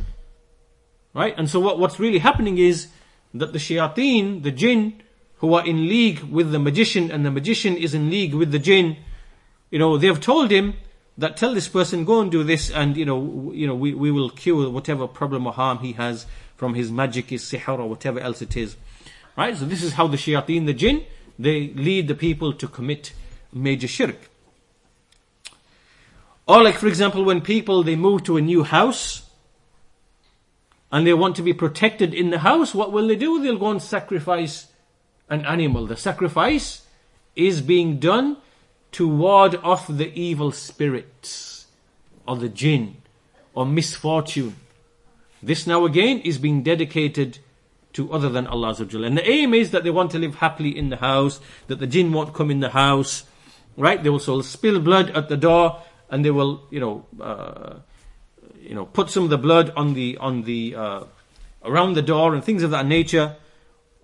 Right? 1.13 1.33
And 1.37 1.49
so 1.49 1.59
what, 1.59 1.79
what's 1.79 1.99
really 1.99 2.19
happening 2.19 2.57
is 2.57 2.87
that 3.33 3.53
the 3.53 3.59
shayateen, 3.59 4.43
the 4.43 4.51
jinn, 4.51 5.01
who 5.37 5.53
are 5.53 5.65
in 5.65 5.87
league 5.87 6.19
with 6.23 6.51
the 6.51 6.59
magician 6.59 7.11
and 7.11 7.25
the 7.25 7.31
magician 7.31 7.75
is 7.75 7.93
in 7.93 8.09
league 8.09 8.33
with 8.33 8.51
the 8.51 8.59
jinn, 8.59 8.97
you 9.69 9.79
know, 9.79 9.97
they 9.97 10.07
have 10.07 10.21
told 10.21 10.51
him 10.51 10.73
that 11.17 11.37
tell 11.37 11.53
this 11.53 11.67
person 11.67 12.05
go 12.05 12.21
and 12.21 12.31
do 12.31 12.43
this 12.43 12.71
and 12.71 12.95
you 12.97 13.05
know, 13.05 13.51
you 13.53 13.67
know, 13.67 13.75
we, 13.75 13.93
we 13.93 14.11
will 14.11 14.29
cure 14.29 14.69
whatever 14.69 15.07
problem 15.07 15.47
or 15.47 15.53
harm 15.53 15.79
he 15.79 15.93
has 15.93 16.25
from 16.55 16.73
his 16.73 16.91
magic, 16.91 17.29
his 17.29 17.43
sihr 17.43 17.79
or 17.79 17.87
whatever 17.87 18.19
else 18.19 18.41
it 18.41 18.57
is. 18.57 18.77
Right? 19.35 19.55
So 19.55 19.65
this 19.65 19.83
is 19.83 19.93
how 19.93 20.07
the 20.07 20.17
shayateen, 20.17 20.65
the 20.65 20.73
jinn, 20.73 21.05
they 21.37 21.69
lead 21.69 22.07
the 22.07 22.15
people 22.15 22.53
to 22.53 22.67
commit 22.67 23.13
major 23.53 23.87
shirk. 23.87 24.29
Or 26.47 26.63
like 26.63 26.75
for 26.75 26.87
example 26.87 27.23
when 27.23 27.41
people 27.41 27.83
they 27.83 27.95
move 27.95 28.23
to 28.23 28.37
a 28.37 28.41
new 28.41 28.63
house 28.63 29.29
and 30.91 31.05
they 31.05 31.13
want 31.13 31.35
to 31.35 31.41
be 31.43 31.53
protected 31.53 32.13
in 32.13 32.29
the 32.31 32.39
house, 32.39 32.73
what 32.73 32.91
will 32.91 33.07
they 33.07 33.15
do? 33.15 33.41
They'll 33.41 33.57
go 33.57 33.69
and 33.69 33.81
sacrifice 33.81 34.67
an 35.29 35.45
animal. 35.45 35.85
The 35.85 35.97
sacrifice 35.97 36.85
is 37.35 37.61
being 37.61 37.99
done 37.99 38.37
to 38.93 39.07
ward 39.07 39.55
off 39.63 39.87
the 39.87 40.11
evil 40.19 40.51
spirits 40.51 41.67
or 42.27 42.37
the 42.37 42.49
jinn 42.49 42.97
or 43.53 43.65
misfortune. 43.65 44.55
This 45.41 45.67
now 45.67 45.85
again 45.85 46.19
is 46.19 46.37
being 46.37 46.63
dedicated 46.63 47.39
to 47.93 48.11
other 48.11 48.29
than 48.29 48.47
Allah 48.47 48.75
And 48.77 49.17
the 49.17 49.27
aim 49.27 49.53
is 49.53 49.71
that 49.71 49.83
they 49.83 49.89
want 49.89 50.11
to 50.11 50.19
live 50.19 50.35
happily 50.35 50.77
in 50.77 50.89
the 50.89 50.97
house, 50.97 51.39
that 51.67 51.79
the 51.79 51.87
jinn 51.87 52.13
won't 52.13 52.33
come 52.33 52.51
in 52.51 52.59
the 52.59 52.69
house, 52.69 53.23
right? 53.75 54.01
They 54.01 54.09
will 54.09 54.43
spill 54.43 54.79
blood 54.79 55.09
at 55.11 55.29
the 55.29 55.37
door 55.37 55.81
and 56.09 56.23
they 56.23 56.31
will, 56.31 56.63
you 56.69 56.79
know, 56.79 57.05
uh, 57.19 57.79
you 58.61 58.75
know, 58.75 58.85
put 58.85 59.09
some 59.09 59.23
of 59.23 59.29
the 59.29 59.37
blood 59.37 59.71
on 59.75 59.93
the, 59.93 60.17
on 60.17 60.43
the, 60.43 60.75
uh, 60.75 61.03
around 61.63 61.93
the 61.93 62.01
door 62.01 62.33
and 62.33 62.43
things 62.43 62.63
of 62.63 62.71
that 62.71 62.85
nature. 62.85 63.35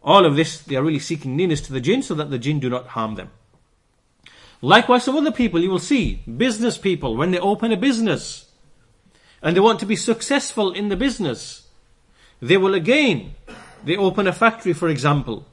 All 0.04 0.26
of 0.26 0.36
this, 0.36 0.62
they 0.62 0.76
are 0.76 0.84
really 0.84 0.99
seeking 0.99 1.36
nearness 1.36 1.62
to 1.62 1.74
the 1.74 1.80
jinn 1.80 2.04
so 2.04 2.14
that 2.16 2.30
the 2.30 2.38
jinn 2.38 2.60
do 2.60 2.70
not 2.70 2.88
harm 2.88 3.16
them. 3.16 3.30
Likewise, 4.62 5.04
some 5.04 5.16
other 5.16 5.32
people 5.32 5.62
you 5.62 5.70
will 5.70 5.80
see, 5.80 6.24
business 6.38 6.78
people, 6.78 7.16
when 7.16 7.32
they 7.32 7.39
open 7.39 7.72
a 7.72 7.78
business 7.78 8.45
and 9.41 9.56
they 9.56 9.60
want 9.62 9.80
to 9.80 9.86
be 9.86 9.95
successful 9.95 10.72
in 10.72 10.89
the 10.89 10.95
business, 10.95 11.68
they 12.41 12.58
will 12.58 12.74
again, 12.74 13.36
they 13.84 13.97
open 13.97 14.28
a 14.28 14.34
factory, 14.34 14.74
for 14.74 14.89
example. 14.89 15.45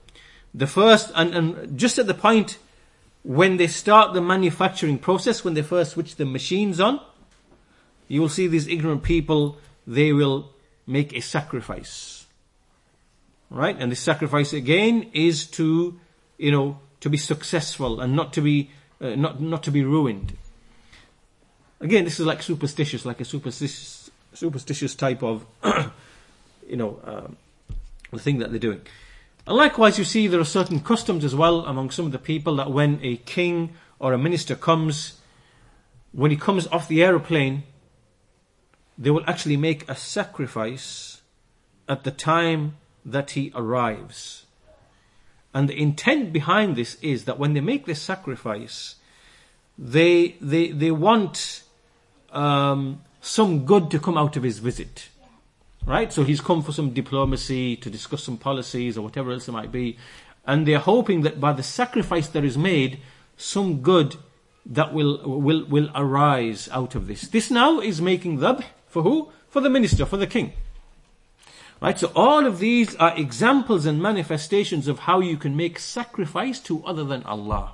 The 0.54 0.66
first, 0.66 1.12
and, 1.14 1.34
and 1.34 1.78
just 1.78 1.98
at 1.98 2.06
the 2.06 2.14
point 2.14 2.58
when 3.22 3.56
they 3.56 3.66
start 3.66 4.14
the 4.14 4.20
manufacturing 4.20 4.98
process, 4.98 5.44
when 5.44 5.54
they 5.54 5.62
first 5.62 5.92
switch 5.92 6.16
the 6.16 6.24
machines 6.24 6.80
on, 6.80 7.00
you 8.08 8.20
will 8.20 8.28
see 8.28 8.46
these 8.46 8.66
ignorant 8.66 9.02
people, 9.02 9.58
they 9.86 10.12
will 10.12 10.50
make 10.86 11.12
a 11.12 11.20
sacrifice. 11.20 12.19
Right? 13.50 13.76
And 13.78 13.90
the 13.90 13.96
sacrifice 13.96 14.52
again 14.52 15.10
is 15.12 15.46
to, 15.48 15.98
you 16.38 16.52
know, 16.52 16.78
to 17.00 17.10
be 17.10 17.16
successful 17.16 18.00
and 18.00 18.14
not 18.14 18.32
to 18.34 18.40
be, 18.40 18.70
uh, 19.00 19.16
not, 19.16 19.40
not 19.40 19.62
to 19.64 19.70
be 19.70 19.82
ruined. 19.82 20.36
Again, 21.80 22.04
this 22.04 22.20
is 22.20 22.26
like 22.26 22.42
superstitious, 22.42 23.04
like 23.04 23.20
a 23.20 23.24
superstitious, 23.24 24.10
superstitious 24.34 24.94
type 24.94 25.22
of, 25.22 25.46
you 26.68 26.76
know, 26.76 27.00
uh, 27.04 27.74
the 28.12 28.18
thing 28.18 28.38
that 28.38 28.50
they're 28.50 28.58
doing. 28.58 28.82
And 29.46 29.56
likewise, 29.56 29.98
you 29.98 30.04
see 30.04 30.26
there 30.26 30.40
are 30.40 30.44
certain 30.44 30.80
customs 30.80 31.24
as 31.24 31.34
well 31.34 31.64
among 31.64 31.90
some 31.90 32.06
of 32.06 32.12
the 32.12 32.18
people 32.18 32.56
that 32.56 32.70
when 32.70 33.00
a 33.02 33.16
king 33.16 33.74
or 33.98 34.12
a 34.12 34.18
minister 34.18 34.54
comes, 34.54 35.20
when 36.12 36.30
he 36.30 36.36
comes 36.36 36.66
off 36.68 36.86
the 36.86 37.02
aeroplane, 37.02 37.64
they 38.98 39.10
will 39.10 39.24
actually 39.26 39.56
make 39.56 39.88
a 39.88 39.96
sacrifice 39.96 41.22
at 41.88 42.04
the 42.04 42.10
time 42.10 42.76
that 43.04 43.32
he 43.32 43.52
arrives. 43.54 44.46
And 45.52 45.68
the 45.68 45.80
intent 45.80 46.32
behind 46.32 46.76
this 46.76 46.96
is 47.02 47.24
that 47.24 47.38
when 47.38 47.54
they 47.54 47.60
make 47.60 47.86
this 47.86 48.00
sacrifice, 48.00 48.96
they, 49.76 50.36
they, 50.40 50.68
they 50.68 50.90
want 50.90 51.62
um, 52.32 53.02
some 53.20 53.64
good 53.64 53.90
to 53.90 53.98
come 53.98 54.16
out 54.16 54.36
of 54.36 54.42
his 54.42 54.58
visit. 54.58 55.08
Right? 55.86 56.12
So 56.12 56.24
he's 56.24 56.40
come 56.40 56.62
for 56.62 56.72
some 56.72 56.90
diplomacy, 56.90 57.76
to 57.76 57.90
discuss 57.90 58.22
some 58.24 58.36
policies 58.36 58.96
or 58.96 59.02
whatever 59.02 59.32
else 59.32 59.48
it 59.48 59.52
might 59.52 59.72
be. 59.72 59.96
And 60.46 60.66
they're 60.66 60.78
hoping 60.78 61.22
that 61.22 61.40
by 61.40 61.52
the 61.52 61.62
sacrifice 61.62 62.28
that 62.28 62.44
is 62.44 62.56
made, 62.56 63.00
some 63.36 63.80
good 63.80 64.16
that 64.66 64.92
will, 64.92 65.18
will, 65.24 65.64
will 65.64 65.90
arise 65.94 66.68
out 66.70 66.94
of 66.94 67.06
this. 67.06 67.22
This 67.22 67.50
now 67.50 67.80
is 67.80 68.00
making 68.00 68.38
dhabh 68.38 68.62
for 68.86 69.02
who? 69.02 69.32
For 69.48 69.60
the 69.60 69.70
minister, 69.70 70.04
for 70.06 70.16
the 70.16 70.26
king. 70.26 70.52
Right? 71.80 71.98
So 71.98 72.12
all 72.14 72.46
of 72.46 72.58
these 72.58 72.94
are 72.96 73.16
examples 73.16 73.86
and 73.86 74.02
manifestations 74.02 74.86
of 74.86 75.00
how 75.00 75.20
you 75.20 75.36
can 75.36 75.56
make 75.56 75.78
sacrifice 75.78 76.60
to 76.60 76.84
other 76.84 77.04
than 77.04 77.22
Allah. 77.22 77.72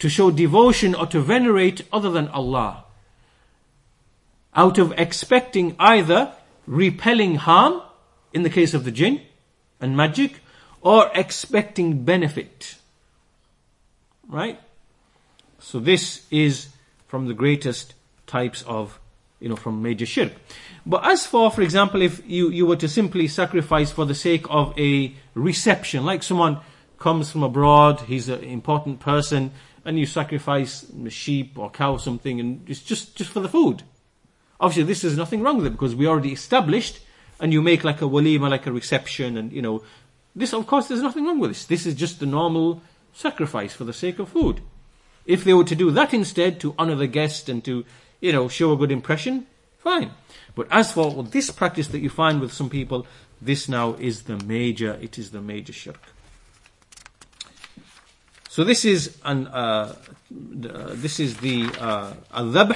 To 0.00 0.08
show 0.08 0.30
devotion 0.30 0.94
or 0.94 1.06
to 1.06 1.20
venerate 1.20 1.82
other 1.92 2.10
than 2.10 2.28
Allah 2.28 2.84
out 4.56 4.78
of 4.78 4.92
expecting 4.96 5.76
either 5.78 6.32
repelling 6.66 7.36
harm, 7.36 7.82
in 8.32 8.42
the 8.42 8.50
case 8.50 8.74
of 8.74 8.84
the 8.84 8.90
jinn 8.90 9.20
and 9.80 9.96
magic, 9.96 10.40
or 10.80 11.10
expecting 11.14 12.04
benefit. 12.04 12.76
Right? 14.26 14.58
So 15.60 15.78
this 15.78 16.26
is 16.30 16.68
from 17.06 17.28
the 17.28 17.34
greatest 17.34 17.94
types 18.26 18.62
of, 18.62 18.98
you 19.40 19.48
know, 19.48 19.56
from 19.56 19.82
major 19.82 20.06
shirk. 20.06 20.32
But 20.86 21.04
as 21.04 21.26
for, 21.26 21.50
for 21.50 21.62
example, 21.62 22.00
if 22.00 22.22
you, 22.24 22.48
you 22.48 22.64
were 22.64 22.76
to 22.76 22.88
simply 22.88 23.26
sacrifice 23.26 23.90
for 23.90 24.04
the 24.04 24.14
sake 24.14 24.46
of 24.48 24.72
a 24.78 25.14
reception, 25.34 26.04
like 26.04 26.22
someone 26.22 26.60
comes 26.98 27.30
from 27.30 27.42
abroad, 27.42 28.02
he's 28.02 28.28
an 28.28 28.44
important 28.44 29.00
person, 29.00 29.50
and 29.84 29.98
you 29.98 30.06
sacrifice 30.06 30.86
a 31.04 31.10
sheep 31.10 31.58
or 31.58 31.70
cow 31.70 31.92
or 31.92 31.98
something, 31.98 32.38
and 32.38 32.68
it's 32.70 32.80
just, 32.80 33.16
just 33.16 33.30
for 33.30 33.40
the 33.40 33.48
food. 33.48 33.82
Obviously, 34.60 34.84
this 34.84 35.02
is 35.02 35.16
nothing 35.16 35.42
wrong 35.42 35.56
with 35.56 35.66
it 35.66 35.70
because 35.70 35.96
we 35.96 36.06
already 36.06 36.32
established, 36.32 37.00
and 37.40 37.52
you 37.52 37.60
make 37.60 37.82
like 37.82 38.00
a 38.00 38.06
walima, 38.06 38.48
like 38.48 38.66
a 38.66 38.72
reception, 38.72 39.36
and 39.36 39.52
you 39.52 39.60
know, 39.60 39.82
this 40.36 40.52
of 40.52 40.66
course 40.66 40.88
there's 40.88 41.02
nothing 41.02 41.26
wrong 41.26 41.40
with 41.40 41.50
this. 41.50 41.64
This 41.64 41.86
is 41.86 41.94
just 41.94 42.20
the 42.20 42.26
normal 42.26 42.80
sacrifice 43.12 43.72
for 43.72 43.84
the 43.84 43.92
sake 43.92 44.18
of 44.18 44.28
food. 44.28 44.60
If 45.24 45.42
they 45.42 45.54
were 45.54 45.64
to 45.64 45.74
do 45.74 45.90
that 45.90 46.14
instead 46.14 46.60
to 46.60 46.74
honor 46.78 46.94
the 46.94 47.08
guest 47.08 47.48
and 47.48 47.64
to, 47.64 47.84
you 48.20 48.32
know, 48.32 48.48
show 48.48 48.72
a 48.72 48.76
good 48.76 48.92
impression, 48.92 49.46
fine. 49.78 50.12
But 50.56 50.68
as 50.70 50.90
for 50.90 51.22
this 51.22 51.50
practice 51.50 51.88
that 51.88 52.00
you 52.00 52.10
find 52.10 52.40
with 52.40 52.52
some 52.52 52.70
people, 52.70 53.06
this 53.40 53.68
now 53.68 53.94
is 53.94 54.22
the 54.22 54.38
major, 54.44 54.98
it 55.00 55.18
is 55.18 55.30
the 55.30 55.42
major 55.42 55.72
shirk. 55.72 56.00
So 58.48 58.64
this 58.64 58.86
is 58.86 59.18
an, 59.22 59.48
uh, 59.48 59.94
this 60.30 61.20
is 61.20 61.36
the 61.36 61.68
uh, 61.78 62.14
al-dhabh, 62.32 62.74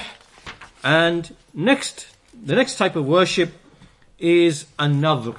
and 0.83 1.35
next, 1.55 2.05
the 2.45 2.53
next 2.53 2.75
type 2.77 2.95
of 2.95 3.07
worship 3.07 3.51
is 4.19 4.67
an-nadhr. 4.77 5.35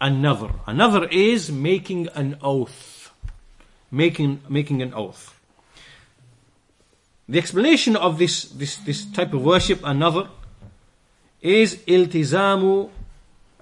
An-nadhr. 0.00 0.54
An-nadhr 0.68 1.10
is 1.10 1.50
making 1.50 2.06
an 2.14 2.38
oath. 2.40 3.10
Making, 3.90 4.42
making 4.48 4.80
an 4.80 4.94
oath. 4.94 5.34
The 7.28 7.38
explanation 7.38 7.96
of 7.96 8.18
this, 8.18 8.44
this, 8.44 8.76
this 8.76 9.04
type 9.04 9.32
of 9.34 9.44
worship, 9.44 9.80
an-nadhr, 9.82 10.28
is 11.44 11.76
iltizamu 11.86 12.90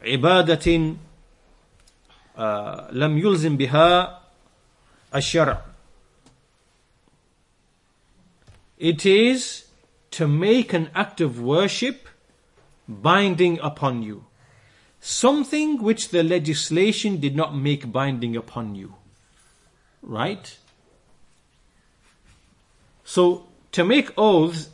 ibadatin 0.06 0.96
uh, 2.36 2.86
lam 2.92 3.18
yulzim 3.18 3.58
biha 3.58 4.18
ash-shar' 5.12 5.62
It 8.78 9.06
is 9.06 9.64
to 10.12 10.26
make 10.26 10.72
an 10.72 10.90
act 10.94 11.20
of 11.20 11.40
worship 11.40 12.08
binding 12.88 13.60
upon 13.60 14.02
you. 14.02 14.24
Something 15.00 15.82
which 15.82 16.08
the 16.08 16.22
legislation 16.22 17.20
did 17.20 17.36
not 17.36 17.54
make 17.54 17.92
binding 17.92 18.36
upon 18.36 18.74
you. 18.74 18.94
Right? 20.02 20.58
So, 23.04 23.46
to 23.72 23.84
make 23.84 24.10
oaths 24.18 24.70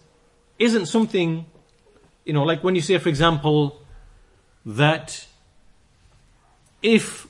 isn't 0.59 0.87
something 0.87 1.45
you 2.29 2.35
know, 2.35 2.43
like 2.43 2.63
when 2.63 2.75
you 2.75 2.83
say, 2.83 2.99
for 2.99 3.09
example, 3.09 3.81
that 4.67 5.27
if, 6.83 7.27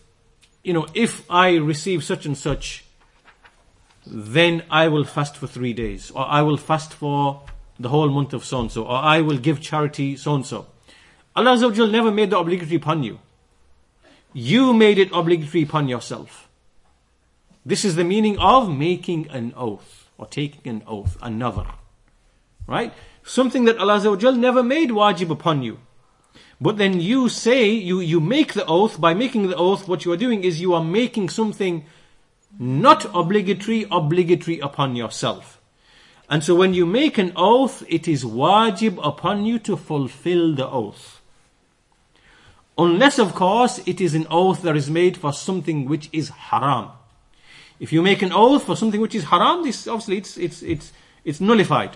you 0.64 0.72
know, 0.72 0.88
if 0.92 1.24
I 1.30 1.54
receive 1.54 2.02
such 2.02 2.26
and 2.26 2.36
such, 2.36 2.84
then 4.04 4.64
I 4.68 4.88
will 4.88 5.04
fast 5.04 5.36
for 5.36 5.46
three 5.46 5.72
days, 5.72 6.10
or 6.10 6.26
I 6.26 6.42
will 6.42 6.56
fast 6.56 6.92
for 6.92 7.42
the 7.78 7.90
whole 7.90 8.08
month 8.08 8.32
of 8.32 8.44
so 8.44 8.60
and 8.62 8.72
so, 8.72 8.86
or 8.86 8.96
I 8.96 9.20
will 9.20 9.38
give 9.38 9.60
charity 9.60 10.16
so 10.16 10.34
and 10.34 10.44
so. 10.44 10.66
Allah 11.36 11.56
never 11.86 12.10
made 12.10 12.30
the 12.30 12.38
obligatory 12.38 12.74
upon 12.74 13.04
you. 13.04 13.20
You 14.32 14.74
made 14.74 14.98
it 14.98 15.10
obligatory 15.12 15.62
upon 15.62 15.86
yourself. 15.86 16.48
This 17.64 17.84
is 17.84 17.94
the 17.94 18.02
meaning 18.02 18.36
of 18.38 18.68
making 18.68 19.30
an 19.30 19.54
oath, 19.56 20.10
or 20.18 20.26
taking 20.26 20.68
an 20.68 20.82
oath, 20.88 21.16
an-nadhr. 21.22 21.72
Right? 22.66 22.92
Something 23.28 23.66
that 23.66 23.76
Allah 23.76 24.00
never 24.38 24.62
made 24.62 24.88
wajib 24.88 25.28
upon 25.28 25.62
you. 25.62 25.80
But 26.62 26.78
then 26.78 26.98
you 26.98 27.28
say, 27.28 27.68
you, 27.68 28.00
you 28.00 28.20
make 28.20 28.54
the 28.54 28.64
oath, 28.64 28.98
by 28.98 29.12
making 29.12 29.48
the 29.48 29.54
oath, 29.54 29.86
what 29.86 30.06
you 30.06 30.12
are 30.12 30.16
doing 30.16 30.44
is 30.44 30.62
you 30.62 30.72
are 30.72 30.82
making 30.82 31.28
something 31.28 31.84
not 32.58 33.04
obligatory, 33.14 33.86
obligatory 33.90 34.60
upon 34.60 34.96
yourself. 34.96 35.60
And 36.30 36.42
so 36.42 36.54
when 36.54 36.72
you 36.72 36.86
make 36.86 37.18
an 37.18 37.34
oath, 37.36 37.84
it 37.86 38.08
is 38.08 38.24
wajib 38.24 38.98
upon 39.06 39.44
you 39.44 39.58
to 39.58 39.76
fulfill 39.76 40.54
the 40.54 40.66
oath. 40.66 41.20
Unless, 42.78 43.18
of 43.18 43.34
course, 43.34 43.78
it 43.86 44.00
is 44.00 44.14
an 44.14 44.26
oath 44.30 44.62
that 44.62 44.74
is 44.74 44.88
made 44.88 45.18
for 45.18 45.34
something 45.34 45.84
which 45.84 46.08
is 46.12 46.30
haram. 46.30 46.92
If 47.78 47.92
you 47.92 48.00
make 48.00 48.22
an 48.22 48.32
oath 48.32 48.64
for 48.64 48.74
something 48.74 49.02
which 49.02 49.14
is 49.14 49.24
haram, 49.24 49.64
this 49.64 49.86
obviously 49.86 50.16
it's, 50.16 50.38
it's, 50.38 50.62
it's, 50.62 50.92
it's 51.26 51.40
nullified. 51.42 51.94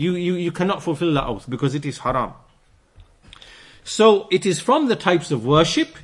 You, 0.00 0.14
you, 0.14 0.34
you 0.34 0.52
cannot 0.52 0.82
fulfill 0.82 1.14
that 1.14 1.24
oath 1.24 1.48
because 1.48 1.74
it 1.74 1.86
is 1.86 1.98
haram. 1.98 2.32
So 3.82 4.28
it 4.30 4.44
is 4.44 4.60
from 4.60 4.88
the 4.88 4.96
types 4.96 5.30
of 5.30 5.46
worship. 5.46 5.96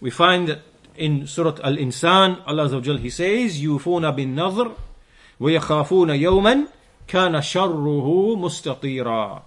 We 0.00 0.10
find 0.10 0.48
that 0.48 0.60
in 0.96 1.26
Surah 1.26 1.56
Al-Insan, 1.62 2.42
Allah 2.46 2.68
Azza 2.68 2.74
wa 2.74 2.80
Jal, 2.80 2.96
He 2.96 3.10
says, 3.10 3.60
يُوفُونَ 3.60 4.02
بِالنَّظْرِ 4.16 4.74
وَيَخَافُونَ 5.40 6.18
يَوْمًا 6.18 6.66
كَانَ 7.06 7.38
شَرُّهُ 7.38 8.36
مُسْتَطِيرًا 8.36 9.42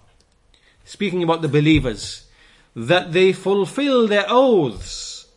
Speaking 0.86 1.24
about 1.24 1.42
the 1.42 1.48
believers, 1.48 2.26
that 2.76 3.12
they 3.12 3.34
fulfill 3.34 4.08
their 4.08 4.26
oaths, 4.30 5.28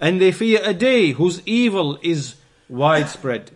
and 0.00 0.20
they 0.20 0.30
fear 0.30 0.60
a 0.62 0.72
day 0.72 1.10
whose 1.12 1.42
evil 1.46 1.98
is 2.02 2.36
widespread. 2.68 3.50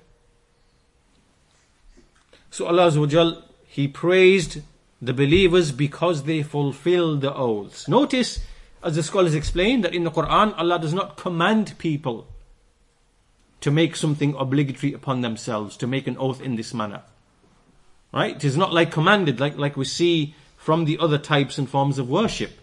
So 2.51 2.67
Allah 2.67 2.89
Azza 2.89 3.01
wa 3.01 3.07
Jal, 3.07 3.43
he 3.72 3.88
praised 3.88 4.64
the 5.02 5.14
believers 5.14 5.72
because 5.72 6.24
they 6.24 6.44
fulfilled 6.44 7.22
the 7.22 7.34
oaths. 7.34 7.88
Notice, 7.88 8.40
as 8.84 8.98
the 8.98 9.02
scholars 9.02 9.34
explain, 9.34 9.80
that 9.80 9.96
in 9.96 10.04
the 10.04 10.12
Quran, 10.12 10.54
Allah 10.58 10.78
does 10.78 10.94
not 10.94 11.16
command 11.16 11.78
people 11.78 12.28
to 13.62 13.72
make 13.72 13.96
something 13.96 14.36
obligatory 14.38 14.92
upon 14.92 15.22
themselves, 15.22 15.78
to 15.78 15.88
make 15.88 16.06
an 16.06 16.18
oath 16.18 16.42
in 16.42 16.58
this 16.58 16.74
manner. 16.74 17.04
Right? 18.12 18.36
It 18.36 18.44
is 18.44 18.58
not 18.58 18.74
like 18.74 18.92
commanded, 18.92 19.40
like, 19.40 19.58
like 19.58 19.78
we 19.78 19.86
see 19.86 20.36
from 20.58 20.84
the 20.84 20.98
other 20.98 21.18
types 21.18 21.58
and 21.58 21.70
forms 21.70 21.98
of 21.98 22.10
worship. 22.10 22.60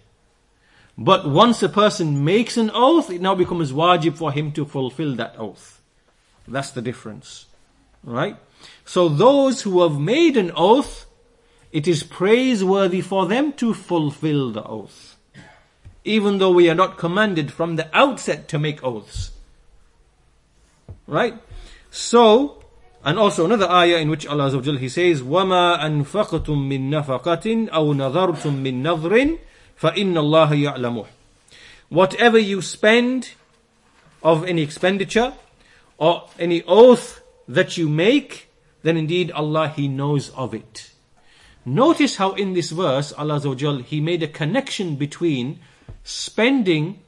But 0.99 1.27
once 1.27 1.63
a 1.63 1.71
person 1.71 2.23
makes 2.23 2.59
an 2.59 2.71
oath, 2.75 3.09
it 3.09 3.23
now 3.23 3.35
becomes 3.35 3.73
wajib 3.73 4.19
for 4.19 4.31
him 4.31 4.53
to 4.53 4.67
fulfill 4.67 5.15
that 5.15 5.37
oath. 5.39 5.81
That's 6.47 6.71
the 6.73 6.83
difference. 6.83 7.47
Right? 8.04 8.38
So 8.86 9.10
those 9.10 9.62
who 9.62 9.82
have 9.84 10.00
made 10.00 10.38
an 10.38 10.52
oath, 10.56 11.06
it 11.72 11.88
is 11.88 12.04
praiseworthy 12.04 13.02
for 13.02 13.26
them 13.26 13.54
to 13.54 13.74
fulfill 13.74 14.52
the 14.52 14.64
oath. 14.64 15.18
Even 16.04 16.38
though 16.38 16.52
we 16.52 16.70
are 16.70 16.76
not 16.76 16.98
commanded 16.98 17.52
from 17.52 17.78
the 17.78 17.90
outset 17.96 18.48
to 18.50 18.60
make 18.60 18.84
oaths. 18.84 19.32
Right? 21.08 21.36
So, 21.90 22.64
and 23.04 23.18
also 23.18 23.46
another 23.46 23.70
ayah 23.70 23.98
in 23.98 24.10
which 24.10 24.28
Allah 24.28 24.50
Azza 24.50 24.56
wa 24.56 24.62
Jalla, 24.62 24.80
He 24.80 24.90
says, 24.90 25.22
وَمَا 25.22 25.80
أَنفَقْتُم 25.80 26.70
مِّن 26.70 26.90
نَفَقَةٍ 26.90 27.70
أَوْ 27.70 27.96
نَذَرْتُم 27.96 28.62
مِّن 28.62 28.84
نَذْرٍ 28.84 29.40
فَإِنَّ 29.80 30.14
اللَّهَ 30.14 30.74
يَعْلَمُهُ 30.74 31.08
Whatever 31.90 32.38
you 32.38 32.62
spend 32.62 33.32
of 34.22 34.46
any 34.46 34.62
expenditure 34.62 35.34
or 35.98 36.30
any 36.40 36.64
oath 36.64 37.17
that 37.49 37.77
you 37.77 37.89
make, 37.89 38.51
then 38.83 38.97
indeed 38.97 39.31
Allah 39.33 39.69
He 39.69 39.89
knows 39.89 40.31
of 40.31 40.55
it. 40.55 40.91
Notice 41.65 42.17
how 42.17 42.33
in 42.33 42.53
this 42.53 42.71
verse, 42.71 43.13
Allah 43.13 43.41
Azza 43.41 43.83
He 43.85 44.01
made 44.01 44.23
a 44.23 44.29
connection 44.29 44.97
between 44.97 45.59
spending, 46.05 47.01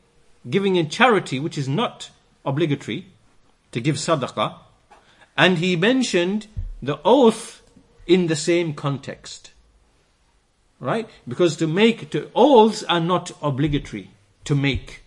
giving 0.49 0.76
in 0.76 0.88
charity, 0.88 1.38
which 1.38 1.57
is 1.57 1.68
not 1.68 2.11
obligatory, 2.45 3.07
to 3.72 3.80
give 3.80 3.97
sadaqah, 3.97 4.55
and 5.36 5.59
He 5.59 5.76
mentioned 5.76 6.47
the 6.82 6.99
oath 7.05 7.62
in 8.07 8.26
the 8.26 8.36
same 8.36 8.74
context. 8.74 9.53
Right? 10.80 11.09
Because 11.28 11.57
to 11.59 11.66
make, 11.66 12.11
to, 12.11 12.30
oaths 12.34 12.82
are 12.84 13.01
not 13.01 13.32
obligatory 13.43 14.11
to 14.45 14.55
make. 14.55 15.03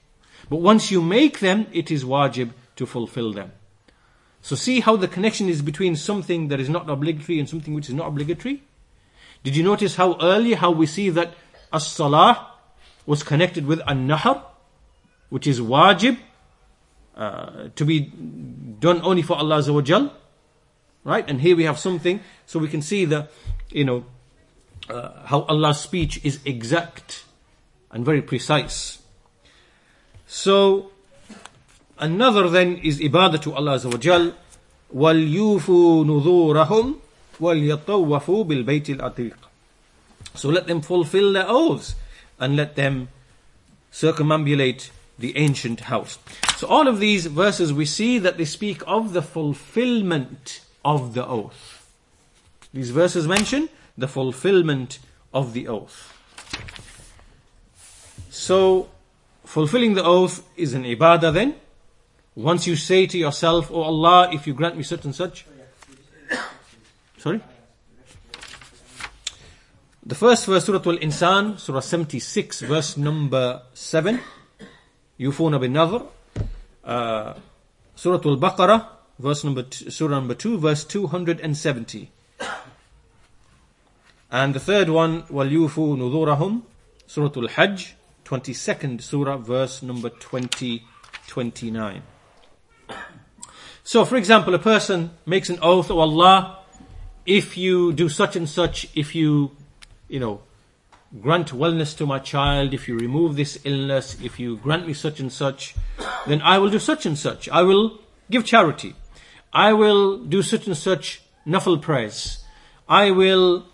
But 0.49 0.57
once 0.57 0.91
you 0.91 1.01
make 1.01 1.39
them, 1.39 1.65
it 1.73 1.89
is 1.89 2.03
wajib 2.03 2.51
to 2.75 2.85
fulfill 2.85 3.33
them. 3.33 3.51
So 4.43 4.57
see 4.57 4.81
how 4.81 4.97
the 4.97 5.07
connection 5.07 5.47
is 5.47 5.61
between 5.61 5.95
something 5.95 6.49
that 6.49 6.59
is 6.59 6.67
not 6.67 6.89
obligatory 6.89 7.39
and 7.39 7.47
something 7.47 7.73
which 7.73 7.87
is 7.87 7.95
not 7.95 8.07
obligatory? 8.09 8.61
Did 9.41 9.55
you 9.55 9.63
notice 9.63 9.95
how 9.95 10.17
early, 10.21 10.53
how 10.53 10.69
we 10.69 10.85
see 10.85 11.09
that 11.11 11.33
as-salah 11.71 12.51
was 13.05 13.23
connected 13.23 13.65
with 13.65 13.79
an-nahr, 13.87 14.45
which 15.29 15.47
is 15.47 15.61
wajib, 15.61 16.17
uh, 17.15 17.69
to 17.73 17.85
be 17.85 18.01
done 18.79 19.01
only 19.01 19.21
for 19.21 19.37
Allah 19.37 19.59
Azza 19.59 19.73
wa 19.73 19.81
Jal, 19.81 20.13
right? 21.05 21.27
And 21.29 21.39
here 21.39 21.55
we 21.55 21.63
have 21.63 21.79
something, 21.79 22.19
so 22.45 22.59
we 22.59 22.67
can 22.67 22.81
see 22.81 23.05
the, 23.05 23.29
you 23.69 23.85
know, 23.85 24.05
uh, 24.89 25.25
how 25.25 25.43
Allah's 25.43 25.79
speech 25.79 26.19
is 26.25 26.41
exact 26.43 27.23
and 27.91 28.03
very 28.03 28.21
precise. 28.21 28.99
So, 30.27 30.92
another 31.98 32.48
then 32.48 32.76
is 32.76 33.00
ibadah 33.00 33.40
to 33.42 33.54
Allah 33.54 33.76
Azza 33.76 33.90
wa 33.90 33.98
Jal, 33.98 34.32
وَلْيُوفُوا 34.94 36.04
نُذُورَهُمْ 36.04 36.94
وَلْيَطَوَّفُوا 37.40 38.44
بِالْبَيْتِ 38.46 38.96
الْعَتِيقِ 38.96 39.34
So 40.34 40.48
let 40.48 40.66
them 40.66 40.80
fulfill 40.80 41.32
their 41.32 41.46
oaths 41.46 41.94
and 42.38 42.56
let 42.56 42.76
them 42.76 43.08
circumambulate 43.92 44.90
the 45.18 45.36
ancient 45.36 45.80
house. 45.80 46.18
So 46.56 46.68
all 46.68 46.86
of 46.88 47.00
these 47.00 47.26
verses 47.26 47.72
we 47.72 47.84
see 47.84 48.18
that 48.18 48.38
they 48.38 48.44
speak 48.44 48.82
of 48.86 49.12
the 49.12 49.22
fulfillment 49.22 50.60
of 50.84 51.14
the 51.14 51.26
oath. 51.26 51.92
These 52.72 52.90
verses 52.90 53.26
mention 53.26 53.68
the 53.96 54.08
fulfillment 54.08 55.00
of 55.34 55.52
the 55.52 55.66
oath. 55.68 56.14
So 58.30 58.88
fulfilling 59.44 59.94
the 59.94 60.04
oath 60.04 60.46
is 60.56 60.74
an 60.74 60.84
ibadah 60.84 61.32
then. 61.32 61.54
Once 62.34 62.66
you 62.66 62.76
say 62.76 63.06
to 63.06 63.18
yourself, 63.18 63.70
Oh 63.70 63.82
Allah, 63.82 64.30
if 64.32 64.46
you 64.46 64.54
grant 64.54 64.76
me 64.76 64.82
such 64.82 65.04
and 65.04 65.14
such, 65.14 65.44
Sorry? 67.18 67.40
The 70.06 70.14
first 70.14 70.46
verse, 70.46 70.64
Surah 70.64 70.80
Al-Insan, 70.86 71.58
Surah 71.58 71.80
76, 71.80 72.60
verse 72.60 72.96
number 72.96 73.62
7. 73.74 74.20
Yufuna 75.18 75.60
bin 75.60 75.72
Nadhr. 75.72 76.06
Uh, 76.84 77.34
Surah 77.96 78.20
Al-Baqarah, 78.24 78.86
verse 79.18 79.42
number 79.42 79.64
two, 79.64 79.90
Surah 79.90 80.14
number 80.14 80.34
2, 80.34 80.58
verse 80.58 80.84
270. 80.84 82.10
And 84.30 84.54
the 84.54 84.60
third 84.60 84.88
one, 84.88 85.22
وَلْيُوفُوا 85.24 85.96
نُذُورَهُمْ 85.98 86.62
Surah 87.06 87.32
Al-Hajj, 87.34 87.96
22nd 88.24 89.02
Surah, 89.02 89.38
verse 89.38 89.82
number 89.82 90.10
20, 90.10 90.84
29. 91.26 92.02
So, 93.85 94.05
for 94.05 94.15
example, 94.15 94.55
a 94.55 94.59
person 94.59 95.11
makes 95.25 95.49
an 95.49 95.59
oath, 95.61 95.89
of 95.89 95.97
Allah, 95.97 96.59
if 97.25 97.57
you 97.57 97.91
do 97.91 98.07
such 98.07 98.37
and 98.37 98.47
such, 98.47 98.87
if 98.95 99.13
you, 99.13 99.51
you 100.07 100.21
know, 100.21 100.41
grant 101.21 101.49
wellness 101.49 101.95
to 101.97 102.05
my 102.05 102.19
child, 102.19 102.73
if 102.73 102.87
you 102.87 102.97
remove 102.97 103.35
this 103.35 103.59
illness, 103.65 104.17
if 104.21 104.39
you 104.39 104.55
grant 104.57 104.87
me 104.87 104.93
such 104.93 105.19
and 105.19 105.31
such, 105.31 105.75
then 106.25 106.41
I 106.41 106.59
will 106.59 106.69
do 106.69 106.79
such 106.79 107.05
and 107.05 107.17
such. 107.19 107.49
I 107.49 107.63
will 107.63 107.99
give 108.31 108.45
charity. 108.45 108.95
I 109.51 109.73
will 109.73 110.17
do 110.17 110.41
such 110.41 110.65
and 110.65 110.77
such 110.77 111.21
nafil 111.45 111.81
prayers. 111.81 112.43
I 112.87 113.11
will, 113.11 113.65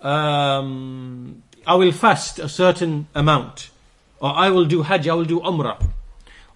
um, 0.00 1.42
I 1.66 1.74
will 1.74 1.92
fast 1.92 2.38
a 2.38 2.48
certain 2.48 3.06
amount. 3.14 3.68
Or 4.18 4.34
I 4.34 4.48
will 4.48 4.64
do 4.64 4.82
hajj, 4.82 5.08
I 5.08 5.14
will 5.14 5.26
do 5.26 5.40
umrah. 5.40 5.90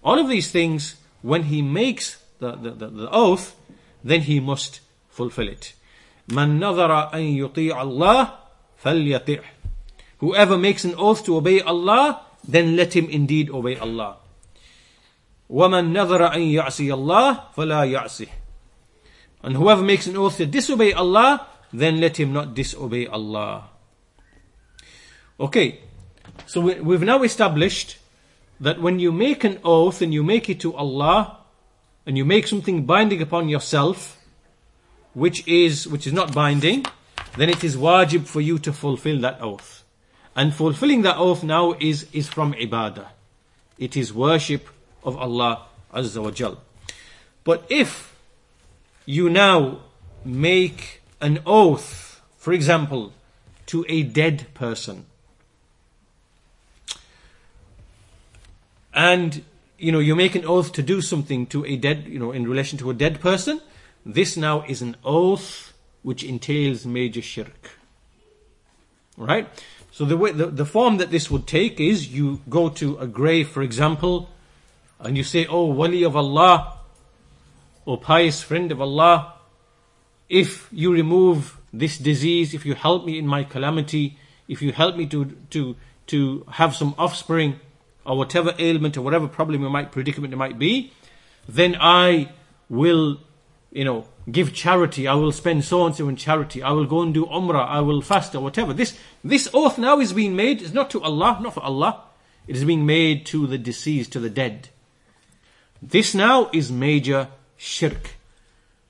All 0.03 0.18
of 0.18 0.28
these 0.28 0.51
things, 0.51 0.97
when 1.20 1.44
he 1.44 1.61
makes 1.61 2.16
the, 2.39 2.52
the, 2.54 2.72
the, 2.72 2.88
the 2.88 3.10
oath, 3.12 3.56
then 4.04 4.22
he 4.22 4.39
must 4.39 4.80
fulfill 5.10 5.47
it. 5.47 5.74
من 6.28 6.60
نظر 6.60 7.14
أن 7.14 7.22
يطيع 7.22 7.82
الله 7.82 8.32
فليطع 8.84 9.39
Whoever 10.20 10.58
makes 10.58 10.86
an 10.86 10.93
oath 10.97 11.26
to 11.26 11.38
obey 11.38 11.62
Allah, 11.62 12.22
then 12.47 12.76
let 12.76 12.95
him 12.95 13.10
indeed 13.10 13.49
obey 13.49 13.76
Allah. 13.78 14.18
ومن 15.49 15.93
نظر 15.93 16.34
أن 16.34 16.41
يعصي 16.41 16.93
الله 16.93 17.39
فلا 17.58 17.84
يعصيه 17.84 18.30
And 19.43 19.56
whoever 19.56 19.82
makes 19.82 20.06
an 20.06 20.16
oath 20.16 20.38
to 20.38 20.45
disobey 20.45 20.93
Allah, 20.93 21.47
then 21.74 21.99
let 21.99 22.18
him 22.18 22.32
not 22.34 22.54
disobey 22.54 23.08
Allah. 23.08 23.70
Okay, 25.39 25.80
so 26.45 26.62
we, 26.62 26.80
we've 26.80 27.02
now 27.02 27.24
established 27.24 27.97
that 28.60 28.80
when 28.80 28.99
you 28.99 29.12
make 29.12 29.43
an 29.43 29.58
oath 29.64 30.02
and 30.02 30.14
you 30.14 30.24
make 30.24 30.49
it 30.49 30.60
to 30.60 30.76
Allah, 30.76 31.38
and 32.07 32.17
you 32.17 32.25
make 32.25 32.47
something 32.47 32.87
binding 32.87 33.21
upon 33.21 33.49
yourself, 33.49 34.17
which 35.13 35.47
is 35.49 35.89
which 35.89 36.07
is 36.07 36.13
not 36.13 36.33
binding, 36.33 36.87
then 37.37 37.51
it 37.51 37.65
is 37.65 37.77
wajib 37.77 38.27
for 38.27 38.41
you 38.41 38.59
to 38.61 38.73
fulfill 38.73 39.21
that 39.21 39.43
oath. 39.43 39.83
And 40.37 40.55
fulfilling 40.55 41.03
that 41.03 41.17
oath 41.17 41.43
now 41.43 41.75
is, 41.81 42.07
is 42.13 42.29
from 42.29 42.53
ibadah. 42.53 43.09
It 43.79 43.97
is 43.97 44.13
worship 44.13 44.69
of 45.03 45.17
Allah 45.17 45.67
Azza 45.93 46.23
wa 46.23 46.31
Jal. 46.31 46.61
But 47.43 47.65
if 47.69 48.15
you 49.05 49.31
now 49.31 49.81
make 50.25 51.01
an 51.21 51.41
oath, 51.47 52.21
for 52.37 52.53
example, 52.53 53.13
to 53.67 53.85
a 53.89 54.03
dead 54.03 54.47
person, 54.55 55.07
and 58.93 59.43
you 59.79 59.93
know 59.93 59.99
you 59.99 60.16
make 60.16 60.35
an 60.35 60.45
oath 60.45 60.72
to 60.72 60.83
do 60.83 61.01
something 61.01 61.47
to 61.47 61.64
a 61.64 61.77
dead, 61.77 62.07
you 62.07 62.18
know, 62.18 62.33
in 62.33 62.49
relation 62.49 62.79
to 62.79 62.91
a 62.91 62.95
dead 62.95 63.20
person, 63.20 63.61
this 64.05 64.37
now 64.37 64.62
is 64.62 64.83
an 64.83 64.97
oath 65.05 65.72
which 66.03 66.22
entails 66.22 66.87
major 66.87 67.22
shirk. 67.22 67.70
Right? 69.16 69.49
So 69.91 70.05
the 70.05 70.16
way, 70.16 70.31
the, 70.31 70.47
the 70.47 70.66
form 70.66 70.99
that 70.99 71.11
this 71.11 71.31
would 71.31 71.47
take 71.47 71.81
is 71.81 72.12
you 72.12 72.41
go 72.49 72.68
to 72.68 72.99
a 72.99 73.07
grave, 73.07 73.49
for 73.49 73.62
example, 73.62 74.29
and 75.01 75.16
you 75.16 75.24
say, 75.24 75.47
Oh, 75.47 75.64
wali 75.64 76.05
of 76.05 76.14
Allah, 76.14 76.79
O 77.87 77.97
pious 77.97 78.43
friend 78.43 78.70
of 78.70 78.81
Allah, 78.81 79.35
if 80.29 80.68
you 80.70 80.93
remove 80.93 81.59
this 81.72 81.99
disease, 81.99 82.53
if 82.55 82.66
you 82.66 82.74
help 82.74 83.05
me 83.05 83.18
in 83.18 83.27
my 83.27 83.43
calamity, 83.43 84.18
if 84.49 84.61
you 84.62 84.72
help 84.72 84.97
me 84.97 85.07
to, 85.07 85.37
to, 85.51 85.77
to 86.09 86.45
have 86.53 86.74
some 86.74 86.95
offspring, 86.99 87.59
or 88.07 88.17
whatever 88.17 88.55
ailment 88.59 88.97
or 88.97 89.03
whatever 89.03 89.27
problem 89.27 89.65
it 89.65 89.71
might, 89.71 89.93
predicament 89.93 90.33
it 90.33 90.37
might 90.37 90.59
be, 90.59 90.93
then 91.49 91.77
I 91.81 92.31
will, 92.69 93.21
you 93.73 93.85
know, 93.85 94.07
give 94.31 94.53
charity. 94.55 95.07
I 95.07 95.15
will 95.15 95.33
spend 95.33 95.65
so 95.65 95.87
and 95.87 95.95
so 95.95 96.09
in 96.09 96.17
charity. 96.17 96.63
I 96.63 96.73
will 96.73 96.87
go 96.87 97.03
and 97.03 97.13
do 97.15 97.27
umrah. 97.27 97.67
I 97.67 97.81
will 97.81 98.01
fast 98.01 98.35
or 98.35 98.41
whatever. 98.41 98.73
This, 98.73 98.99
this 99.23 99.49
oath 99.55 99.79
now 99.79 100.01
is 100.01 100.13
being 100.13 100.35
made, 100.35 100.63
it's 100.63 100.73
not 100.75 100.91
to 100.91 101.03
Allah, 101.03 101.39
not 101.43 101.55
for 101.55 101.63
Allah. 101.63 102.03
It 102.47 102.57
is 102.57 102.65
being 102.65 102.87
made 102.87 103.27
to 103.27 103.47
the 103.47 103.59
deceased, 103.59 104.13
to 104.13 104.21
the 104.21 104.31
dead. 104.31 104.69
This 105.83 106.15
now 106.15 106.49
is 106.53 106.71
major 106.71 107.29
shirk. 107.57 108.17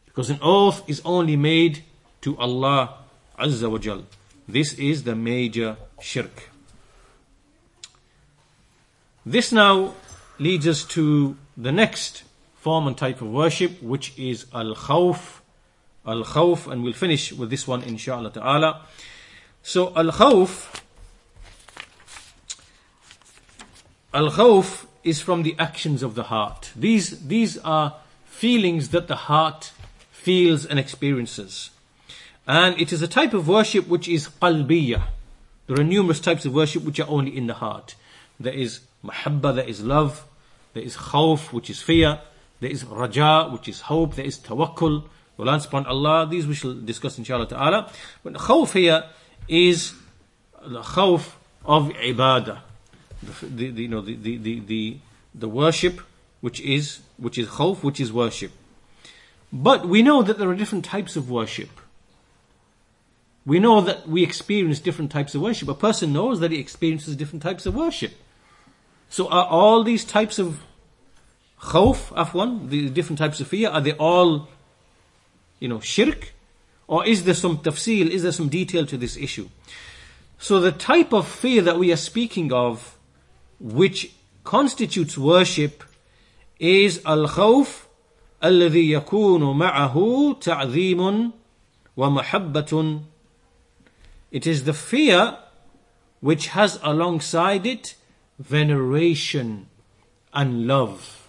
Because 0.05 0.31
an 0.31 0.39
oath 0.43 0.83
is 0.89 1.03
only 1.05 1.37
made 1.37 1.83
to 2.23 2.37
Allah 2.39 2.99
Azza 3.39 3.71
wa 3.71 3.79
Jal. 3.79 4.05
This 4.49 4.75
is 4.75 5.05
the 5.05 5.14
major 5.14 5.77
shirk. 6.01 6.51
This 9.29 9.51
now 9.51 9.95
leads 10.39 10.68
us 10.68 10.85
to 10.85 11.37
the 11.57 11.72
next 11.72 12.22
form 12.55 12.87
and 12.87 12.97
type 12.97 13.20
of 13.20 13.27
worship, 13.27 13.83
which 13.83 14.16
is 14.16 14.47
al 14.55 14.77
khawf. 14.77 15.41
Al 16.07 16.22
khawf, 16.22 16.70
and 16.70 16.85
we'll 16.85 16.93
finish 16.93 17.33
with 17.33 17.51
this 17.51 17.66
one 17.66 17.83
inshallah 17.83 18.31
ta'ala. 18.31 18.83
So 19.64 19.93
al 19.97 20.12
khawf, 20.12 20.81
al 24.14 24.31
khawf 24.31 24.87
is 25.03 25.20
from 25.20 25.43
the 25.43 25.57
actions 25.59 26.05
of 26.05 26.14
the 26.14 26.24
heart. 26.24 26.70
These, 26.77 27.27
these 27.27 27.59
are 27.59 27.97
feelings 28.27 28.91
that 28.91 29.09
the 29.09 29.16
heart 29.16 29.72
feels 30.12 30.64
and 30.64 30.79
experiences. 30.79 31.70
And 32.47 32.81
it 32.81 32.93
is 32.93 33.03
a 33.03 33.09
type 33.09 33.35
of 33.35 33.49
worship 33.49 33.89
which 33.89 34.07
is 34.07 34.29
qalbiyah. 34.29 35.03
There 35.66 35.81
are 35.81 35.85
numerous 35.85 36.20
types 36.20 36.45
of 36.45 36.55
worship 36.55 36.85
which 36.85 37.01
are 37.01 37.09
only 37.09 37.37
in 37.37 37.49
the 37.49 37.55
heart. 37.55 37.97
There 38.39 38.53
is 38.53 38.83
mahabba, 39.07 39.54
there 39.54 39.68
is 39.68 39.82
love. 39.82 40.24
There 40.74 40.82
is 40.82 40.96
khawf, 40.96 41.52
which 41.52 41.70
is 41.70 41.80
fear. 41.80 42.20
There 42.61 42.70
is 42.70 42.84
raja, 42.84 43.48
which 43.50 43.68
is 43.68 43.80
hope. 43.82 44.14
There 44.14 44.24
is 44.24 44.38
tawakkul, 44.38 45.04
reliance 45.38 45.66
upon 45.66 45.86
Allah. 45.86 46.26
These 46.30 46.46
we 46.46 46.54
shall 46.54 46.74
discuss 46.74 47.18
inshallah 47.18 47.48
ta'ala. 47.48 47.90
But 48.22 48.34
khawf 48.34 48.72
here 48.72 49.04
is 49.48 49.94
the 50.64 50.82
khawf 50.82 51.32
of 51.64 51.88
ibadah. 51.90 52.61
The, 53.22 53.46
the, 53.46 53.70
the, 53.70 53.82
you 53.82 53.88
know, 53.88 54.00
the, 54.00 54.14
the, 54.14 54.61
the, 54.61 54.98
the, 55.34 55.48
worship, 55.48 56.00
which 56.40 56.61
is, 56.61 57.00
which 57.16 57.38
is 57.38 57.48
khawf, 57.48 57.82
which 57.82 58.00
is 58.00 58.12
worship. 58.12 58.52
But 59.52 59.86
we 59.88 60.02
know 60.02 60.22
that 60.22 60.38
there 60.38 60.48
are 60.48 60.54
different 60.54 60.84
types 60.84 61.16
of 61.16 61.30
worship. 61.30 61.70
We 63.44 63.61
know 63.61 63.80
that 63.80 64.09
we 64.09 64.22
experience 64.22 64.80
different 64.80 65.12
types 65.12 65.34
of 65.34 65.40
worship. 65.40 65.68
A 65.68 65.74
person 65.74 66.12
knows 66.12 66.40
that 66.40 66.50
he 66.50 66.59
experiences 66.59 67.14
different 67.16 67.42
types 67.42 67.64
of 67.64 67.74
worship. 67.74 68.12
So 69.09 69.28
are 69.28 69.45
all 69.45 69.84
these 69.84 70.05
types 70.05 70.39
of 70.39 70.59
khawf, 71.62 72.14
afwan, 72.14 72.70
the 72.70 72.89
different 72.89 73.20
types 73.20 73.39
of 73.39 73.47
fear, 73.47 73.70
are 73.70 73.82
they 73.82 73.93
all, 73.93 74.47
you 75.59 75.68
know, 75.68 75.80
shirk? 75.80 76.34
Or 76.88 77.05
is 77.05 77.24
there 77.24 77.34
some 77.34 77.59
tafsil, 77.59 78.09
is 78.09 78.24
there 78.24 78.32
some 78.32 78.49
detail 78.49 78.86
to 78.86 78.97
this 78.97 79.18
issue? 79.18 79.49
So 80.39 80.59
the 80.59 80.72
type 80.72 81.14
of 81.14 81.28
fear 81.28 81.62
that 81.62 81.78
we 81.78 81.91
are 81.91 81.97
speaking 81.97 82.51
of, 82.51 82.97
which 83.59 84.12
constitutes 84.43 85.18
worship, 85.18 85.84
is 86.59 87.01
al-khawf 87.05 87.88
الذي 88.43 88.89
يكون 88.91 89.57
معه 89.57 90.36
تعظيم 90.41 91.32
ومحبة 91.97 93.03
It 94.32 94.47
is 94.47 94.64
the 94.64 94.74
fear 94.74 95.38
which 96.22 96.47
has 96.47 96.80
alongside 96.82 97.66
it 97.66 97.95
veneration 98.39 99.66
and 100.32 100.66
love. 100.66 101.28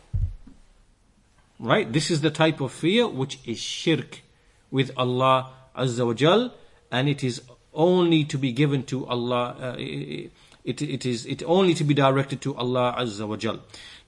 Right? 1.59 1.91
This 1.91 2.11
is 2.11 2.21
the 2.21 2.29
type 2.29 2.61
of 2.61 2.71
fear 2.71 3.07
which 3.07 3.39
is 3.45 3.59
shirk 3.59 4.21
with 4.69 4.91
Allah 4.97 5.51
Azza 5.75 6.05
wa 6.05 6.13
Jal, 6.13 6.53
and 6.91 7.09
it 7.09 7.23
is 7.23 7.41
only 7.73 8.23
to 8.25 8.37
be 8.37 8.51
given 8.51 8.83
to 8.83 9.05
Allah. 9.07 9.55
Uh, 9.59 9.75
it, 9.77 10.81
it 10.81 11.05
is 11.05 11.25
it 11.25 11.41
only 11.43 11.73
to 11.73 11.83
be 11.83 11.93
directed 11.93 12.41
to 12.41 12.55
Allah 12.55 12.95
Azza 12.99 13.27
wa 13.27 13.37
Jal. 13.37 13.59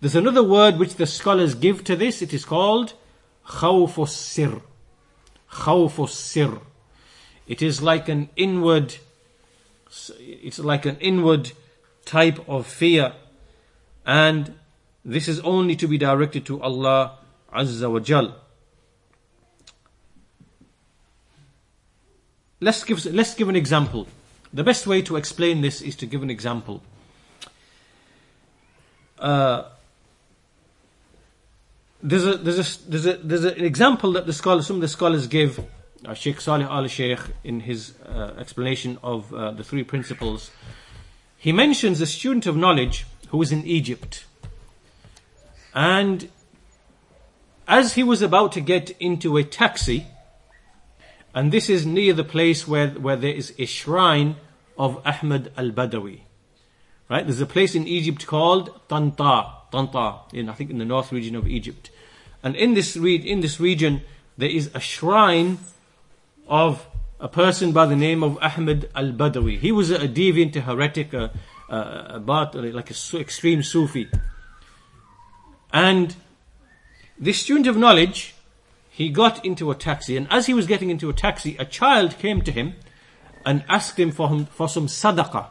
There's 0.02 0.16
another 0.16 0.44
word 0.44 0.78
which 0.78 0.96
the 0.96 1.08
scholars 1.08 1.56
give 1.56 1.84
to 1.86 1.96
this. 1.96 2.22
It 2.22 2.34
is 2.34 2.46
called 2.46 2.94
khawf 3.48 4.08
sir. 4.08 4.62
Sir. 6.08 6.60
It 7.48 7.62
is 7.62 7.82
like 7.82 8.10
an 8.10 8.30
inward. 8.36 8.98
It's 10.20 10.60
like 10.60 10.86
an 10.86 10.98
inward 10.98 11.54
type 12.10 12.40
of 12.50 12.66
fear, 12.66 13.14
and 14.04 14.56
this 15.06 15.28
is 15.28 15.40
only 15.42 15.76
to 15.76 15.88
be 15.88 15.98
directed 15.98 16.44
to 16.48 16.60
Allah 16.60 17.20
Azza 17.54 17.92
wa 17.92 18.00
Jal. 18.00 18.34
Let's 22.60 22.84
give, 22.84 23.06
let's 23.06 23.36
give 23.36 23.48
an 23.48 23.56
example. 23.56 24.08
The 24.52 24.64
best 24.64 24.88
way 24.88 25.04
to 25.04 25.18
explain 25.18 25.62
this 25.62 25.82
is 25.82 25.96
to 25.98 26.08
give 26.08 26.24
an 26.24 26.32
example. 26.32 26.82
Uh, 29.20 29.64
there's 32.02 32.26
a 32.26 32.38
there's 32.38 32.60
a 32.60 32.90
there's 32.90 33.06
a 33.06 33.14
there's 33.18 33.44
an 33.44 33.66
example 33.66 34.14
that 34.14 34.26
the 34.26 34.34
scholars 34.34 34.66
some 34.66 34.78
of 34.78 34.82
the 34.82 34.88
scholars 34.88 35.28
give 35.28 35.60
uh, 36.06 36.14
Sheikh 36.14 36.40
Salih 36.42 36.64
Al 36.66 36.88
Sheikh 36.88 37.20
in 37.44 37.60
his 37.60 37.94
uh, 38.06 38.34
explanation 38.40 38.98
of 39.04 39.34
uh, 39.34 39.52
the 39.52 39.64
three 39.64 39.84
principles 39.84 40.50
he 41.40 41.54
mentions 41.54 42.02
a 42.02 42.06
student 42.06 42.46
of 42.46 42.58
knowledge 42.58 43.06
who 43.30 43.38
was 43.38 43.52
in 43.52 43.66
Egypt. 43.66 44.26
And 45.74 46.30
as 47.66 47.94
he 47.94 48.04
was 48.04 48.22
about 48.22 48.52
to 48.52 48.62
get 48.62 48.92
into 49.00 49.38
a 49.38 49.44
taxi, 49.44 50.06
and 51.34 51.52
this 51.52 51.70
is 51.70 51.86
near 51.86 52.14
the 52.14 52.26
place 52.26 52.68
where, 52.68 52.90
where 52.90 53.16
there 53.16 53.34
is 53.34 53.54
a 53.58 53.66
shrine 53.66 54.36
of 54.78 55.02
Ahmad 55.06 55.52
al 55.58 55.72
Badawi. 55.72 56.22
Right? 57.10 57.26
There's 57.26 57.42
a 57.42 57.46
place 57.46 57.74
in 57.74 57.88
Egypt 57.88 58.28
called 58.28 58.78
Tanta, 58.90 59.48
Tanta, 59.72 60.20
in 60.34 60.50
I 60.50 60.54
think 60.54 60.70
in 60.70 60.78
the 60.78 60.86
north 60.86 61.12
region 61.12 61.36
of 61.36 61.48
Egypt. 61.48 61.90
And 62.44 62.56
in 62.56 62.74
this 62.74 62.98
re- 62.98 63.16
in 63.16 63.40
this 63.40 63.60
region 63.60 64.02
there 64.38 64.50
is 64.50 64.72
a 64.74 64.80
shrine 64.80 65.60
of 66.48 66.86
a 67.20 67.28
person 67.28 67.72
by 67.72 67.86
the 67.86 67.96
name 67.96 68.24
of 68.24 68.38
Ahmed 68.42 68.90
al 68.96 69.12
Badawi. 69.12 69.60
He 69.60 69.72
was 69.72 69.92
a 69.92 70.08
deviant, 70.08 70.56
a 70.56 70.62
heretic, 70.62 71.14
a, 71.14 71.32
a, 71.70 72.22
a 72.26 72.60
like 72.72 72.92
a 72.92 73.18
extreme 73.18 73.62
Sufi. 73.62 74.10
And 75.74 76.16
this 77.18 77.40
student 77.40 77.68
of 77.68 77.76
knowledge, 77.76 78.36
he 78.90 79.10
got 79.10 79.44
into 79.46 79.70
a 79.70 79.76
taxi, 79.76 80.16
and 80.16 80.28
as 80.32 80.46
he 80.46 80.54
was 80.54 80.66
getting 80.66 80.90
into 80.90 81.10
a 81.10 81.14
taxi, 81.14 81.58
a 81.58 81.66
child 81.66 82.18
came 82.18 82.42
to 82.42 82.52
him 82.52 82.76
and 83.46 83.64
asked 83.68 84.00
him 84.00 84.12
for, 84.12 84.30
him, 84.30 84.46
for 84.46 84.70
some 84.70 84.88
sadaqah. 84.88 85.50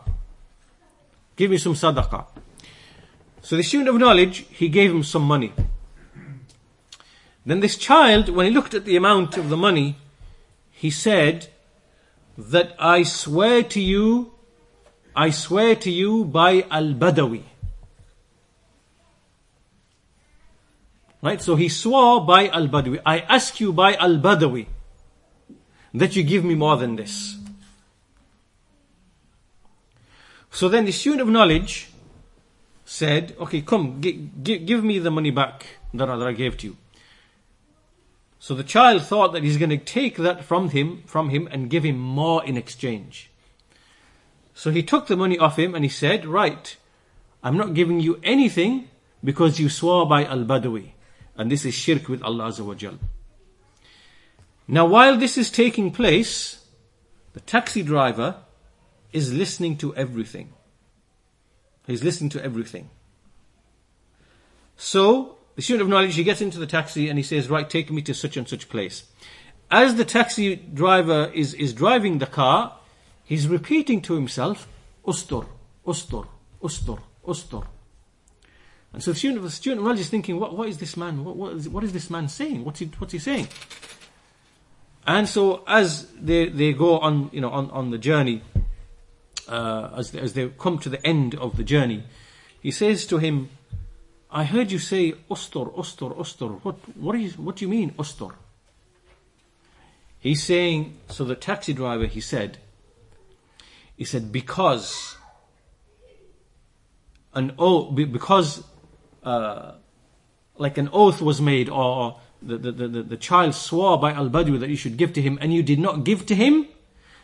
Give 1.37 1.51
me 1.51 1.59
some 1.59 1.75
sadaqah. 1.75 2.27
So 3.43 3.57
the 3.57 3.63
student 3.63 3.91
of 3.91 3.97
knowledge, 3.97 4.47
he 4.51 4.69
gave 4.69 4.91
him 4.91 5.03
some 5.03 5.23
money. 5.23 5.53
Then 7.47 7.61
this 7.61 7.77
child, 7.77 8.29
when 8.29 8.47
he 8.47 8.53
looked 8.53 8.75
at 8.75 8.85
the 8.85 8.97
amount 8.97 9.37
of 9.37 9.49
the 9.49 9.57
money, 9.57 9.97
he 10.71 10.91
said 10.91 11.49
that 12.39 12.77
I 12.79 13.03
swear 13.03 13.65
to 13.65 13.81
you, 13.81 14.33
I 15.15 15.31
swear 15.31 15.75
to 15.75 15.91
you 15.91 16.25
by 16.25 16.65
Al-Badawi. 16.71 17.43
Right? 21.21 21.43
So 21.43 21.57
he 21.57 21.69
swore 21.69 22.25
by 22.25 22.47
Al-Badawi. 22.47 23.03
I 23.05 23.19
ask 23.21 23.59
you 23.59 23.73
by 23.73 23.95
Al-Badawi 23.95 24.67
that 25.95 26.15
you 26.15 26.23
give 26.23 26.45
me 26.45 26.55
more 26.55 26.77
than 26.77 26.95
this. 26.95 27.37
So 30.51 30.69
then 30.69 30.85
the 30.85 30.93
student 30.93 31.23
of 31.23 31.29
knowledge 31.29 31.89
said, 32.85 33.35
okay, 33.41 33.63
come, 33.63 34.01
g- 34.01 34.31
g- 34.43 34.59
give 34.59 34.85
me 34.85 35.01
the 35.01 35.11
money 35.11 35.31
back 35.31 35.67
that 35.93 36.09
I, 36.09 36.33
gave 36.33 36.57
to 36.59 36.69
you. 36.69 36.77
So 38.39 38.55
the 38.55 38.65
child 38.65 39.03
thought 39.03 39.33
that 39.33 39.43
he's 39.43 39.57
going 39.57 39.71
to 39.71 39.77
take 39.77 40.17
that 40.17 40.45
from 40.45 40.71
him, 40.71 41.03
from 41.07 41.31
him 41.31 41.49
and 41.51 41.71
give 41.71 41.85
him 41.85 41.99
more 41.99 42.45
in 42.45 42.57
exchange. 42.57 43.31
So 44.55 44.71
he 44.71 44.83
took 44.83 45.07
the 45.07 45.17
money 45.17 45.39
off 45.39 45.59
him 45.59 45.75
and 45.75 45.85
he 45.85 45.89
said, 45.89 46.27
right, 46.27 46.77
I'm 47.43 47.57
not 47.57 47.75
giving 47.75 48.01
you 48.01 48.21
anything 48.23 48.89
because 49.23 49.59
you 49.59 49.69
swore 49.69 50.07
by 50.07 50.25
Al-Badawi. 50.25 50.91
And 51.37 51.51
this 51.51 51.65
is 51.65 51.75
shirk 51.75 52.09
with 52.09 52.23
Allah 52.23 52.49
Azza 52.49 52.65
wa 52.65 52.75
Jal. 52.75 52.99
Now 54.67 54.87
while 54.87 55.17
this 55.17 55.39
is 55.39 55.51
taking 55.51 55.91
place, 55.93 56.65
the 57.33 57.41
taxi 57.41 57.83
driver 57.83 58.37
is 59.13 59.33
listening 59.33 59.77
to 59.79 59.95
everything. 59.97 60.53
He's 61.87 62.05
listening 62.05 62.31
to 62.31 62.45
everything. 62.45 62.91
So, 64.77 65.38
the 65.59 65.63
student 65.63 65.83
of 65.83 65.89
knowledge, 65.89 66.15
he 66.15 66.23
gets 66.23 66.41
into 66.41 66.57
the 66.57 66.69
taxi 66.69 67.09
and 67.09 67.19
he 67.19 67.23
says, 67.25 67.51
right, 67.51 67.69
take 67.69 67.91
me 67.91 68.01
to 68.01 68.15
such 68.15 68.37
and 68.37 68.49
such 68.49 68.69
place. 68.69 69.03
As 69.73 69.97
the 69.97 70.05
taxi 70.05 70.55
driver 70.55 71.33
is, 71.35 71.53
is 71.53 71.73
driving 71.73 72.19
the 72.19 72.27
car, 72.27 72.77
he's 73.25 73.49
repeating 73.49 74.01
to 74.03 74.15
himself, 74.15 74.69
Ustur, 75.05 75.47
Ustur, 75.85 76.29
Ustur, 76.63 77.01
Ustur. 77.27 77.67
And 78.93 79.03
so 79.03 79.11
the 79.11 79.19
student, 79.19 79.43
the 79.43 79.51
student 79.51 79.81
of 79.81 79.87
knowledge 79.87 79.99
is 79.99 80.09
thinking, 80.09 80.39
what, 80.39 80.57
what 80.57 80.69
is 80.69 80.79
this 80.79 80.97
man, 80.97 81.25
what, 81.25 81.35
what, 81.35 81.55
is, 81.55 81.69
what 81.69 81.83
is 81.83 81.93
this 81.93 82.09
man 82.09 82.29
saying? 82.29 82.65
What's 82.65 82.79
he, 82.79 82.87
what's 82.99 83.13
he 83.13 83.19
saying? 83.19 83.49
And 85.09 85.29
so 85.29 85.65
as 85.67 86.07
they, 86.13 86.51
they 86.51 86.73
go 86.73 87.01
on, 87.01 87.31
you 87.33 87.41
know, 87.41 87.51
on, 87.51 87.69
on 87.73 87.91
the 87.91 87.99
journey, 87.99 88.43
uh, 89.49 89.91
as, 89.97 90.13
they, 90.13 90.21
as 90.21 90.35
they 90.35 90.51
come 90.51 90.79
to 90.79 90.89
the 90.89 91.05
end 91.05 91.35
of 91.35 91.57
the 91.57 91.65
journey, 91.65 92.05
he 92.63 92.71
says 92.71 93.05
to 93.07 93.19
him, 93.19 93.51
I 94.31 94.45
heard 94.45 94.71
you 94.71 94.79
say 94.79 95.13
Ustor, 95.31 95.73
Ustor, 95.77 96.15
Ustor. 96.19 96.63
What, 96.63 96.77
what, 96.97 97.17
is, 97.17 97.39
what 97.39 97.57
do 97.57 97.65
you 97.65 97.69
mean, 97.69 97.95
Ustor? 97.99 98.35
He's 100.21 100.43
saying, 100.43 100.97
so 101.09 101.25
the 101.25 101.35
taxi 101.35 101.73
driver, 101.73 102.07
he 102.07 102.21
said, 102.21 102.59
he 103.97 104.05
said, 104.05 104.31
because 104.31 105.17
an 107.35 107.55
oath, 107.59 107.95
because 107.95 108.65
uh, 109.23 109.73
like 110.57 110.77
an 110.77 110.91
oath 110.93 111.23
was 111.23 111.41
made, 111.41 111.69
or 111.69 112.21
the, 112.43 112.59
the, 112.59 112.73
the, 112.73 113.03
the 113.03 113.17
child 113.17 113.55
swore 113.55 113.99
by 113.99 114.13
Al 114.13 114.29
Badwi 114.29 114.61
that 114.61 114.69
you 114.69 114.77
should 114.77 114.97
give 114.97 115.13
to 115.15 115.23
him, 115.23 115.39
and 115.41 115.55
you 115.55 115.63
did 115.63 115.79
not 115.79 116.05
give 116.05 116.27
to 116.27 116.35
him, 116.35 116.67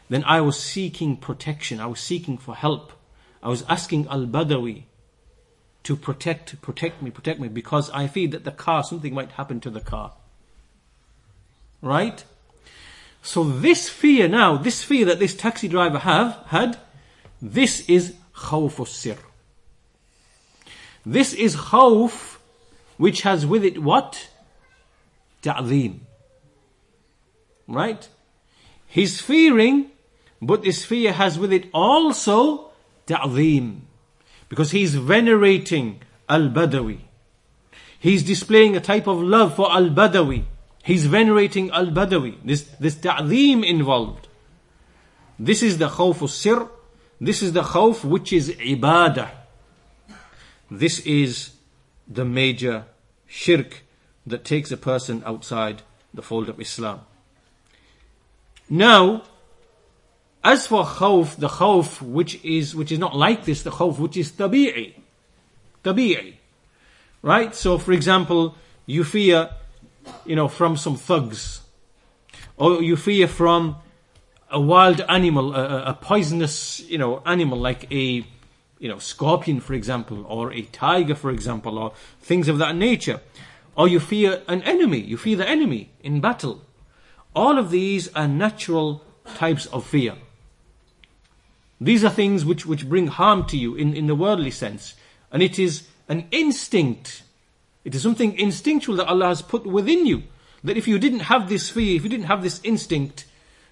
then 0.09 0.25
I 0.25 0.41
was 0.41 0.59
seeking 0.59 1.17
protection. 1.17 1.81
I 1.81 1.87
was 1.87 2.01
seeking 2.01 2.39
for 2.39 2.55
help. 2.55 2.93
I 3.43 3.49
was 3.49 3.63
asking 3.69 4.07
Al 4.09 4.27
Badawi 4.27 4.85
to 5.85 5.97
protect, 5.97 6.61
protect 6.63 7.03
me, 7.03 7.11
protect 7.11 7.39
me, 7.39 7.49
because 7.49 7.91
I 7.91 8.07
fear 8.07 8.29
that 8.29 8.45
the 8.45 8.51
car, 8.51 8.83
something 8.83 9.15
might 9.15 9.33
happen 9.33 9.61
to 9.61 9.71
the 9.71 9.81
car. 9.81 10.15
Right? 11.83 12.25
So 13.23 13.45
this 13.45 13.89
fear 13.89 14.27
now, 14.29 14.57
this 14.57 14.83
fear 14.83 15.05
that 15.07 15.19
this 15.19 15.35
taxi 15.35 15.69
driver 15.69 15.99
have 15.99 16.43
had, 16.47 16.79
this 17.41 17.89
is 17.89 18.15
khawf 18.35 18.87
sir. 18.89 19.17
This 21.07 21.35
is 21.35 21.55
khawf 21.57 22.39
which 22.97 23.23
has 23.23 23.47
with 23.47 23.65
it 23.65 23.83
what? 23.83 24.29
Ta'zeem. 25.43 26.01
Right? 27.67 28.09
He's 28.87 29.21
fearing, 29.21 29.91
but 30.41 30.63
this 30.63 30.85
fear 30.85 31.13
has 31.13 31.39
with 31.39 31.53
it 31.53 31.69
also 31.73 32.71
ta'zeem. 33.07 33.81
Because 34.49 34.71
he's 34.71 34.95
venerating 34.95 36.01
Al-Badawi. 36.29 37.01
He's 37.99 38.23
displaying 38.23 38.77
a 38.77 38.81
type 38.81 39.07
of 39.07 39.21
love 39.21 39.57
for 39.57 39.73
Al-Badawi. 39.73 40.45
He's 40.85 41.07
venerating 41.07 41.71
Al-Badawi. 41.71 42.37
This, 42.45 42.63
this 42.79 42.97
ta'zeem 42.97 43.65
involved. 43.65 44.29
This 45.39 45.63
is 45.63 45.79
the 45.79 45.89
khawf 45.89 46.29
sir. 46.29 46.69
This 47.21 47.43
is 47.43 47.53
the 47.53 47.63
khawf 47.63 48.05
which 48.05 48.33
is 48.33 48.51
ibadah. 48.51 49.31
This 50.71 51.01
is 51.01 51.53
the 52.07 52.25
major 52.25 52.85
shirk 53.27 53.83
that 54.27 54.45
takes 54.45 54.71
a 54.71 54.77
person 54.77 55.23
outside 55.25 55.83
the 56.13 56.23
fold 56.23 56.49
of 56.49 56.61
Islam. 56.61 57.01
Now, 58.69 59.23
as 60.45 60.67
for 60.67 60.85
khawf, 60.85 61.37
the 61.37 61.49
khawf 61.49 62.03
which 62.03 62.45
is, 62.45 62.75
which 62.75 62.93
is 62.93 62.99
not 62.99 63.17
like 63.17 63.47
this, 63.47 63.63
the 63.63 63.71
khawf 63.71 63.99
which 63.99 64.19
is 64.19 64.31
tabi'i. 64.31 64.93
Tabi'i. 65.83 66.35
Right? 67.23 67.55
So 67.55 67.79
for 67.79 67.93
example, 67.93 68.55
you 68.85 69.05
fear, 69.05 69.49
you 70.27 70.37
know, 70.37 70.49
from 70.49 70.77
some 70.77 70.97
thugs. 70.97 71.63
Or 72.59 72.83
you 72.83 72.97
fear 72.97 73.27
from 73.27 73.77
a 74.51 74.61
wild 74.61 75.01
animal, 75.09 75.55
a, 75.55 75.85
a 75.85 75.95
poisonous, 75.95 76.81
you 76.81 76.99
know, 76.99 77.23
animal 77.25 77.59
like 77.59 77.91
a, 77.91 78.25
you 78.79 78.89
know, 78.89 78.99
scorpion, 78.99 79.61
for 79.61 79.73
example, 79.73 80.27
or 80.27 80.53
a 80.53 80.61
tiger, 80.61 81.15
for 81.15 81.31
example, 81.31 81.79
or 81.79 81.95
things 82.21 82.49
of 82.49 82.59
that 82.59 82.77
nature. 82.77 83.21
Or 83.77 83.89
you 83.89 83.99
fear 83.99 84.43
an 84.47 84.63
enemy, 84.63 85.01
you 85.01 85.17
fear 85.17 85.37
the 85.37 85.49
enemy 85.49 85.91
in 86.03 86.21
battle. 86.21 86.61
All 87.35 87.59
of 87.59 87.71
these 87.71 88.13
are 88.15 88.29
natural 88.29 89.03
types 89.35 89.65
of 89.67 89.87
fear. 89.87 90.17
These 91.85 92.03
are 92.03 92.11
things 92.11 92.47
which, 92.47 92.65
which 92.65 92.89
bring 92.89 93.09
harm 93.09 93.45
to 93.47 93.59
you 93.59 93.75
in, 93.75 93.93
in 93.93 94.07
the 94.07 94.15
worldly 94.15 94.51
sense. 94.51 94.95
And 95.31 95.43
it 95.43 95.59
is 95.59 95.87
an 96.09 96.27
instinct. 96.31 97.23
It 97.85 97.95
is 97.95 98.03
something 98.03 98.39
instinctual 98.39 98.97
that 98.97 99.07
Allah 99.07 99.27
has 99.27 99.43
put 99.43 99.67
within 99.67 100.07
you. 100.07 100.23
That 100.63 100.79
if 100.79 100.89
you 100.89 100.99
didn't 100.99 101.29
have 101.29 101.51
this 101.51 101.69
fear, 101.69 101.95
if 101.95 102.03
you 102.03 102.09
didn't 102.09 102.27
have 102.27 102.43
this 102.43 102.59
instinct, 102.65 103.27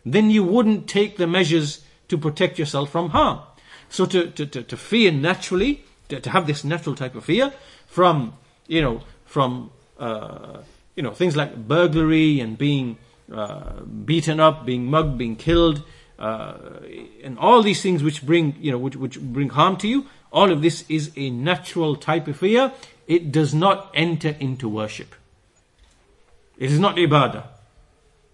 then 0.05 0.29
you 0.29 0.45
wouldn't 0.45 0.89
take 0.89 1.17
the 1.17 1.27
measures 1.27 1.85
to 2.09 2.19
protect 2.19 2.59
yourself 2.59 2.91
from 2.91 3.11
harm. 3.11 3.41
So 3.89 4.05
to, 4.05 4.31
to, 4.31 4.45
to, 4.45 4.63
to 4.63 4.77
fear 4.77 5.11
naturally, 5.11 5.83
to, 6.11 6.21
to, 6.21 6.29
have 6.29 6.47
this 6.47 6.65
natural 6.65 6.95
type 6.95 7.15
of 7.15 7.25
fear 7.25 7.55
from, 7.87 8.35
you 8.67 8.83
know, 8.83 9.01
from, 9.25 9.71
uh, 9.99 10.59
you 10.97 11.03
know, 11.03 11.13
things 11.13 11.35
like 11.35 11.57
burglary 11.67 12.41
and 12.41 12.59
being 12.59 12.99
uh, 13.33 13.81
beaten 13.81 14.39
up, 14.39 14.67
being 14.67 14.85
mugged, 14.85 15.17
being 15.17 15.37
killed, 15.37 15.83
uh, 16.23 16.55
and 17.25 17.37
all 17.37 17.65
these 17.65 17.83
things 17.83 18.01
which 18.05 18.25
bring, 18.25 18.55
you 18.61 18.71
know, 18.71 18.79
which, 18.79 18.95
which 18.95 19.21
bring 19.21 19.49
harm 19.49 19.77
to 19.77 19.89
you, 19.89 20.07
all 20.31 20.53
of 20.53 20.63
this 20.63 20.85
is 20.89 21.11
a 21.17 21.31
natural 21.31 21.97
type 21.97 22.29
of 22.29 22.37
fear. 22.37 22.71
It 23.09 23.33
does 23.33 23.53
not 23.53 23.91
enter 23.93 24.37
into 24.39 24.69
worship. 24.69 25.17
It 26.57 26.71
is 26.71 26.79
not 26.79 26.95
ibadah. 26.95 27.47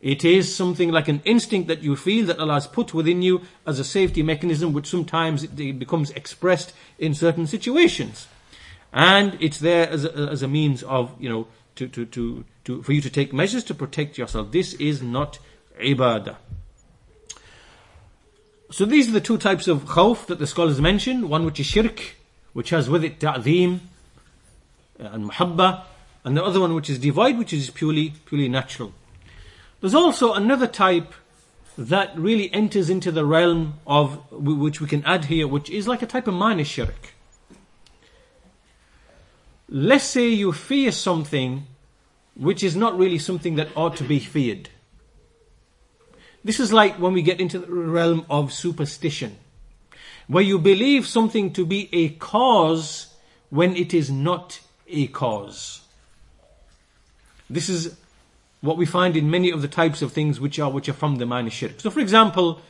It 0.03 0.23
is 0.23 0.55
something 0.55 0.91
like 0.91 1.09
an 1.09 1.23
instinct 1.25 1.69
that 1.69 1.83
you 1.83 1.97
feel 1.97 2.27
that 2.27 2.39
Allah 2.39 2.55
has 2.55 2.67
put 2.67 2.93
within 2.93 3.23
you 3.23 3.41
as 3.67 3.81
a 3.81 3.85
safety 3.85 4.23
mechanism, 4.23 4.75
which 4.75 4.87
sometimes 4.87 5.45
it 5.45 5.79
becomes 5.79 6.11
expressed 6.11 6.75
in 6.99 7.15
certain 7.15 7.47
situations. 7.47 8.29
And 8.93 9.39
it's 9.41 9.61
there 9.61 9.89
as 9.89 10.05
a, 10.05 10.13
as 10.13 10.43
a 10.43 10.49
means 10.49 10.83
of, 10.83 11.15
you 11.19 11.31
know, 11.31 11.49
to, 11.77 11.89
to, 11.89 12.05
to, 12.05 12.45
to, 12.65 12.83
for 12.83 12.93
you 12.93 13.01
to 13.01 13.11
take 13.11 13.33
measures 13.33 13.65
to 13.65 13.75
protect 13.75 14.19
yourself. 14.19 14.53
This 14.53 14.75
is 14.75 15.03
not 15.03 15.39
ibadah. 15.81 16.37
So 18.71 18.85
these 18.85 19.09
are 19.09 19.13
the 19.13 19.21
two 19.21 19.39
types 19.39 19.67
of 19.67 19.85
khawf 19.87 20.27
that 20.27 20.39
the 20.39 20.47
scholars 20.47 20.81
mention. 20.81 21.29
One 21.29 21.45
which 21.45 21.59
is 21.59 21.67
shirk, 21.67 22.17
which 22.53 22.71
has 22.71 22.91
with 22.91 23.03
it 23.03 23.19
ta'zeem 23.21 23.81
and 24.99 25.31
muhabba, 25.31 25.85
and 26.25 26.37
the 26.37 26.45
other 26.45 26.61
one 26.61 26.75
which 26.75 26.91
is 26.91 26.99
devoid, 26.99 27.39
which 27.39 27.53
is 27.53 27.71
purely, 27.71 28.15
purely 28.27 28.49
natural. 28.49 28.93
There's 29.81 29.95
also 29.95 30.35
another 30.35 30.67
type 30.67 31.15
that 31.79 32.19
really 32.19 32.53
enters 32.53 32.91
into 32.91 33.13
the 33.13 33.25
realm 33.25 33.75
of, 33.87 34.21
which 34.33 34.81
we 34.81 34.89
can 34.89 35.05
add 35.05 35.27
here, 35.27 35.47
which 35.47 35.71
is 35.71 35.87
like 35.87 36.03
a 36.03 36.07
type 36.07 36.27
of 36.27 36.35
minor 36.35 36.65
shirk. 36.65 37.15
Let's 39.69 40.05
say 40.05 40.29
you 40.29 40.53
fear 40.53 40.91
something 40.93 41.67
which 42.35 42.63
is 42.63 42.75
not 42.75 42.99
really 42.99 43.19
something 43.19 43.55
that 43.55 43.69
ought 43.77 43.97
to 43.97 44.05
be 44.05 44.19
feared. 44.19 44.71
This 46.45 46.61
is 46.61 46.73
like 46.73 46.99
when 46.99 47.13
we 47.13 47.23
get 47.23 47.41
into 47.41 47.59
the 47.59 47.73
realm 47.73 48.25
of 48.31 48.53
superstition, 48.53 49.37
where 50.27 50.45
you 50.45 50.59
believe 50.59 51.07
something 51.07 51.53
to 51.55 51.67
be 51.67 51.89
a 51.93 52.11
cause 52.11 53.15
when 53.51 53.77
it 53.77 53.93
is 53.93 54.11
not 54.11 54.61
a 54.89 55.07
cause. 55.09 55.81
This 57.51 57.69
is 57.69 57.97
what 58.61 58.77
we 58.77 58.87
find 58.87 59.17
in 59.17 59.31
many 59.31 59.51
of 59.51 59.63
the 59.63 59.69
types 59.69 60.03
of 60.03 60.13
things 60.13 60.41
which 60.41 60.59
are 60.59 60.71
which 60.71 60.89
are 60.89 60.95
from 60.95 61.17
the 61.17 61.27
minor 61.27 61.51
shirk. 61.51 61.81
So, 61.81 61.91
for 61.91 62.01
example, 62.01 62.61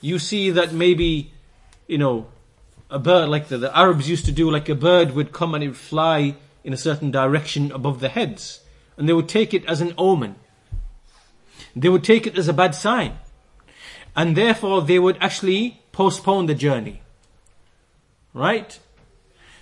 you 0.00 0.18
see 0.18 0.50
that 0.50 0.72
maybe, 0.72 1.32
you 1.86 1.98
know, 1.98 2.26
a 2.90 2.98
bird 2.98 3.28
like 3.28 3.48
the, 3.48 3.58
the 3.58 3.76
Arabs 3.76 4.08
used 4.08 4.24
to 4.26 4.32
do, 4.32 4.50
like 4.50 4.68
a 4.68 4.74
bird 4.74 5.12
would 5.12 5.32
come 5.32 5.54
and 5.54 5.64
it 5.64 5.68
would 5.68 5.76
fly 5.76 6.34
in 6.62 6.72
a 6.72 6.76
certain 6.76 7.10
direction 7.10 7.72
above 7.72 8.00
the 8.00 8.08
heads, 8.08 8.60
and 8.96 9.08
they 9.08 9.12
would 9.12 9.28
take 9.28 9.54
it 9.54 9.64
as 9.66 9.80
an 9.80 9.94
omen. 9.98 10.36
They 11.76 11.88
would 11.88 12.04
take 12.04 12.26
it 12.26 12.38
as 12.38 12.48
a 12.48 12.52
bad 12.52 12.74
sign, 12.74 13.18
and 14.14 14.36
therefore 14.36 14.82
they 14.82 14.98
would 14.98 15.18
actually 15.20 15.82
postpone 15.92 16.46
the 16.46 16.54
journey. 16.54 17.02
Right? 18.32 18.78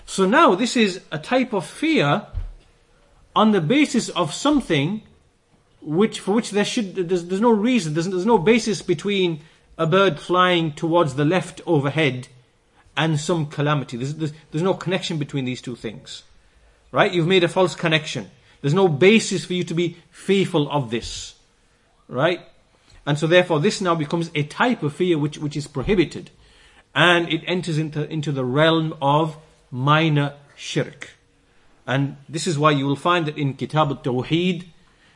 So 0.06 0.26
now 0.26 0.54
this 0.54 0.76
is 0.76 1.00
a 1.10 1.18
type 1.18 1.52
of 1.52 1.66
fear 1.66 2.26
on 3.34 3.52
the 3.52 3.60
basis 3.60 4.08
of 4.10 4.34
something 4.34 5.02
which 5.80 6.20
for 6.20 6.32
which 6.32 6.50
there 6.50 6.64
should 6.64 6.94
there's, 6.94 7.24
there's 7.24 7.40
no 7.40 7.50
reason 7.50 7.94
there's, 7.94 8.08
there's 8.08 8.26
no 8.26 8.38
basis 8.38 8.82
between 8.82 9.40
a 9.78 9.86
bird 9.86 10.20
flying 10.20 10.72
towards 10.72 11.14
the 11.14 11.24
left 11.24 11.60
overhead 11.66 12.28
and 12.96 13.18
some 13.18 13.46
calamity. 13.46 13.96
There's, 13.96 14.14
there's, 14.14 14.32
there's 14.50 14.62
no 14.62 14.74
connection 14.74 15.18
between 15.18 15.44
these 15.44 15.62
two 15.62 15.76
things. 15.76 16.24
Right? 16.90 17.12
You've 17.12 17.26
made 17.26 17.42
a 17.42 17.48
false 17.48 17.74
connection. 17.74 18.30
There's 18.60 18.74
no 18.74 18.86
basis 18.86 19.44
for 19.44 19.54
you 19.54 19.64
to 19.64 19.74
be 19.74 19.96
fearful 20.10 20.70
of 20.70 20.90
this 20.90 21.34
right? 22.12 22.40
And 23.04 23.18
so 23.18 23.26
therefore 23.26 23.60
this 23.60 23.80
now 23.80 23.94
becomes 23.94 24.30
a 24.34 24.44
type 24.44 24.82
of 24.82 24.94
fear 24.94 25.18
which 25.18 25.38
which 25.38 25.56
is 25.56 25.66
prohibited. 25.66 26.30
And 26.94 27.32
it 27.32 27.42
enters 27.46 27.78
into 27.78 28.08
into 28.08 28.30
the 28.30 28.44
realm 28.44 28.94
of 29.00 29.36
minor 29.70 30.34
shirk. 30.54 31.10
And 31.86 32.16
this 32.28 32.46
is 32.46 32.58
why 32.58 32.70
you 32.70 32.86
will 32.86 32.96
find 32.96 33.26
that 33.26 33.38
in 33.38 33.54
kitab 33.54 33.90
al-tawheed 33.90 34.66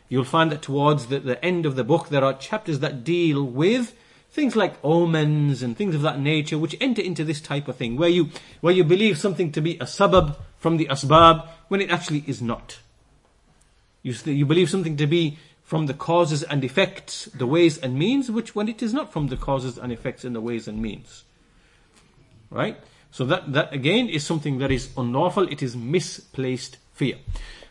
you'll 0.08 0.24
find 0.24 0.52
that 0.52 0.62
towards 0.62 1.06
the, 1.06 1.18
the 1.18 1.44
end 1.44 1.66
of 1.66 1.76
the 1.76 1.84
book 1.84 2.08
there 2.08 2.24
are 2.24 2.34
chapters 2.34 2.78
that 2.80 3.04
deal 3.04 3.42
with 3.44 3.96
things 4.30 4.54
like 4.54 4.74
omens 4.84 5.62
and 5.62 5.76
things 5.76 5.94
of 5.94 6.02
that 6.02 6.20
nature 6.20 6.58
which 6.58 6.76
enter 6.80 7.02
into 7.02 7.24
this 7.24 7.40
type 7.40 7.68
of 7.68 7.76
thing 7.76 7.96
where 7.96 8.08
you 8.08 8.28
where 8.60 8.74
you 8.74 8.84
believe 8.84 9.18
something 9.18 9.52
to 9.52 9.60
be 9.60 9.76
a 9.76 9.84
sabab 9.84 10.36
from 10.58 10.76
the 10.76 10.86
asbab 10.86 11.46
when 11.68 11.80
it 11.80 11.90
actually 11.90 12.24
is 12.26 12.42
not. 12.42 12.78
You, 14.02 14.14
you 14.24 14.46
believe 14.46 14.70
something 14.70 14.96
to 14.98 15.06
be 15.06 15.38
from 15.66 15.86
the 15.86 15.94
causes 15.94 16.44
and 16.44 16.62
effects 16.62 17.24
the 17.34 17.46
ways 17.46 17.76
and 17.76 17.98
means 17.98 18.30
which 18.30 18.54
when 18.54 18.68
it 18.68 18.84
is 18.84 18.94
not 18.94 19.12
from 19.12 19.26
the 19.26 19.36
causes 19.36 19.76
and 19.76 19.92
effects 19.92 20.24
and 20.24 20.34
the 20.34 20.40
ways 20.40 20.68
and 20.68 20.80
means. 20.80 21.24
Right? 22.50 22.78
So 23.10 23.26
that 23.26 23.52
that 23.52 23.72
again 23.72 24.08
is 24.08 24.24
something 24.24 24.58
that 24.58 24.70
is 24.70 24.90
unlawful. 24.96 25.50
It 25.50 25.64
is 25.64 25.76
misplaced 25.76 26.76
fear. 26.94 27.16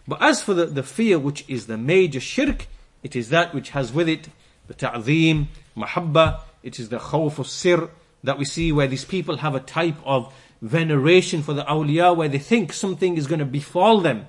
But 0.06 0.22
as 0.22 0.44
for 0.44 0.54
the, 0.54 0.66
the 0.66 0.84
fear 0.84 1.18
which 1.18 1.46
is 1.48 1.68
the 1.68 1.78
major 1.78 2.20
shirk, 2.20 2.68
it 3.02 3.16
is 3.16 3.30
that 3.30 3.56
which 3.56 3.70
has 3.70 3.94
with 3.94 4.10
it 4.10 4.28
the 4.68 4.74
ta'zeem, 4.74 5.48
mahabba, 5.78 6.42
it 6.64 6.80
is 6.80 6.90
the 6.90 6.98
khawf 6.98 7.40
of 7.40 7.48
sir 7.48 7.90
that 8.26 8.38
we 8.38 8.44
see 8.44 8.74
where 8.74 8.88
these 8.88 9.06
people 9.06 9.38
have 9.38 9.56
a 9.56 9.60
type 9.62 9.98
of 10.04 10.34
veneration 10.62 11.44
for 11.44 11.54
the 11.54 11.64
awliya 11.64 12.14
where 12.14 12.28
they 12.28 12.40
think 12.40 12.74
something 12.74 13.16
is 13.16 13.28
going 13.28 13.40
to 13.40 13.46
befall 13.46 14.02
them 14.02 14.28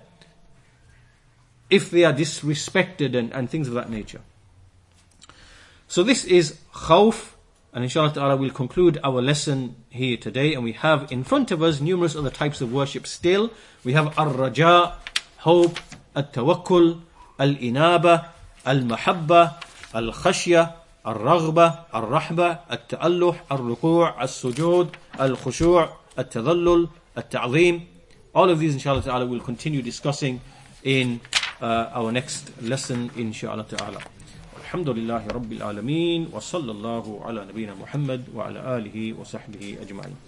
if 1.70 1.90
they 1.90 2.04
are 2.04 2.12
disrespected 2.12 3.16
and, 3.16 3.32
and 3.32 3.50
things 3.50 3.68
of 3.68 3.74
that 3.74 3.90
nature. 3.90 4.20
So 5.88 6.02
this 6.02 6.24
is 6.24 6.58
khawf, 6.74 7.32
and 7.72 7.84
inshallah 7.84 8.14
ta'ala 8.14 8.36
we'll 8.36 8.50
conclude 8.50 8.98
our 9.04 9.22
lesson 9.22 9.76
here 9.90 10.16
today. 10.16 10.54
And 10.54 10.64
we 10.64 10.72
have 10.72 11.10
in 11.12 11.24
front 11.24 11.50
of 11.50 11.62
us 11.62 11.80
numerous 11.80 12.16
other 12.16 12.30
types 12.30 12.60
of 12.60 12.72
worship 12.72 13.06
still. 13.06 13.50
We 13.84 13.92
have 13.92 14.18
ar-raja, 14.18 14.96
hope, 15.38 15.78
at-tawakkul, 16.14 17.00
al-inaba, 17.38 18.30
al-mahabba, 18.64 19.62
al-khashya, 19.94 20.74
الرغبة 21.06 21.74
الرهبة 21.94 22.58
التأله 22.72 23.36
الركوع 23.52 24.24
السجود 24.24 24.88
الخشوع 25.20 25.96
التذلل 26.18 26.88
التعظيم 27.18 27.86
all 28.34 28.50
of 28.50 28.58
these 28.58 28.74
inshallah 28.74 29.02
ta'ala 29.02 29.24
will 29.24 29.40
continue 29.40 29.82
discussing 29.82 30.40
in 30.82 31.20
uh, 31.60 31.90
our 31.94 32.12
next 32.12 32.50
lesson 32.62 33.10
inshallah 33.16 33.64
ta'ala. 33.64 34.00
Alhamdulillahi 34.66 35.30
rabbil 35.30 35.62
alameen 35.62 36.30
wa 36.30 36.40
sallallahu 36.40 37.22
ala 37.24 37.46
nabina 37.46 37.76
muhammad 37.76 38.26
wa 38.34 38.48
ala 38.48 38.76
alihi 38.76 39.14
wa 39.14 39.24
sahbihi 39.24 39.78
ajma'in. 39.80 40.25